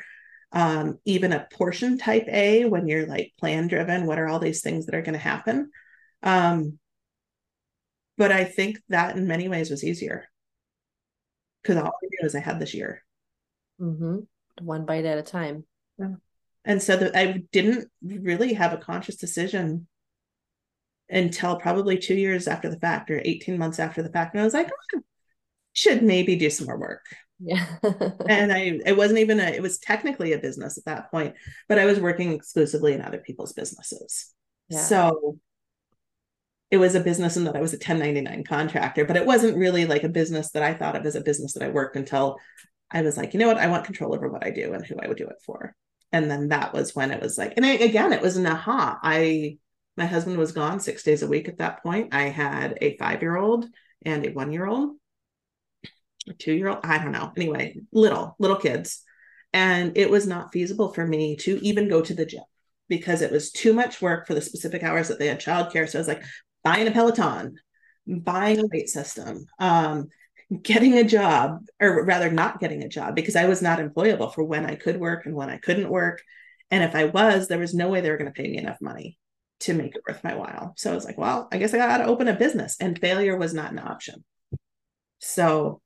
um, 0.52 0.98
even 1.04 1.32
a 1.32 1.46
portion 1.50 1.98
type 1.98 2.26
A 2.28 2.66
when 2.66 2.86
you're 2.86 3.06
like 3.06 3.32
plan 3.38 3.68
driven. 3.68 4.06
What 4.06 4.18
are 4.18 4.28
all 4.28 4.38
these 4.38 4.60
things 4.60 4.86
that 4.86 4.94
are 4.94 5.02
going 5.02 5.14
to 5.14 5.18
happen? 5.18 5.70
Um, 6.22 6.78
but 8.22 8.30
I 8.30 8.44
think 8.44 8.80
that 8.88 9.16
in 9.16 9.26
many 9.26 9.48
ways 9.48 9.68
was 9.68 9.82
easier 9.82 10.28
because 11.60 11.76
all 11.76 11.88
I 11.88 12.06
knew 12.08 12.24
is 12.24 12.36
I 12.36 12.38
had 12.38 12.60
this 12.60 12.72
year. 12.72 13.02
Mm-hmm. 13.80 14.18
One 14.64 14.86
bite 14.86 15.04
at 15.04 15.18
a 15.18 15.22
time. 15.22 15.64
Yeah. 15.98 16.14
And 16.64 16.80
so 16.80 16.96
the, 16.96 17.18
I 17.18 17.42
didn't 17.50 17.90
really 18.00 18.52
have 18.52 18.72
a 18.72 18.76
conscious 18.76 19.16
decision 19.16 19.88
until 21.10 21.56
probably 21.56 21.98
two 21.98 22.14
years 22.14 22.46
after 22.46 22.70
the 22.70 22.78
fact 22.78 23.10
or 23.10 23.20
18 23.24 23.58
months 23.58 23.80
after 23.80 24.04
the 24.04 24.12
fact. 24.12 24.34
And 24.34 24.40
I 24.40 24.44
was 24.44 24.54
like, 24.54 24.70
oh, 24.94 25.00
should 25.72 26.04
maybe 26.04 26.36
do 26.36 26.48
some 26.48 26.68
more 26.68 26.78
work. 26.78 27.04
Yeah. 27.40 27.66
and 28.28 28.52
I 28.52 28.78
it 28.86 28.96
wasn't 28.96 29.18
even 29.18 29.40
a 29.40 29.46
it 29.46 29.62
was 29.62 29.80
technically 29.80 30.32
a 30.32 30.38
business 30.38 30.78
at 30.78 30.84
that 30.84 31.10
point, 31.10 31.34
but 31.68 31.80
I 31.80 31.86
was 31.86 31.98
working 31.98 32.30
exclusively 32.34 32.92
in 32.92 33.02
other 33.02 33.18
people's 33.18 33.52
businesses. 33.52 34.32
Yeah. 34.68 34.78
So 34.78 35.40
it 36.72 36.78
was 36.78 36.94
a 36.94 37.00
business 37.00 37.36
and 37.36 37.46
that 37.46 37.54
I 37.54 37.60
was 37.60 37.74
a 37.74 37.76
1099 37.76 38.44
contractor, 38.44 39.04
but 39.04 39.18
it 39.18 39.26
wasn't 39.26 39.58
really 39.58 39.84
like 39.84 40.04
a 40.04 40.08
business 40.08 40.52
that 40.52 40.62
I 40.62 40.72
thought 40.72 40.96
of 40.96 41.04
as 41.04 41.14
a 41.14 41.20
business 41.20 41.52
that 41.52 41.62
I 41.62 41.68
worked 41.68 41.96
until 41.96 42.38
I 42.90 43.02
was 43.02 43.18
like, 43.18 43.34
you 43.34 43.40
know 43.40 43.46
what, 43.46 43.58
I 43.58 43.66
want 43.66 43.84
control 43.84 44.14
over 44.14 44.30
what 44.30 44.42
I 44.42 44.50
do 44.50 44.72
and 44.72 44.84
who 44.84 44.96
I 44.98 45.06
would 45.06 45.18
do 45.18 45.28
it 45.28 45.36
for. 45.44 45.76
And 46.12 46.30
then 46.30 46.48
that 46.48 46.72
was 46.72 46.94
when 46.94 47.10
it 47.10 47.20
was 47.20 47.36
like, 47.36 47.52
and 47.56 47.66
I, 47.66 47.72
again, 47.72 48.14
it 48.14 48.22
was 48.22 48.38
an 48.38 48.46
aha. 48.46 48.98
I, 49.02 49.58
my 49.98 50.06
husband 50.06 50.38
was 50.38 50.52
gone 50.52 50.80
six 50.80 51.02
days 51.02 51.22
a 51.22 51.28
week 51.28 51.46
at 51.46 51.58
that 51.58 51.82
point. 51.82 52.14
I 52.14 52.30
had 52.30 52.78
a 52.80 52.96
five 52.96 53.20
year 53.20 53.36
old 53.36 53.66
and 54.06 54.24
a 54.24 54.30
one 54.32 54.50
year 54.50 54.66
old, 54.66 54.96
a 56.26 56.32
two 56.32 56.54
year 56.54 56.68
old, 56.68 56.80
I 56.84 56.96
don't 56.96 57.12
know. 57.12 57.32
Anyway, 57.36 57.76
little, 57.92 58.34
little 58.38 58.56
kids. 58.56 59.02
And 59.52 59.98
it 59.98 60.08
was 60.08 60.26
not 60.26 60.54
feasible 60.54 60.94
for 60.94 61.06
me 61.06 61.36
to 61.36 61.62
even 61.62 61.90
go 61.90 62.00
to 62.00 62.14
the 62.14 62.24
gym 62.24 62.44
because 62.88 63.20
it 63.20 63.30
was 63.30 63.52
too 63.52 63.74
much 63.74 64.00
work 64.00 64.26
for 64.26 64.32
the 64.32 64.40
specific 64.40 64.82
hours 64.82 65.08
that 65.08 65.18
they 65.18 65.26
had 65.26 65.38
childcare. 65.38 65.86
So 65.86 65.98
I 65.98 66.00
was 66.00 66.08
like, 66.08 66.22
buying 66.64 66.88
a 66.88 66.90
Peloton, 66.90 67.56
buying 68.06 68.60
a 68.60 68.66
weight 68.66 68.88
system, 68.88 69.46
um, 69.58 70.08
getting 70.62 70.94
a 70.94 71.04
job, 71.04 71.60
or 71.80 72.04
rather 72.04 72.30
not 72.30 72.60
getting 72.60 72.82
a 72.82 72.88
job 72.88 73.14
because 73.14 73.36
I 73.36 73.46
was 73.46 73.62
not 73.62 73.78
employable 73.78 74.34
for 74.34 74.44
when 74.44 74.66
I 74.66 74.74
could 74.74 75.00
work 75.00 75.26
and 75.26 75.34
when 75.34 75.48
I 75.48 75.56
couldn't 75.58 75.88
work. 75.88 76.22
And 76.70 76.82
if 76.82 76.94
I 76.94 77.04
was, 77.04 77.48
there 77.48 77.58
was 77.58 77.74
no 77.74 77.88
way 77.88 78.00
they 78.00 78.10
were 78.10 78.16
going 78.16 78.32
to 78.32 78.42
pay 78.42 78.48
me 78.48 78.58
enough 78.58 78.80
money 78.80 79.18
to 79.60 79.74
make 79.74 79.94
it 79.94 80.02
worth 80.08 80.24
my 80.24 80.34
while. 80.34 80.74
So 80.76 80.90
I 80.90 80.94
was 80.94 81.04
like, 81.04 81.18
well, 81.18 81.48
I 81.52 81.58
guess 81.58 81.72
I 81.72 81.78
got 81.78 81.98
to 81.98 82.06
open 82.06 82.28
a 82.28 82.34
business, 82.34 82.76
and 82.80 82.98
failure 82.98 83.36
was 83.36 83.54
not 83.54 83.72
an 83.72 83.78
option. 83.78 84.24
So 85.20 85.80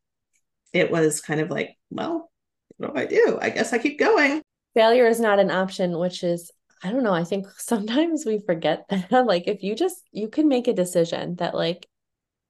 it 0.72 0.90
was 0.90 1.20
kind 1.20 1.40
of 1.40 1.50
like, 1.50 1.76
well, 1.90 2.30
what 2.78 2.94
do 2.94 3.00
I 3.00 3.06
do? 3.06 3.38
I 3.40 3.50
guess 3.50 3.72
I 3.72 3.78
keep 3.78 3.98
going. 3.98 4.42
Failure 4.74 5.06
is 5.06 5.20
not 5.20 5.38
an 5.38 5.50
option, 5.50 5.98
which 5.98 6.22
is 6.22 6.50
I 6.82 6.90
don't 6.90 7.02
know. 7.02 7.14
I 7.14 7.24
think 7.24 7.46
sometimes 7.58 8.24
we 8.24 8.38
forget 8.38 8.86
that. 8.88 9.26
like, 9.26 9.46
if 9.46 9.62
you 9.62 9.74
just, 9.74 10.02
you 10.12 10.28
can 10.28 10.48
make 10.48 10.68
a 10.68 10.72
decision 10.72 11.36
that, 11.36 11.54
like, 11.54 11.86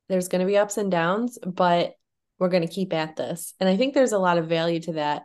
there's 0.08 0.28
going 0.28 0.40
to 0.40 0.46
be 0.46 0.56
ups 0.56 0.76
and 0.76 0.90
downs, 0.90 1.38
but 1.44 1.94
we're 2.38 2.48
going 2.48 2.66
to 2.66 2.72
keep 2.72 2.92
at 2.92 3.16
this. 3.16 3.54
And 3.60 3.68
I 3.68 3.76
think 3.76 3.94
there's 3.94 4.12
a 4.12 4.18
lot 4.18 4.38
of 4.38 4.48
value 4.48 4.80
to 4.80 4.92
that. 4.94 5.22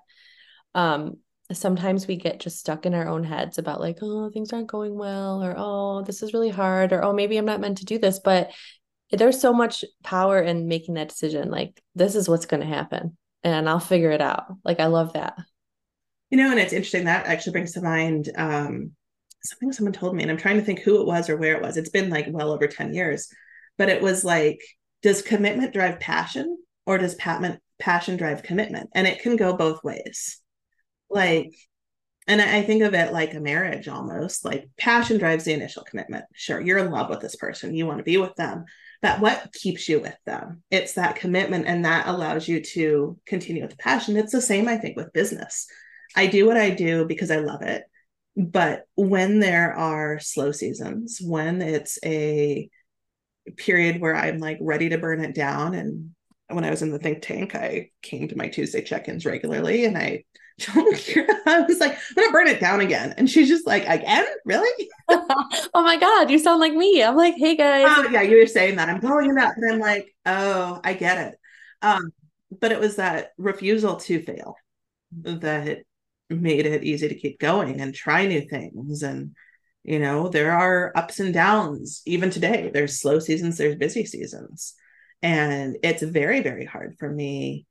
Um, 0.73 1.17
sometimes 1.51 2.07
we 2.07 2.15
get 2.15 2.39
just 2.39 2.59
stuck 2.59 2.85
in 2.85 2.93
our 2.93 3.07
own 3.07 3.23
heads 3.23 3.57
about, 3.57 3.81
like, 3.81 3.99
oh, 4.01 4.29
things 4.29 4.53
aren't 4.53 4.67
going 4.67 4.97
well, 4.97 5.43
or 5.43 5.53
oh, 5.57 6.03
this 6.03 6.23
is 6.23 6.33
really 6.33 6.49
hard, 6.49 6.93
or 6.93 7.03
oh, 7.03 7.13
maybe 7.13 7.37
I'm 7.37 7.45
not 7.45 7.59
meant 7.59 7.79
to 7.79 7.85
do 7.85 7.99
this. 7.99 8.19
But 8.19 8.51
there's 9.11 9.41
so 9.41 9.53
much 9.53 9.83
power 10.03 10.41
in 10.41 10.67
making 10.67 10.95
that 10.95 11.09
decision. 11.09 11.51
Like, 11.51 11.81
this 11.95 12.15
is 12.15 12.29
what's 12.29 12.45
going 12.45 12.61
to 12.61 12.67
happen, 12.67 13.17
and 13.43 13.67
I'll 13.67 13.79
figure 13.79 14.11
it 14.11 14.21
out. 14.21 14.45
Like, 14.63 14.79
I 14.79 14.85
love 14.87 15.13
that. 15.13 15.35
You 16.31 16.37
know, 16.37 16.49
and 16.49 16.59
it's 16.59 16.73
interesting 16.73 17.05
that 17.05 17.27
actually 17.27 17.51
brings 17.51 17.73
to 17.73 17.81
mind 17.81 18.29
um, 18.35 18.91
something 19.43 19.71
someone 19.71 19.93
told 19.93 20.15
me, 20.15 20.23
and 20.23 20.31
I'm 20.31 20.37
trying 20.37 20.57
to 20.57 20.63
think 20.63 20.79
who 20.79 21.01
it 21.01 21.05
was 21.05 21.29
or 21.29 21.37
where 21.37 21.55
it 21.55 21.61
was. 21.61 21.77
It's 21.77 21.89
been 21.89 22.09
like 22.09 22.25
well 22.29 22.51
over 22.51 22.67
10 22.67 22.93
years, 22.93 23.29
but 23.77 23.89
it 23.89 24.01
was 24.01 24.23
like, 24.23 24.59
does 25.01 25.21
commitment 25.21 25.73
drive 25.73 25.99
passion 25.99 26.57
or 26.85 26.97
does 26.97 27.15
passion 27.15 28.17
drive 28.17 28.43
commitment? 28.43 28.89
And 28.95 29.05
it 29.07 29.21
can 29.21 29.35
go 29.35 29.55
both 29.55 29.83
ways. 29.83 30.39
Like, 31.09 31.51
and 32.27 32.41
I 32.41 32.61
think 32.61 32.83
of 32.83 32.93
it 32.93 33.11
like 33.11 33.33
a 33.33 33.39
marriage 33.39 33.87
almost 33.87 34.45
like 34.45 34.69
passion 34.77 35.17
drives 35.17 35.43
the 35.43 35.53
initial 35.53 35.83
commitment. 35.83 36.25
Sure, 36.33 36.61
you're 36.61 36.77
in 36.77 36.91
love 36.91 37.09
with 37.09 37.19
this 37.19 37.35
person, 37.35 37.75
you 37.75 37.85
want 37.85 37.97
to 37.97 38.03
be 38.03 38.17
with 38.17 38.35
them, 38.35 38.65
but 39.01 39.19
what 39.19 39.51
keeps 39.53 39.89
you 39.89 39.99
with 39.99 40.15
them? 40.25 40.63
It's 40.69 40.93
that 40.93 41.15
commitment, 41.15 41.65
and 41.65 41.83
that 41.85 42.07
allows 42.07 42.47
you 42.47 42.61
to 42.61 43.17
continue 43.25 43.63
with 43.63 43.71
the 43.71 43.77
passion. 43.77 44.15
It's 44.15 44.31
the 44.31 44.41
same, 44.41 44.67
I 44.67 44.77
think, 44.77 44.95
with 44.95 45.11
business. 45.11 45.67
I 46.15 46.27
do 46.27 46.45
what 46.45 46.57
I 46.57 46.69
do 46.71 47.05
because 47.05 47.31
I 47.31 47.37
love 47.37 47.61
it. 47.61 47.83
But 48.35 48.85
when 48.95 49.39
there 49.39 49.73
are 49.73 50.19
slow 50.19 50.51
seasons, 50.51 51.19
when 51.21 51.61
it's 51.61 51.99
a 52.05 52.69
period 53.57 53.99
where 53.99 54.15
I'm 54.15 54.37
like 54.37 54.57
ready 54.61 54.89
to 54.89 54.97
burn 54.97 55.23
it 55.23 55.35
down, 55.35 55.73
and 55.73 56.11
when 56.47 56.63
I 56.63 56.69
was 56.69 56.81
in 56.81 56.91
the 56.91 56.99
think 56.99 57.21
tank, 57.21 57.55
I 57.55 57.89
came 58.01 58.27
to 58.27 58.37
my 58.37 58.47
Tuesday 58.47 58.81
check 58.81 59.07
ins 59.07 59.25
regularly 59.25 59.85
and 59.85 59.97
I 59.97 60.23
I 60.75 61.65
was 61.67 61.79
like, 61.79 61.93
I'm 61.93 62.15
gonna 62.15 62.31
burn 62.31 62.47
it 62.47 62.59
down 62.59 62.81
again. 62.81 63.13
And 63.17 63.29
she's 63.29 63.47
just 63.47 63.65
like, 63.65 63.83
again? 63.87 64.25
Really? 64.45 64.89
oh 65.09 65.81
my 65.81 65.97
God, 65.97 66.29
you 66.29 66.37
sound 66.37 66.59
like 66.59 66.73
me. 66.73 67.03
I'm 67.03 67.15
like, 67.15 67.35
hey 67.35 67.55
guys. 67.55 67.87
Oh, 67.89 68.09
yeah, 68.09 68.21
you 68.21 68.37
were 68.37 68.45
saying 68.45 68.75
that. 68.75 68.89
I'm 68.89 68.99
blowing 68.99 69.31
it 69.31 69.37
up. 69.37 69.53
And 69.55 69.73
I'm 69.73 69.79
like, 69.79 70.13
oh, 70.25 70.79
I 70.83 70.93
get 70.93 71.17
it. 71.17 71.39
Um, 71.81 72.11
but 72.59 72.71
it 72.71 72.79
was 72.79 72.97
that 72.97 73.31
refusal 73.37 73.95
to 73.95 74.21
fail 74.21 74.55
that 75.23 75.83
made 76.31 76.65
it 76.65 76.83
easy 76.83 77.07
to 77.07 77.15
keep 77.15 77.39
going 77.39 77.81
and 77.81 77.93
try 77.93 78.25
new 78.25 78.41
things. 78.41 79.03
And 79.03 79.35
you 79.83 79.97
know 79.99 80.27
there 80.27 80.51
are 80.51 80.91
ups 80.95 81.19
and 81.19 81.33
downs 81.33 82.01
even 82.05 82.29
today. 82.29 82.69
There's 82.73 82.99
slow 82.99 83.19
seasons 83.19 83.57
there's 83.57 83.75
busy 83.75 84.05
seasons. 84.05 84.73
And 85.21 85.77
it's 85.83 86.03
very 86.03 86.41
very 86.41 86.65
hard 86.65 86.95
for 86.99 87.09
me 87.09 87.65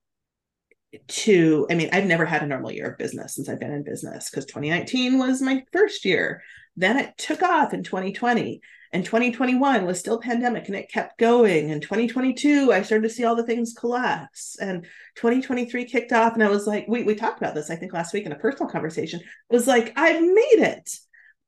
to 1.07 1.69
i 1.71 1.75
mean 1.75 1.89
i've 1.93 2.05
never 2.05 2.25
had 2.25 2.43
a 2.43 2.47
normal 2.47 2.73
year 2.73 2.91
of 2.91 2.99
business 2.99 3.37
since 3.37 3.49
i've 3.49 3.61
been 3.61 3.71
in 3.71 3.85
business 3.85 4.29
because 4.29 4.45
2019 4.47 5.19
was 5.19 5.41
my 5.41 5.63
first 5.73 6.05
year. 6.05 6.43
Then 6.77 6.99
it 6.99 7.17
took 7.19 7.43
off 7.43 7.75
in 7.75 7.83
2020 7.83 8.61
and 8.93 9.05
2021 9.05 9.87
was 9.87 10.01
still 10.01 10.21
pandemic 10.21 10.67
and 10.67 10.77
it 10.77 10.91
kept 10.91 11.19
going. 11.19 11.71
And 11.71 11.81
2022 11.81 12.73
i 12.73 12.83
started 12.83 13.09
to 13.09 13.15
see 13.15 13.25
all 13.25 13.37
the 13.37 13.47
things 13.47 13.75
collapse. 13.75 14.57
And 14.61 14.85
2023 15.17 15.85
kicked 15.85 16.13
off 16.13 16.35
and 16.35 16.43
i 16.43 16.49
was 16.49 16.67
like 16.67 16.87
we, 16.89 17.05
we 17.05 17.15
talked 17.15 17.41
about 17.41 17.55
this 17.55 17.71
i 17.71 17.77
think 17.77 17.93
last 17.93 18.13
week 18.13 18.27
in 18.27 18.33
a 18.33 18.39
personal 18.39 18.71
conversation. 18.71 19.21
It 19.21 19.55
was 19.55 19.67
like 19.67 19.93
i've 19.97 20.23
made 20.23 20.61
it. 20.61 20.91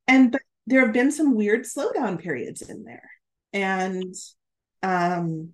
And 0.07 0.33
but 0.33 0.43
there 0.67 0.85
have 0.85 0.93
been 0.93 1.11
some 1.11 1.35
weird 1.35 1.63
slowdown 1.63 2.21
periods 2.21 2.63
in 2.63 2.85
there. 2.85 3.11
And 3.53 4.15
um 4.83 5.51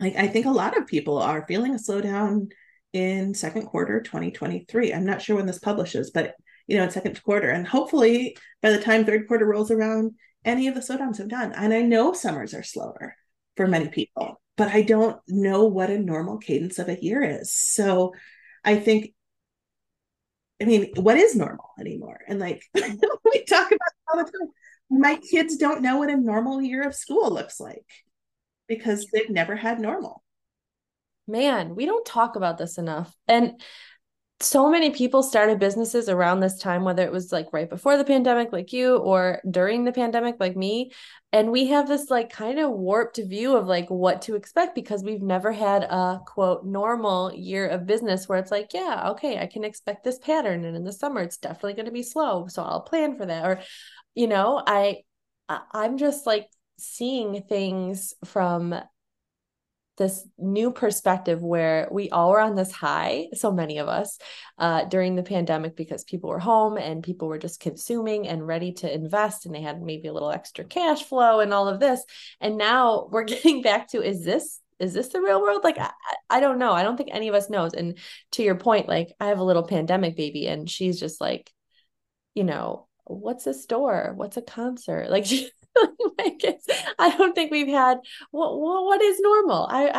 like 0.00 0.16
i 0.16 0.26
think 0.28 0.46
a 0.46 0.50
lot 0.50 0.76
of 0.76 0.86
people 0.86 1.18
are 1.18 1.46
feeling 1.46 1.74
a 1.74 1.78
slowdown 1.78 2.50
in 2.92 3.34
second 3.34 3.66
quarter 3.66 4.00
2023 4.00 4.92
i'm 4.92 5.04
not 5.04 5.20
sure 5.20 5.36
when 5.36 5.46
this 5.46 5.58
publishes 5.58 6.10
but 6.10 6.34
you 6.66 6.76
know 6.76 6.84
in 6.84 6.90
second 6.90 7.22
quarter. 7.22 7.50
And 7.50 7.66
hopefully 7.66 8.36
by 8.62 8.70
the 8.70 8.80
time 8.80 9.04
third 9.04 9.28
quarter 9.28 9.46
rolls 9.46 9.70
around 9.70 10.14
any 10.46 10.68
of 10.68 10.74
the 10.74 10.80
slowdowns 10.80 11.18
have 11.18 11.28
done. 11.28 11.52
And 11.52 11.74
I 11.74 11.82
know 11.82 12.12
summers 12.12 12.54
are 12.54 12.62
slower 12.62 13.16
for 13.56 13.66
many 13.66 13.88
people, 13.88 14.40
but 14.56 14.68
I 14.68 14.82
don't 14.82 15.20
know 15.28 15.64
what 15.64 15.90
a 15.90 15.98
normal 15.98 16.38
cadence 16.38 16.78
of 16.78 16.88
a 16.88 17.02
year 17.02 17.22
is. 17.22 17.52
So 17.52 18.14
I 18.64 18.76
think, 18.76 19.12
I 20.62 20.64
mean, 20.64 20.92
what 20.94 21.18
is 21.18 21.36
normal 21.36 21.70
anymore? 21.78 22.20
And 22.26 22.38
like 22.38 22.62
we 22.74 23.44
talk 23.44 23.66
about 23.66 23.92
all 24.08 24.24
the 24.24 24.30
time, 24.30 24.48
my 24.88 25.16
kids 25.16 25.56
don't 25.56 25.82
know 25.82 25.98
what 25.98 26.10
a 26.10 26.16
normal 26.16 26.62
year 26.62 26.86
of 26.86 26.94
school 26.94 27.30
looks 27.30 27.60
like 27.60 27.84
because 28.68 29.06
they've 29.12 29.30
never 29.30 29.56
had 29.56 29.80
normal. 29.80 30.22
Man, 31.26 31.74
we 31.74 31.86
don't 31.86 32.06
talk 32.06 32.36
about 32.36 32.56
this 32.56 32.78
enough. 32.78 33.12
And 33.26 33.60
so 34.40 34.68
many 34.68 34.90
people 34.90 35.22
started 35.22 35.58
businesses 35.58 36.10
around 36.10 36.40
this 36.40 36.58
time, 36.58 36.84
whether 36.84 37.02
it 37.02 37.12
was 37.12 37.32
like 37.32 37.52
right 37.54 37.70
before 37.70 37.96
the 37.96 38.04
pandemic, 38.04 38.52
like 38.52 38.70
you, 38.70 38.96
or 38.96 39.40
during 39.50 39.84
the 39.84 39.92
pandemic, 39.92 40.36
like 40.38 40.54
me. 40.54 40.92
And 41.32 41.50
we 41.50 41.68
have 41.68 41.88
this 41.88 42.10
like 42.10 42.30
kind 42.30 42.58
of 42.58 42.70
warped 42.70 43.16
view 43.16 43.56
of 43.56 43.66
like 43.66 43.88
what 43.88 44.22
to 44.22 44.34
expect 44.34 44.74
because 44.74 45.02
we've 45.02 45.22
never 45.22 45.52
had 45.52 45.84
a 45.84 46.20
quote 46.26 46.66
normal 46.66 47.32
year 47.34 47.66
of 47.66 47.86
business 47.86 48.28
where 48.28 48.38
it's 48.38 48.50
like, 48.50 48.74
yeah, 48.74 49.10
okay, 49.12 49.38
I 49.38 49.46
can 49.46 49.64
expect 49.64 50.04
this 50.04 50.18
pattern. 50.18 50.66
And 50.66 50.76
in 50.76 50.84
the 50.84 50.92
summer, 50.92 51.22
it's 51.22 51.38
definitely 51.38 51.74
going 51.74 51.86
to 51.86 51.92
be 51.92 52.02
slow. 52.02 52.46
So 52.46 52.62
I'll 52.62 52.82
plan 52.82 53.16
for 53.16 53.24
that. 53.24 53.46
Or, 53.46 53.60
you 54.14 54.26
know, 54.26 54.62
I, 54.66 54.98
I'm 55.48 55.96
just 55.96 56.26
like 56.26 56.46
seeing 56.78 57.42
things 57.48 58.12
from 58.26 58.74
this 59.96 60.26
new 60.38 60.70
perspective 60.70 61.42
where 61.42 61.88
we 61.90 62.10
all 62.10 62.30
were 62.30 62.40
on 62.40 62.54
this 62.54 62.72
high 62.72 63.26
so 63.34 63.50
many 63.50 63.78
of 63.78 63.88
us 63.88 64.18
uh, 64.58 64.84
during 64.84 65.14
the 65.14 65.22
pandemic 65.22 65.76
because 65.76 66.04
people 66.04 66.30
were 66.30 66.38
home 66.38 66.76
and 66.76 67.02
people 67.02 67.28
were 67.28 67.38
just 67.38 67.60
consuming 67.60 68.28
and 68.28 68.46
ready 68.46 68.72
to 68.72 68.92
invest 68.92 69.46
and 69.46 69.54
they 69.54 69.60
had 69.60 69.82
maybe 69.82 70.08
a 70.08 70.12
little 70.12 70.30
extra 70.30 70.64
cash 70.64 71.02
flow 71.04 71.40
and 71.40 71.52
all 71.52 71.68
of 71.68 71.80
this. 71.80 72.02
And 72.40 72.56
now 72.56 73.08
we're 73.10 73.24
getting 73.24 73.62
back 73.62 73.88
to 73.90 74.02
is 74.02 74.24
this 74.24 74.60
is 74.78 74.92
this 74.92 75.08
the 75.08 75.20
real 75.22 75.40
world? 75.40 75.64
Like 75.64 75.78
I, 75.78 75.90
I 76.28 76.40
don't 76.40 76.58
know. 76.58 76.72
I 76.72 76.82
don't 76.82 76.98
think 76.98 77.08
any 77.12 77.28
of 77.28 77.34
us 77.34 77.48
knows. 77.48 77.72
And 77.72 77.96
to 78.32 78.42
your 78.42 78.56
point 78.56 78.88
like 78.88 79.12
i 79.20 79.28
have 79.28 79.38
a 79.38 79.44
little 79.44 79.66
pandemic 79.66 80.16
baby 80.16 80.46
and 80.46 80.68
she's 80.68 81.00
just 81.00 81.20
like 81.20 81.50
you 82.34 82.44
know 82.44 82.86
what's 83.06 83.46
a 83.46 83.54
store? 83.54 84.12
What's 84.16 84.36
a 84.36 84.42
concert? 84.42 85.10
Like 85.10 85.24
she, 85.26 85.50
like 86.18 86.42
I 86.98 87.16
don't 87.16 87.34
think 87.34 87.50
we've 87.50 87.68
had 87.68 87.98
what 88.30 88.58
what 88.58 89.02
is 89.02 89.20
normal. 89.20 89.66
I 89.70 89.90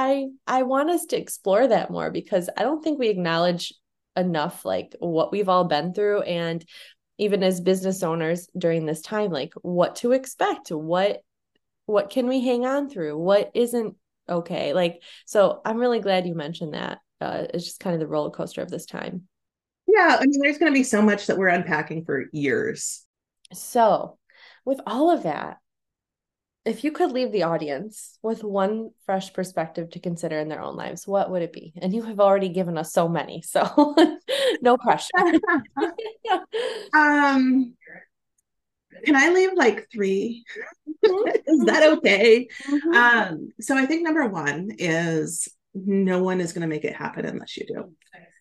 I 0.47 0.59
I 0.59 0.63
want 0.63 0.89
us 0.89 1.05
to 1.07 1.17
explore 1.17 1.67
that 1.67 1.91
more 1.91 2.11
because 2.11 2.49
I 2.57 2.63
don't 2.63 2.84
think 2.84 2.99
we 2.99 3.09
acknowledge 3.09 3.73
enough 4.15 4.65
like 4.65 4.95
what 4.99 5.32
we've 5.32 5.49
all 5.49 5.65
been 5.65 5.93
through 5.93 6.21
and 6.21 6.65
even 7.19 7.43
as 7.43 7.61
business 7.61 8.01
owners 8.03 8.47
during 8.57 8.86
this 8.86 9.01
time 9.01 9.32
like 9.32 9.53
what 9.61 9.97
to 9.97 10.11
expect 10.11 10.69
what 10.69 11.21
what 11.86 12.09
can 12.09 12.28
we 12.28 12.43
hang 12.43 12.65
on 12.65 12.89
through? 12.89 13.17
What 13.17 13.51
isn't 13.53 13.95
okay? 14.30 14.73
Like 14.73 15.01
so 15.25 15.61
i'm 15.65 15.78
really 15.78 15.99
glad 15.99 16.28
you 16.28 16.36
mentioned 16.36 16.73
that 16.73 16.99
uh, 17.19 17.45
it's 17.53 17.65
just 17.65 17.80
kind 17.80 17.95
of 17.95 17.99
the 17.99 18.07
roller 18.07 18.30
coaster 18.30 18.61
of 18.61 18.69
this 18.69 18.86
time. 18.86 19.23
Yeah 19.88 20.17
i 20.19 20.25
mean 20.25 20.39
there's 20.41 20.57
going 20.57 20.71
to 20.71 20.78
be 20.78 20.84
so 20.84 21.01
much 21.01 21.28
that 21.28 21.38
we're 21.38 21.47
unpacking 21.47 22.05
for 22.05 22.25
years. 22.32 23.03
So 23.53 24.17
with 24.65 24.82
all 24.86 25.09
of 25.09 25.23
that 25.23 25.57
if 26.68 26.84
you 26.84 26.91
could 26.91 27.11
leave 27.11 27.32
the 27.32 27.43
audience 27.43 28.20
with 28.22 28.43
one 28.43 28.91
fresh 29.05 29.32
perspective 29.34 29.89
to 29.91 29.99
consider 29.99 30.38
in 30.38 30.49
their 30.49 30.61
own 30.61 30.76
lives, 30.76 31.07
what 31.07 31.32
would 31.32 31.41
it 31.41 31.53
be? 31.53 31.74
And 31.78 31.93
you 31.93 32.03
have 32.03 32.20
already 32.20 32.49
given 32.49 32.78
us 32.78 32.91
so 32.91 33.07
many, 33.07 33.41
so 33.41 33.95
no 34.61 34.78
pressure. 34.78 35.07
um, 36.93 37.74
can 39.05 39.15
I 39.15 39.30
leave 39.30 39.51
like 39.55 39.88
3 39.91 40.43
mm-hmm. 41.05 41.30
is 41.47 41.65
that 41.65 41.97
okay? 41.97 42.47
Mm-hmm. 42.70 42.93
Um, 42.93 43.49
so 43.61 43.78
I 43.78 43.86
think 43.86 44.03
number 44.03 44.28
one 44.28 44.72
is 44.78 45.47
no 45.74 46.22
one 46.22 46.41
is 46.41 46.53
going 46.53 46.63
to 46.63 46.68
make 46.68 46.84
it 46.84 46.95
happen 46.95 47.26
unless 47.26 47.55
you 47.55 47.65
do. 47.65 47.93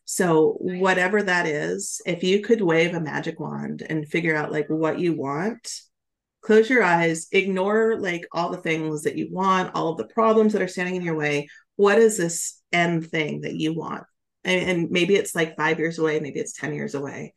So 0.05 0.57
whatever 0.61 1.22
that 1.22 1.47
is, 1.47 2.01
if 2.07 2.22
you 2.22 2.41
could 2.41 2.61
wave 2.61 2.95
a 2.95 3.01
magic 3.01 3.41
wand 3.41 3.85
and 3.89 4.07
figure 4.07 4.37
out 4.37 4.53
like 4.53 4.68
what 4.68 5.01
you 5.01 5.14
want, 5.14 5.81
close 6.47 6.70
your 6.70 6.84
eyes, 6.84 7.26
ignore 7.32 7.99
like 7.99 8.24
all 8.30 8.51
the 8.51 8.57
things 8.57 9.03
that 9.03 9.16
you 9.16 9.26
want, 9.32 9.74
all 9.74 9.88
of 9.88 9.99
the 9.99 10.07
problems 10.07 10.53
that 10.53 10.62
are 10.62 10.68
standing 10.68 10.94
in 10.94 11.03
your 11.03 11.16
way. 11.16 11.49
What 11.74 11.99
is 11.99 12.16
this 12.16 12.62
end 12.72 13.11
thing 13.11 13.40
that 13.40 13.57
you 13.57 13.74
want? 13.74 14.05
And, 14.44 14.70
and 14.70 14.90
maybe 14.90 15.16
it's 15.16 15.34
like 15.34 15.57
five 15.57 15.80
years 15.80 15.99
away, 15.99 16.20
maybe 16.20 16.38
it's 16.38 16.53
10 16.53 16.72
years 16.72 16.94
away. 16.94 17.34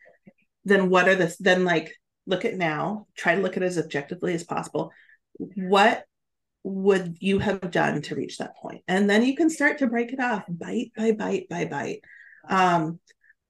Then 0.64 0.91
what 0.91 1.10
are 1.10 1.16
the, 1.16 1.36
then 1.39 1.66
like 1.66 1.91
look 2.28 2.45
at 2.45 2.55
now, 2.55 3.07
try 3.18 3.34
to 3.34 3.41
look 3.41 3.57
at 3.57 3.64
it 3.64 3.66
as 3.66 3.80
objectively 3.80 4.36
as 4.36 4.43
possible. 4.43 4.91
What 5.34 6.05
would 6.64 7.18
you 7.20 7.39
have 7.39 7.72
done 7.72 8.03
to 8.03 8.16
reach 8.16 8.38
that 8.38 8.57
point? 8.57 8.84
And 8.88 9.10
then 9.10 9.24
you 9.24 9.36
can 9.36 9.49
start 9.49 9.80
to 9.80 9.88
break 9.88 10.14
it 10.14 10.20
off 10.20 10.43
bite 10.47 10.91
by 10.95 11.14
bite 11.14 11.49
by 11.49 11.66
bite. 11.66 12.01
Um, 12.47 12.99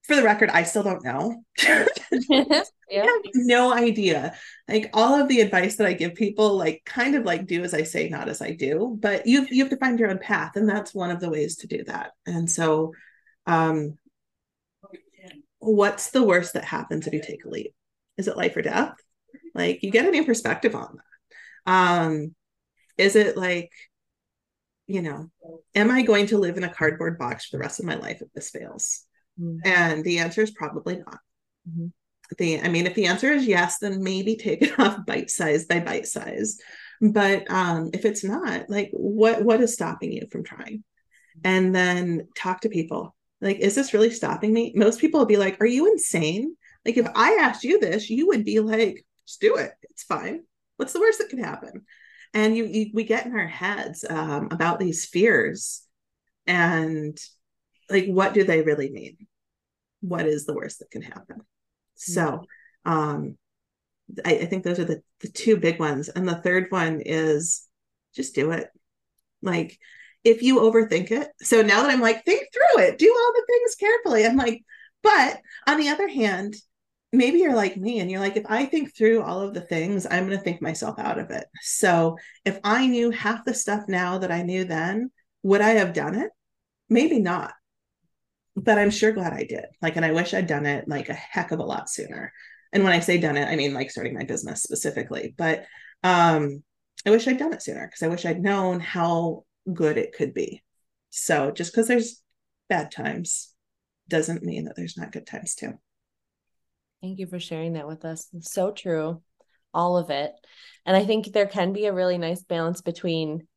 for 0.10 0.16
the 0.16 0.24
record, 0.24 0.50
I 0.50 0.64
still 0.64 0.82
don't 0.82 1.04
know. 1.04 1.44
yeah. 2.90 3.06
no 3.36 3.72
idea. 3.72 4.34
Like 4.68 4.90
all 4.94 5.22
of 5.22 5.28
the 5.28 5.42
advice 5.42 5.76
that 5.76 5.86
I 5.86 5.94
give 5.94 6.16
people, 6.16 6.58
like 6.58 6.82
kind 6.84 7.14
of 7.14 7.26
like 7.26 7.46
do 7.46 7.64
as 7.64 7.76
I 7.76 7.84
say, 7.84 8.10
not 8.10 8.28
as 8.28 8.42
I 8.42 8.54
do. 8.54 8.98
But 9.00 9.28
you 9.28 9.46
you 9.52 9.64
have 9.64 9.70
to 9.70 9.78
find 9.78 10.00
your 10.00 10.10
own 10.10 10.18
path, 10.18 10.56
and 10.56 10.68
that's 10.68 10.96
one 10.96 11.12
of 11.12 11.20
the 11.20 11.30
ways 11.30 11.58
to 11.58 11.68
do 11.68 11.84
that. 11.84 12.12
And 12.26 12.50
so, 12.50 12.94
um, 13.46 14.00
what's 15.60 16.10
the 16.10 16.24
worst 16.24 16.54
that 16.54 16.66
happens 16.66 17.06
if 17.06 17.14
you 17.14 17.22
take 17.22 17.46
a 17.46 17.50
leap? 17.50 17.76
Is 18.18 18.28
it 18.28 18.36
life 18.36 18.58
or 18.58 18.64
death? 18.64 18.96
Like 19.54 19.84
you 19.84 19.92
get 19.92 20.08
a 20.08 20.12
new 20.12 20.26
perspective 20.26 20.74
on 20.74 20.98
that. 20.98 21.72
Um, 21.72 22.36
is 22.98 23.16
it 23.16 23.38
like, 23.38 23.72
you 24.88 25.04
know, 25.04 25.30
am 25.76 25.92
I 25.92 26.02
going 26.02 26.26
to 26.28 26.40
live 26.40 26.58
in 26.58 26.64
a 26.64 26.74
cardboard 26.74 27.20
box 27.20 27.46
for 27.46 27.58
the 27.58 27.62
rest 27.62 27.80
of 27.80 27.86
my 27.86 27.96
life 27.96 28.24
if 28.24 28.34
this 28.34 28.50
fails? 28.50 29.06
Mm-hmm. 29.40 29.60
And 29.66 30.04
the 30.04 30.20
answer 30.20 30.42
is 30.42 30.52
probably 30.52 30.98
not. 30.98 31.20
Mm-hmm. 31.70 31.88
The, 32.38 32.62
I 32.62 32.70
mean, 32.70 32.86
if 32.86 32.94
the 32.94 33.08
answer 33.08 33.32
is 33.32 33.48
yes, 33.48 33.80
then 33.80 34.04
maybe 34.04 34.36
take 34.36 34.62
it 34.62 34.80
off 34.80 35.06
bite 35.06 35.30
size 35.30 35.66
by 35.66 35.80
bite 35.80 36.08
size. 36.08 36.58
But 37.02 37.50
um, 37.50 37.92
if 37.94 38.06
it's 38.06 38.24
not, 38.24 38.70
like, 38.70 38.90
what 38.92 39.44
what 39.44 39.62
is 39.62 39.74
stopping 39.74 40.12
you 40.12 40.28
from 40.32 40.44
trying? 40.44 40.84
And 41.44 41.74
then 41.74 42.28
talk 42.36 42.62
to 42.62 42.70
people. 42.70 43.16
Like, 43.40 43.60
is 43.60 43.74
this 43.74 43.94
really 43.94 44.10
stopping 44.10 44.52
me? 44.52 44.74
Most 44.76 45.00
people 45.00 45.22
will 45.22 45.26
be 45.28 45.38
like, 45.38 45.62
"Are 45.62 45.66
you 45.66 45.90
insane?" 45.90 46.56
Like, 46.86 46.98
if 46.98 47.08
I 47.16 47.38
asked 47.42 47.64
you 47.64 47.80
this, 47.80 48.10
you 48.10 48.28
would 48.28 48.44
be 48.44 48.60
like, 48.60 49.06
"Just 49.26 49.40
do 49.40 49.56
it. 49.56 49.72
It's 49.84 50.04
fine. 50.04 50.44
What's 50.76 50.92
the 50.92 51.00
worst 51.00 51.20
that 51.20 51.30
could 51.30 51.40
happen?" 51.40 51.86
And 52.34 52.56
you, 52.56 52.66
you 52.66 52.92
we 52.94 53.06
get 53.06 53.26
in 53.26 53.34
our 53.34 53.48
heads 53.48 54.04
um, 54.08 54.50
about 54.52 54.80
these 54.80 55.06
fears, 55.06 55.84
and 56.46 57.18
like, 57.90 58.08
what 58.08 58.34
do 58.34 58.44
they 58.44 58.62
really 58.62 58.90
mean? 58.90 59.18
what 60.02 60.26
is 60.26 60.46
the 60.46 60.54
worst 60.54 60.80
that 60.80 60.92
can 60.92 61.02
happen? 61.02 61.42
So 61.96 62.44
um 62.86 63.38
I, 64.26 64.36
I, 64.38 64.46
think 64.46 64.64
those 64.64 64.80
are 64.80 64.86
the, 64.86 65.04
the 65.20 65.28
two 65.28 65.58
big 65.58 65.80
ones. 65.80 66.10
And 66.10 66.28
the 66.28 66.42
third 66.42 66.68
one 66.70 67.02
is 67.06 67.68
just 68.16 68.34
do 68.34 68.52
it. 68.52 68.70
Like 69.44 69.78
if 70.24 70.42
you 70.42 70.60
overthink 70.60 71.12
it 71.12 71.30
so 71.42 71.62
now 71.62 71.82
that 71.82 71.90
i'm 71.90 72.02
like 72.02 72.26
think 72.26 72.46
through 72.52 72.84
it 72.84 72.98
do 72.98 73.10
all 73.10 73.34
the 73.34 73.46
things 73.48 73.76
carefully 73.76 74.26
i'm 74.26 74.36
like 74.36 74.62
but 75.02 75.40
on 75.66 75.80
the 75.80 75.88
other 75.88 76.10
hand 76.10 76.58
maybe 77.14 77.40
you're 77.40 77.56
like 77.56 77.78
me 77.78 78.02
and 78.02 78.12
you're 78.12 78.20
like 78.20 78.36
if 78.36 78.46
i 78.50 78.66
think 78.66 78.94
through 78.94 79.22
all 79.22 79.40
of 79.40 79.54
the 79.54 79.62
things 79.62 80.06
i'm 80.06 80.26
going 80.26 80.38
to 80.38 80.44
think 80.44 80.62
myself 80.62 81.00
out 81.00 81.20
of 81.20 81.32
it. 81.32 81.46
So 81.62 82.18
if 82.44 82.60
i 82.66 82.86
knew 82.86 83.12
half 83.12 83.46
the 83.46 83.54
stuff 83.54 83.86
now 83.88 84.18
that 84.18 84.30
i 84.30 84.42
knew 84.42 84.66
then 84.66 85.10
would 85.42 85.62
i 85.62 85.70
have 85.70 85.94
done 85.94 86.16
it? 86.16 86.32
Maybe 86.90 87.20
not 87.20 87.54
but 88.64 88.78
I'm 88.78 88.92
sure 88.92 89.12
glad 89.12 89.34
I 89.34 89.44
did. 89.44 89.66
Like, 89.82 89.96
and 89.96 90.06
I 90.06 90.12
wish 90.12 90.34
I'd 90.34 90.48
done 90.48 90.66
it 90.66 90.88
like 90.88 91.10
a 91.10 91.14
heck 91.14 91.52
of 91.52 91.60
a 91.60 91.66
lot 91.66 91.90
sooner. 91.90 92.34
And 92.72 92.84
when 92.84 92.94
I 92.94 93.00
say 93.00 93.18
done 93.18 93.38
it, 93.38 93.48
I 93.48 93.56
mean 93.56 93.74
like 93.74 93.92
starting 93.92 94.14
my 94.14 94.24
business 94.24 94.62
specifically. 94.62 95.34
But 95.38 95.66
um, 96.04 96.64
I 97.06 97.12
wish 97.12 97.28
I'd 97.28 97.38
done 97.38 97.54
it 97.54 97.62
sooner 97.62 97.88
because 97.88 98.04
I 98.04 98.08
wish 98.08 98.26
I'd 98.26 98.42
known 98.42 98.80
how 98.80 99.46
good 99.72 99.98
it 99.98 100.14
could 100.14 100.34
be. 100.34 100.64
So 101.10 101.52
just 101.52 101.72
because 101.72 101.88
there's 101.88 102.22
bad 102.68 102.92
times 102.92 103.54
doesn't 104.08 104.44
mean 104.44 104.66
that 104.66 104.76
there's 104.76 104.98
not 104.98 105.12
good 105.12 105.26
times 105.26 105.56
too. 105.56 105.74
Thank 107.02 107.20
you 107.20 107.28
for 107.28 107.40
sharing 107.40 107.74
that 107.74 107.88
with 107.88 108.06
us. 108.06 108.28
It's 108.34 108.52
so 108.52 108.72
true. 108.72 109.22
All 109.74 109.98
of 109.98 110.10
it. 110.10 110.34
And 110.86 110.98
I 110.98 111.06
think 111.06 111.32
there 111.32 111.48
can 111.48 111.74
be 111.74 111.86
a 111.86 111.94
really 111.94 112.18
nice 112.18 112.44
balance 112.44 112.82
between 112.82 113.48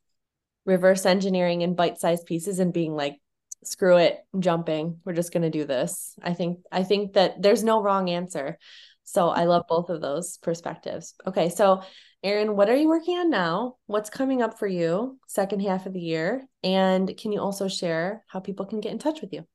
reverse 0.64 1.07
engineering 1.07 1.62
and 1.62 1.76
bite-sized 1.76 2.26
pieces 2.26 2.59
and 2.59 2.72
being 2.72 2.94
like 2.94 3.16
screw 3.65 3.97
it 3.97 4.19
jumping. 4.39 5.01
We're 5.05 5.13
just 5.13 5.33
going 5.33 5.43
to 5.43 5.51
do 5.51 5.65
this. 5.65 6.15
I 6.23 6.35
think 6.35 6.61
i 6.71 6.83
think 6.83 7.15
that 7.15 7.41
there's 7.41 7.65
no 7.65 7.83
wrong 7.83 8.11
answer. 8.11 8.59
So 9.05 9.29
i 9.29 9.45
love 9.45 9.65
both 9.69 9.91
of 9.91 10.01
those 10.01 10.39
perspectives. 10.39 11.15
Okay 11.27 11.49
so 11.49 11.83
erin 12.23 12.57
what 12.57 12.69
are 12.69 12.77
you 12.77 12.89
working 12.89 13.19
on 13.19 13.31
now? 13.31 13.77
What's 13.87 14.11
coming 14.11 14.43
up 14.43 14.59
for 14.59 14.67
you 14.67 15.19
second 15.27 15.61
half 15.61 15.87
of 15.87 15.93
the 15.93 16.01
year? 16.01 16.47
And 16.63 17.17
can 17.17 17.33
you 17.33 17.41
also 17.41 17.69
share 17.69 18.25
how 18.29 18.41
people 18.41 18.67
can 18.67 18.81
get 18.81 18.93
in 18.93 18.99
touch 18.99 19.21
with 19.21 19.33
you? 19.33 19.47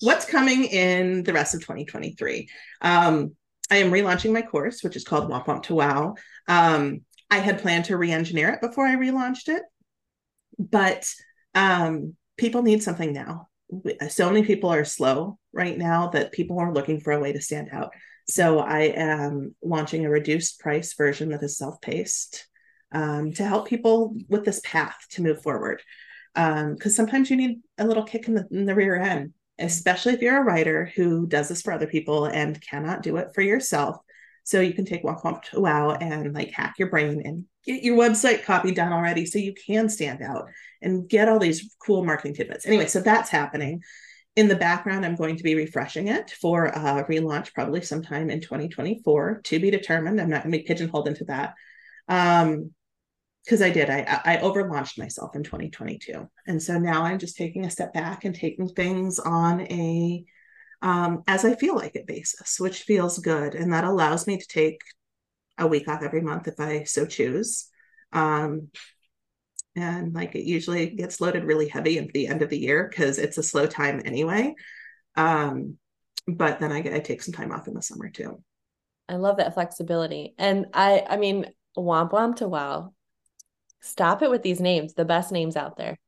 What's 0.00 0.24
coming 0.24 0.64
in 0.64 1.22
the 1.24 1.32
rest 1.32 1.54
of 1.54 1.60
2023 1.60 2.48
um, 2.80 3.36
i 3.70 3.76
am 3.76 3.90
relaunching 3.90 4.32
my 4.32 4.42
course 4.42 4.82
which 4.82 4.96
is 4.96 5.04
called 5.04 5.30
Whomp 5.30 5.44
Whomp 5.44 5.62
to 5.64 5.74
Wow. 5.74 6.14
Um, 6.48 7.02
i 7.30 7.38
had 7.38 7.60
planned 7.60 7.84
to 7.86 7.96
re-engineer 7.96 8.48
it 8.50 8.60
before 8.60 8.86
i 8.86 8.96
relaunched 8.96 9.48
it 9.48 9.62
but 10.58 11.06
um, 11.54 12.16
people 12.40 12.62
need 12.62 12.82
something 12.82 13.12
now. 13.12 13.48
So 14.08 14.28
many 14.28 14.44
people 14.44 14.72
are 14.72 14.84
slow 14.84 15.38
right 15.52 15.78
now 15.78 16.08
that 16.08 16.32
people 16.32 16.58
are 16.58 16.74
looking 16.74 16.98
for 17.00 17.12
a 17.12 17.20
way 17.20 17.32
to 17.32 17.40
stand 17.40 17.68
out. 17.70 17.92
So 18.28 18.58
I 18.58 18.80
am 18.96 19.54
launching 19.62 20.04
a 20.04 20.10
reduced 20.10 20.58
price 20.58 20.94
version 20.94 21.28
that 21.30 21.42
is 21.42 21.58
self-paced 21.58 22.48
um, 22.92 23.32
to 23.34 23.44
help 23.44 23.68
people 23.68 24.16
with 24.28 24.44
this 24.44 24.60
path 24.64 24.96
to 25.10 25.22
move 25.22 25.42
forward. 25.42 25.82
Because 26.34 26.86
um, 26.86 26.90
sometimes 26.90 27.30
you 27.30 27.36
need 27.36 27.60
a 27.78 27.86
little 27.86 28.04
kick 28.04 28.26
in 28.26 28.34
the, 28.34 28.46
in 28.50 28.64
the 28.64 28.74
rear 28.74 28.96
end, 28.96 29.34
especially 29.58 30.14
if 30.14 30.22
you're 30.22 30.40
a 30.40 30.44
writer 30.44 30.90
who 30.96 31.26
does 31.26 31.48
this 31.48 31.62
for 31.62 31.72
other 31.72 31.86
people 31.86 32.24
and 32.24 32.60
cannot 32.60 33.02
do 33.02 33.16
it 33.18 33.34
for 33.34 33.42
yourself. 33.42 33.96
So 34.50 34.60
you 34.60 34.74
can 34.74 34.84
take 34.84 35.04
Whomp 35.04 35.42
to 35.44 35.60
Wow 35.60 35.92
and 35.92 36.34
like 36.34 36.50
hack 36.50 36.74
your 36.76 36.90
brain 36.90 37.22
and 37.24 37.44
get 37.64 37.84
your 37.84 37.96
website 37.96 38.42
copy 38.42 38.72
done 38.72 38.92
already 38.92 39.24
so 39.24 39.38
you 39.38 39.54
can 39.54 39.88
stand 39.88 40.22
out 40.22 40.48
and 40.82 41.08
get 41.08 41.28
all 41.28 41.38
these 41.38 41.72
cool 41.78 42.04
marketing 42.04 42.34
tidbits. 42.34 42.66
Anyway, 42.66 42.86
so 42.86 43.00
that's 43.00 43.30
happening. 43.30 43.80
In 44.34 44.48
the 44.48 44.56
background, 44.56 45.06
I'm 45.06 45.14
going 45.14 45.36
to 45.36 45.44
be 45.44 45.54
refreshing 45.54 46.08
it 46.08 46.32
for 46.32 46.66
a 46.66 47.04
relaunch 47.04 47.54
probably 47.54 47.80
sometime 47.82 48.28
in 48.28 48.40
2024 48.40 49.42
to 49.44 49.60
be 49.60 49.70
determined. 49.70 50.20
I'm 50.20 50.30
not 50.30 50.42
going 50.42 50.50
to 50.50 50.58
be 50.58 50.64
pigeonholed 50.64 51.06
into 51.06 51.26
that. 51.26 51.54
Um, 52.08 52.74
because 53.44 53.62
I 53.62 53.70
did, 53.70 53.88
I 53.88 54.20
I 54.24 54.38
overlaunched 54.40 54.98
myself 54.98 55.34
in 55.34 55.44
2022, 55.44 56.28
and 56.46 56.62
so 56.62 56.78
now 56.78 57.04
I'm 57.04 57.18
just 57.18 57.36
taking 57.36 57.64
a 57.64 57.70
step 57.70 57.94
back 57.94 58.24
and 58.24 58.34
taking 58.34 58.68
things 58.68 59.18
on 59.18 59.62
a 59.62 60.24
um, 60.82 61.22
as 61.26 61.44
I 61.44 61.54
feel 61.54 61.74
like 61.76 61.94
it 61.94 62.06
basis, 62.06 62.58
which 62.58 62.82
feels 62.82 63.18
good, 63.18 63.54
and 63.54 63.72
that 63.72 63.84
allows 63.84 64.26
me 64.26 64.38
to 64.38 64.46
take 64.46 64.80
a 65.58 65.66
week 65.66 65.88
off 65.88 66.02
every 66.02 66.22
month 66.22 66.48
if 66.48 66.58
I 66.58 66.84
so 66.84 67.06
choose. 67.06 67.68
Um, 68.12 68.68
and 69.76 70.14
like 70.14 70.34
it 70.34 70.44
usually 70.44 70.90
gets 70.90 71.20
loaded 71.20 71.44
really 71.44 71.68
heavy 71.68 71.98
at 71.98 72.12
the 72.12 72.26
end 72.26 72.42
of 72.42 72.48
the 72.48 72.58
year 72.58 72.88
because 72.88 73.18
it's 73.18 73.38
a 73.38 73.42
slow 73.42 73.66
time 73.66 74.02
anyway. 74.04 74.54
Um, 75.16 75.78
but 76.26 76.60
then 76.60 76.72
I 76.72 76.80
get 76.80 76.94
I 76.94 77.00
take 77.00 77.22
some 77.22 77.34
time 77.34 77.52
off 77.52 77.68
in 77.68 77.74
the 77.74 77.82
summer 77.82 78.08
too. 78.08 78.42
I 79.08 79.16
love 79.16 79.36
that 79.38 79.54
flexibility. 79.54 80.34
And 80.38 80.66
I 80.74 81.04
I 81.08 81.16
mean 81.16 81.46
Whomp 81.76 82.10
Whomp 82.10 82.36
to 82.36 82.48
Wow. 82.48 82.94
Stop 83.80 84.22
it 84.22 84.30
with 84.30 84.42
these 84.42 84.60
names, 84.60 84.94
the 84.94 85.04
best 85.04 85.32
names 85.32 85.56
out 85.56 85.76
there. 85.76 85.98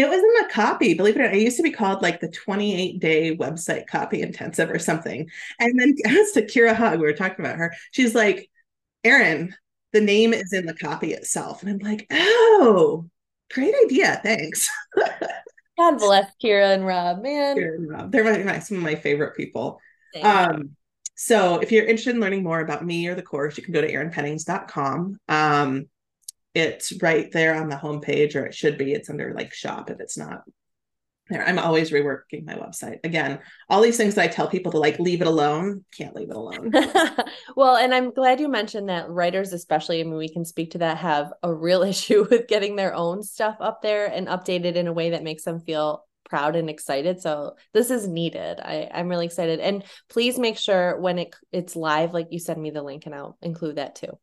It 0.00 0.08
was 0.08 0.18
in 0.18 0.46
the 0.46 0.52
copy, 0.52 0.94
believe 0.94 1.16
it 1.16 1.20
or 1.20 1.24
not. 1.24 1.34
It 1.34 1.42
used 1.42 1.58
to 1.58 1.62
be 1.62 1.70
called 1.70 2.02
like 2.02 2.20
the 2.20 2.30
28 2.30 3.00
day 3.00 3.36
website 3.36 3.86
copy 3.86 4.22
intensive 4.22 4.70
or 4.70 4.78
something. 4.78 5.28
And 5.58 5.78
then 5.78 5.94
as 6.06 6.32
to 6.32 6.46
Kira 6.46 6.74
Hug, 6.74 7.00
we 7.00 7.06
were 7.06 7.12
talking 7.12 7.44
about 7.44 7.56
her. 7.56 7.74
She's 7.92 8.14
like, 8.14 8.50
Erin, 9.04 9.54
the 9.92 10.00
name 10.00 10.32
is 10.32 10.52
in 10.52 10.66
the 10.66 10.74
copy 10.74 11.12
itself. 11.12 11.62
And 11.62 11.70
I'm 11.70 11.78
like, 11.78 12.06
oh, 12.10 13.06
great 13.52 13.74
idea. 13.84 14.20
Thanks. 14.22 14.70
God 15.78 15.98
bless 15.98 16.30
Kira 16.42 16.74
and 16.74 16.86
Rob, 16.86 17.22
man. 17.22 17.56
Kira 17.56 17.74
and 17.76 17.90
Rob. 17.90 18.12
They're 18.12 18.44
my, 18.44 18.58
some 18.58 18.78
of 18.78 18.82
my 18.82 18.94
favorite 18.94 19.36
people. 19.36 19.80
Um, 20.22 20.76
So 21.14 21.58
if 21.58 21.70
you're 21.70 21.84
interested 21.84 22.14
in 22.14 22.20
learning 22.22 22.42
more 22.42 22.60
about 22.60 22.84
me 22.84 23.06
or 23.06 23.14
the 23.14 23.22
course, 23.22 23.58
you 23.58 23.62
can 23.62 23.74
go 23.74 23.82
to 23.82 23.92
erinpennings.com. 23.92 25.18
Um, 25.28 25.86
it's 26.60 26.92
right 27.02 27.30
there 27.32 27.54
on 27.54 27.68
the 27.68 27.76
homepage, 27.76 28.36
or 28.36 28.46
it 28.46 28.54
should 28.54 28.78
be. 28.78 28.92
It's 28.92 29.10
under 29.10 29.32
like 29.34 29.52
shop 29.52 29.90
if 29.90 30.00
it's 30.00 30.16
not 30.16 30.42
there. 31.30 31.46
I'm 31.46 31.58
always 31.58 31.90
reworking 31.90 32.44
my 32.44 32.54
website. 32.54 32.98
Again, 33.04 33.38
all 33.68 33.80
these 33.80 33.96
things 33.96 34.14
that 34.16 34.24
I 34.24 34.28
tell 34.28 34.48
people 34.48 34.72
to 34.72 34.78
like 34.78 34.98
leave 34.98 35.22
it 35.22 35.26
alone, 35.26 35.84
can't 35.96 36.14
leave 36.14 36.30
it 36.30 36.36
alone. 36.36 36.72
well, 37.56 37.76
and 37.76 37.94
I'm 37.94 38.12
glad 38.12 38.40
you 38.40 38.48
mentioned 38.48 38.88
that 38.88 39.08
writers, 39.08 39.52
especially, 39.52 40.00
I 40.00 40.04
mean, 40.04 40.16
we 40.16 40.28
can 40.28 40.44
speak 40.44 40.72
to 40.72 40.78
that, 40.78 40.98
have 40.98 41.32
a 41.42 41.54
real 41.54 41.82
issue 41.84 42.26
with 42.28 42.48
getting 42.48 42.76
their 42.76 42.94
own 42.94 43.22
stuff 43.22 43.56
up 43.60 43.80
there 43.80 44.06
and 44.06 44.28
updated 44.28 44.74
in 44.74 44.88
a 44.88 44.92
way 44.92 45.10
that 45.10 45.22
makes 45.22 45.44
them 45.44 45.60
feel 45.60 46.04
proud 46.24 46.54
and 46.56 46.70
excited. 46.70 47.20
So 47.20 47.56
this 47.72 47.90
is 47.90 48.06
needed. 48.06 48.60
I, 48.60 48.88
I'm 48.92 49.08
really 49.08 49.26
excited. 49.26 49.58
And 49.60 49.84
please 50.08 50.38
make 50.38 50.58
sure 50.58 51.00
when 51.00 51.18
it 51.18 51.34
it's 51.50 51.74
live, 51.74 52.12
like 52.12 52.28
you 52.30 52.38
send 52.38 52.60
me 52.62 52.70
the 52.70 52.82
link 52.82 53.06
and 53.06 53.14
I'll 53.14 53.36
include 53.42 53.76
that 53.76 53.96
too. 53.96 54.18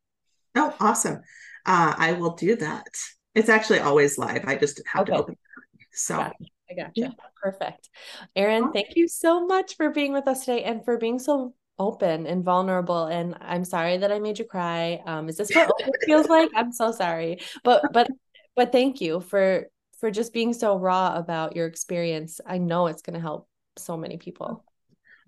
Oh, 0.55 0.73
awesome. 0.79 1.21
Uh, 1.67 1.93
I 1.97 2.13
will 2.13 2.31
do 2.31 2.55
that. 2.55 2.87
It's 3.35 3.49
actually 3.49 3.79
always 3.79 4.17
live. 4.17 4.45
I 4.45 4.55
just 4.55 4.81
have 4.87 5.03
okay. 5.03 5.11
to 5.11 5.17
open 5.19 5.33
it. 5.33 5.87
So 5.91 6.17
gotcha. 6.17 6.35
I 6.71 6.73
gotcha. 6.73 6.91
Yeah. 6.95 7.09
Perfect. 7.41 7.89
Erin, 8.35 8.71
thank 8.71 8.95
you 8.95 9.07
so 9.07 9.45
much 9.45 9.75
for 9.75 9.89
being 9.91 10.13
with 10.13 10.27
us 10.27 10.45
today 10.45 10.63
and 10.63 10.83
for 10.83 10.97
being 10.97 11.19
so 11.19 11.53
open 11.77 12.25
and 12.25 12.43
vulnerable. 12.43 13.05
And 13.05 13.35
I'm 13.41 13.63
sorry 13.63 13.97
that 13.97 14.11
I 14.11 14.19
made 14.19 14.39
you 14.39 14.45
cry. 14.45 15.01
Um, 15.05 15.29
is 15.29 15.37
this 15.37 15.53
what 15.53 15.69
it 15.79 16.05
feels 16.05 16.27
like? 16.27 16.49
I'm 16.55 16.71
so 16.71 16.91
sorry. 16.91 17.39
But 17.63 17.83
but 17.93 18.07
but 18.55 18.71
thank 18.71 19.01
you 19.01 19.19
for 19.19 19.67
for 19.99 20.09
just 20.09 20.33
being 20.33 20.53
so 20.53 20.77
raw 20.77 21.15
about 21.15 21.55
your 21.55 21.67
experience. 21.67 22.39
I 22.45 22.57
know 22.57 22.87
it's 22.87 23.01
gonna 23.01 23.19
help 23.19 23.47
so 23.77 23.97
many 23.97 24.17
people. 24.17 24.63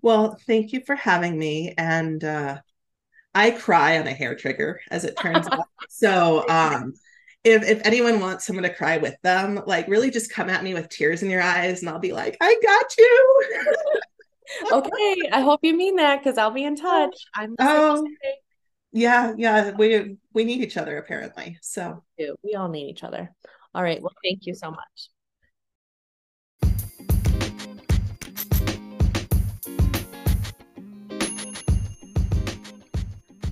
Well, 0.01 0.37
thank 0.47 0.71
you 0.71 0.81
for 0.85 0.95
having 0.95 1.37
me. 1.37 1.73
And 1.77 2.23
uh 2.23 2.59
I 3.33 3.51
cry 3.51 3.99
on 3.99 4.07
a 4.07 4.13
hair 4.13 4.35
trigger, 4.35 4.81
as 4.91 5.05
it 5.05 5.17
turns 5.17 5.47
out. 5.51 5.65
So 5.89 6.47
um 6.49 6.93
if 7.43 7.63
if 7.63 7.85
anyone 7.85 8.19
wants 8.19 8.45
someone 8.45 8.63
to 8.63 8.73
cry 8.73 8.97
with 8.97 9.15
them, 9.21 9.61
like 9.65 9.87
really 9.87 10.11
just 10.11 10.31
come 10.31 10.49
at 10.49 10.63
me 10.63 10.73
with 10.73 10.89
tears 10.89 11.23
in 11.23 11.29
your 11.29 11.41
eyes 11.41 11.81
and 11.81 11.89
I'll 11.89 11.99
be 11.99 12.11
like, 12.11 12.37
I 12.41 12.55
got 12.61 12.97
you. 12.97 13.43
okay. 14.71 15.29
I 15.31 15.41
hope 15.41 15.61
you 15.63 15.75
mean 15.75 15.95
that 15.97 16.17
because 16.17 16.37
I'll 16.37 16.51
be 16.51 16.63
in 16.63 16.75
touch. 16.75 17.15
I'm 17.35 17.55
oh, 17.59 18.05
yeah, 18.91 19.33
yeah. 19.37 19.71
We 19.71 20.17
we 20.33 20.43
need 20.43 20.61
each 20.61 20.77
other 20.77 20.97
apparently. 20.97 21.57
So 21.61 22.03
we, 22.17 22.33
we 22.43 22.55
all 22.55 22.69
need 22.69 22.89
each 22.89 23.03
other. 23.03 23.33
All 23.73 23.83
right. 23.83 24.01
Well, 24.01 24.13
thank 24.23 24.45
you 24.45 24.55
so 24.55 24.71
much. 24.71 25.09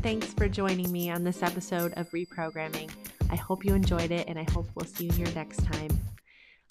Thanks 0.01 0.33
for 0.33 0.47
joining 0.47 0.91
me 0.91 1.09
on 1.09 1.23
this 1.23 1.43
episode 1.43 1.93
of 1.97 2.09
Reprogramming. 2.11 2.89
I 3.29 3.35
hope 3.35 3.65
you 3.65 3.73
enjoyed 3.73 4.11
it, 4.11 4.27
and 4.29 4.39
I 4.39 4.45
hope 4.51 4.67
we'll 4.75 4.85
see 4.85 5.05
you 5.05 5.11
here 5.11 5.27
next 5.35 5.63
time. 5.65 5.89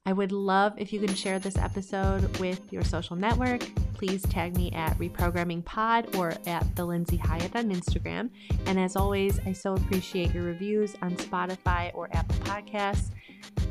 I 0.06 0.12
would 0.12 0.30
love 0.30 0.74
if 0.78 0.92
you 0.92 1.00
can 1.00 1.14
share 1.14 1.38
this 1.38 1.58
episode 1.58 2.38
with 2.38 2.72
your 2.72 2.84
social 2.84 3.16
network. 3.16 3.62
Please 3.94 4.22
tag 4.22 4.56
me 4.56 4.70
at 4.72 4.96
Reprogramming 4.98 5.64
Pod 5.64 6.14
or 6.14 6.34
at 6.46 6.76
the 6.76 6.84
Lindsay 6.84 7.16
Hyatt 7.16 7.56
on 7.56 7.70
Instagram. 7.70 8.30
And 8.66 8.78
as 8.78 8.94
always, 8.94 9.40
I 9.40 9.52
so 9.52 9.74
appreciate 9.74 10.32
your 10.32 10.44
reviews 10.44 10.94
on 11.02 11.16
Spotify 11.16 11.90
or 11.94 12.08
Apple 12.12 12.36
Podcasts 12.36 13.10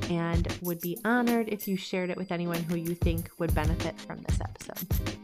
and 0.10 0.48
would 0.62 0.82
be 0.82 0.98
honored 1.06 1.48
if 1.48 1.68
you 1.68 1.78
shared 1.78 2.10
it 2.10 2.18
with 2.18 2.32
anyone 2.32 2.62
who 2.64 2.76
you 2.76 2.96
think 2.96 3.30
would 3.40 3.56
benefit 3.56 4.00
from 4.02 4.22
this 4.24 4.40
episode. 4.42 5.18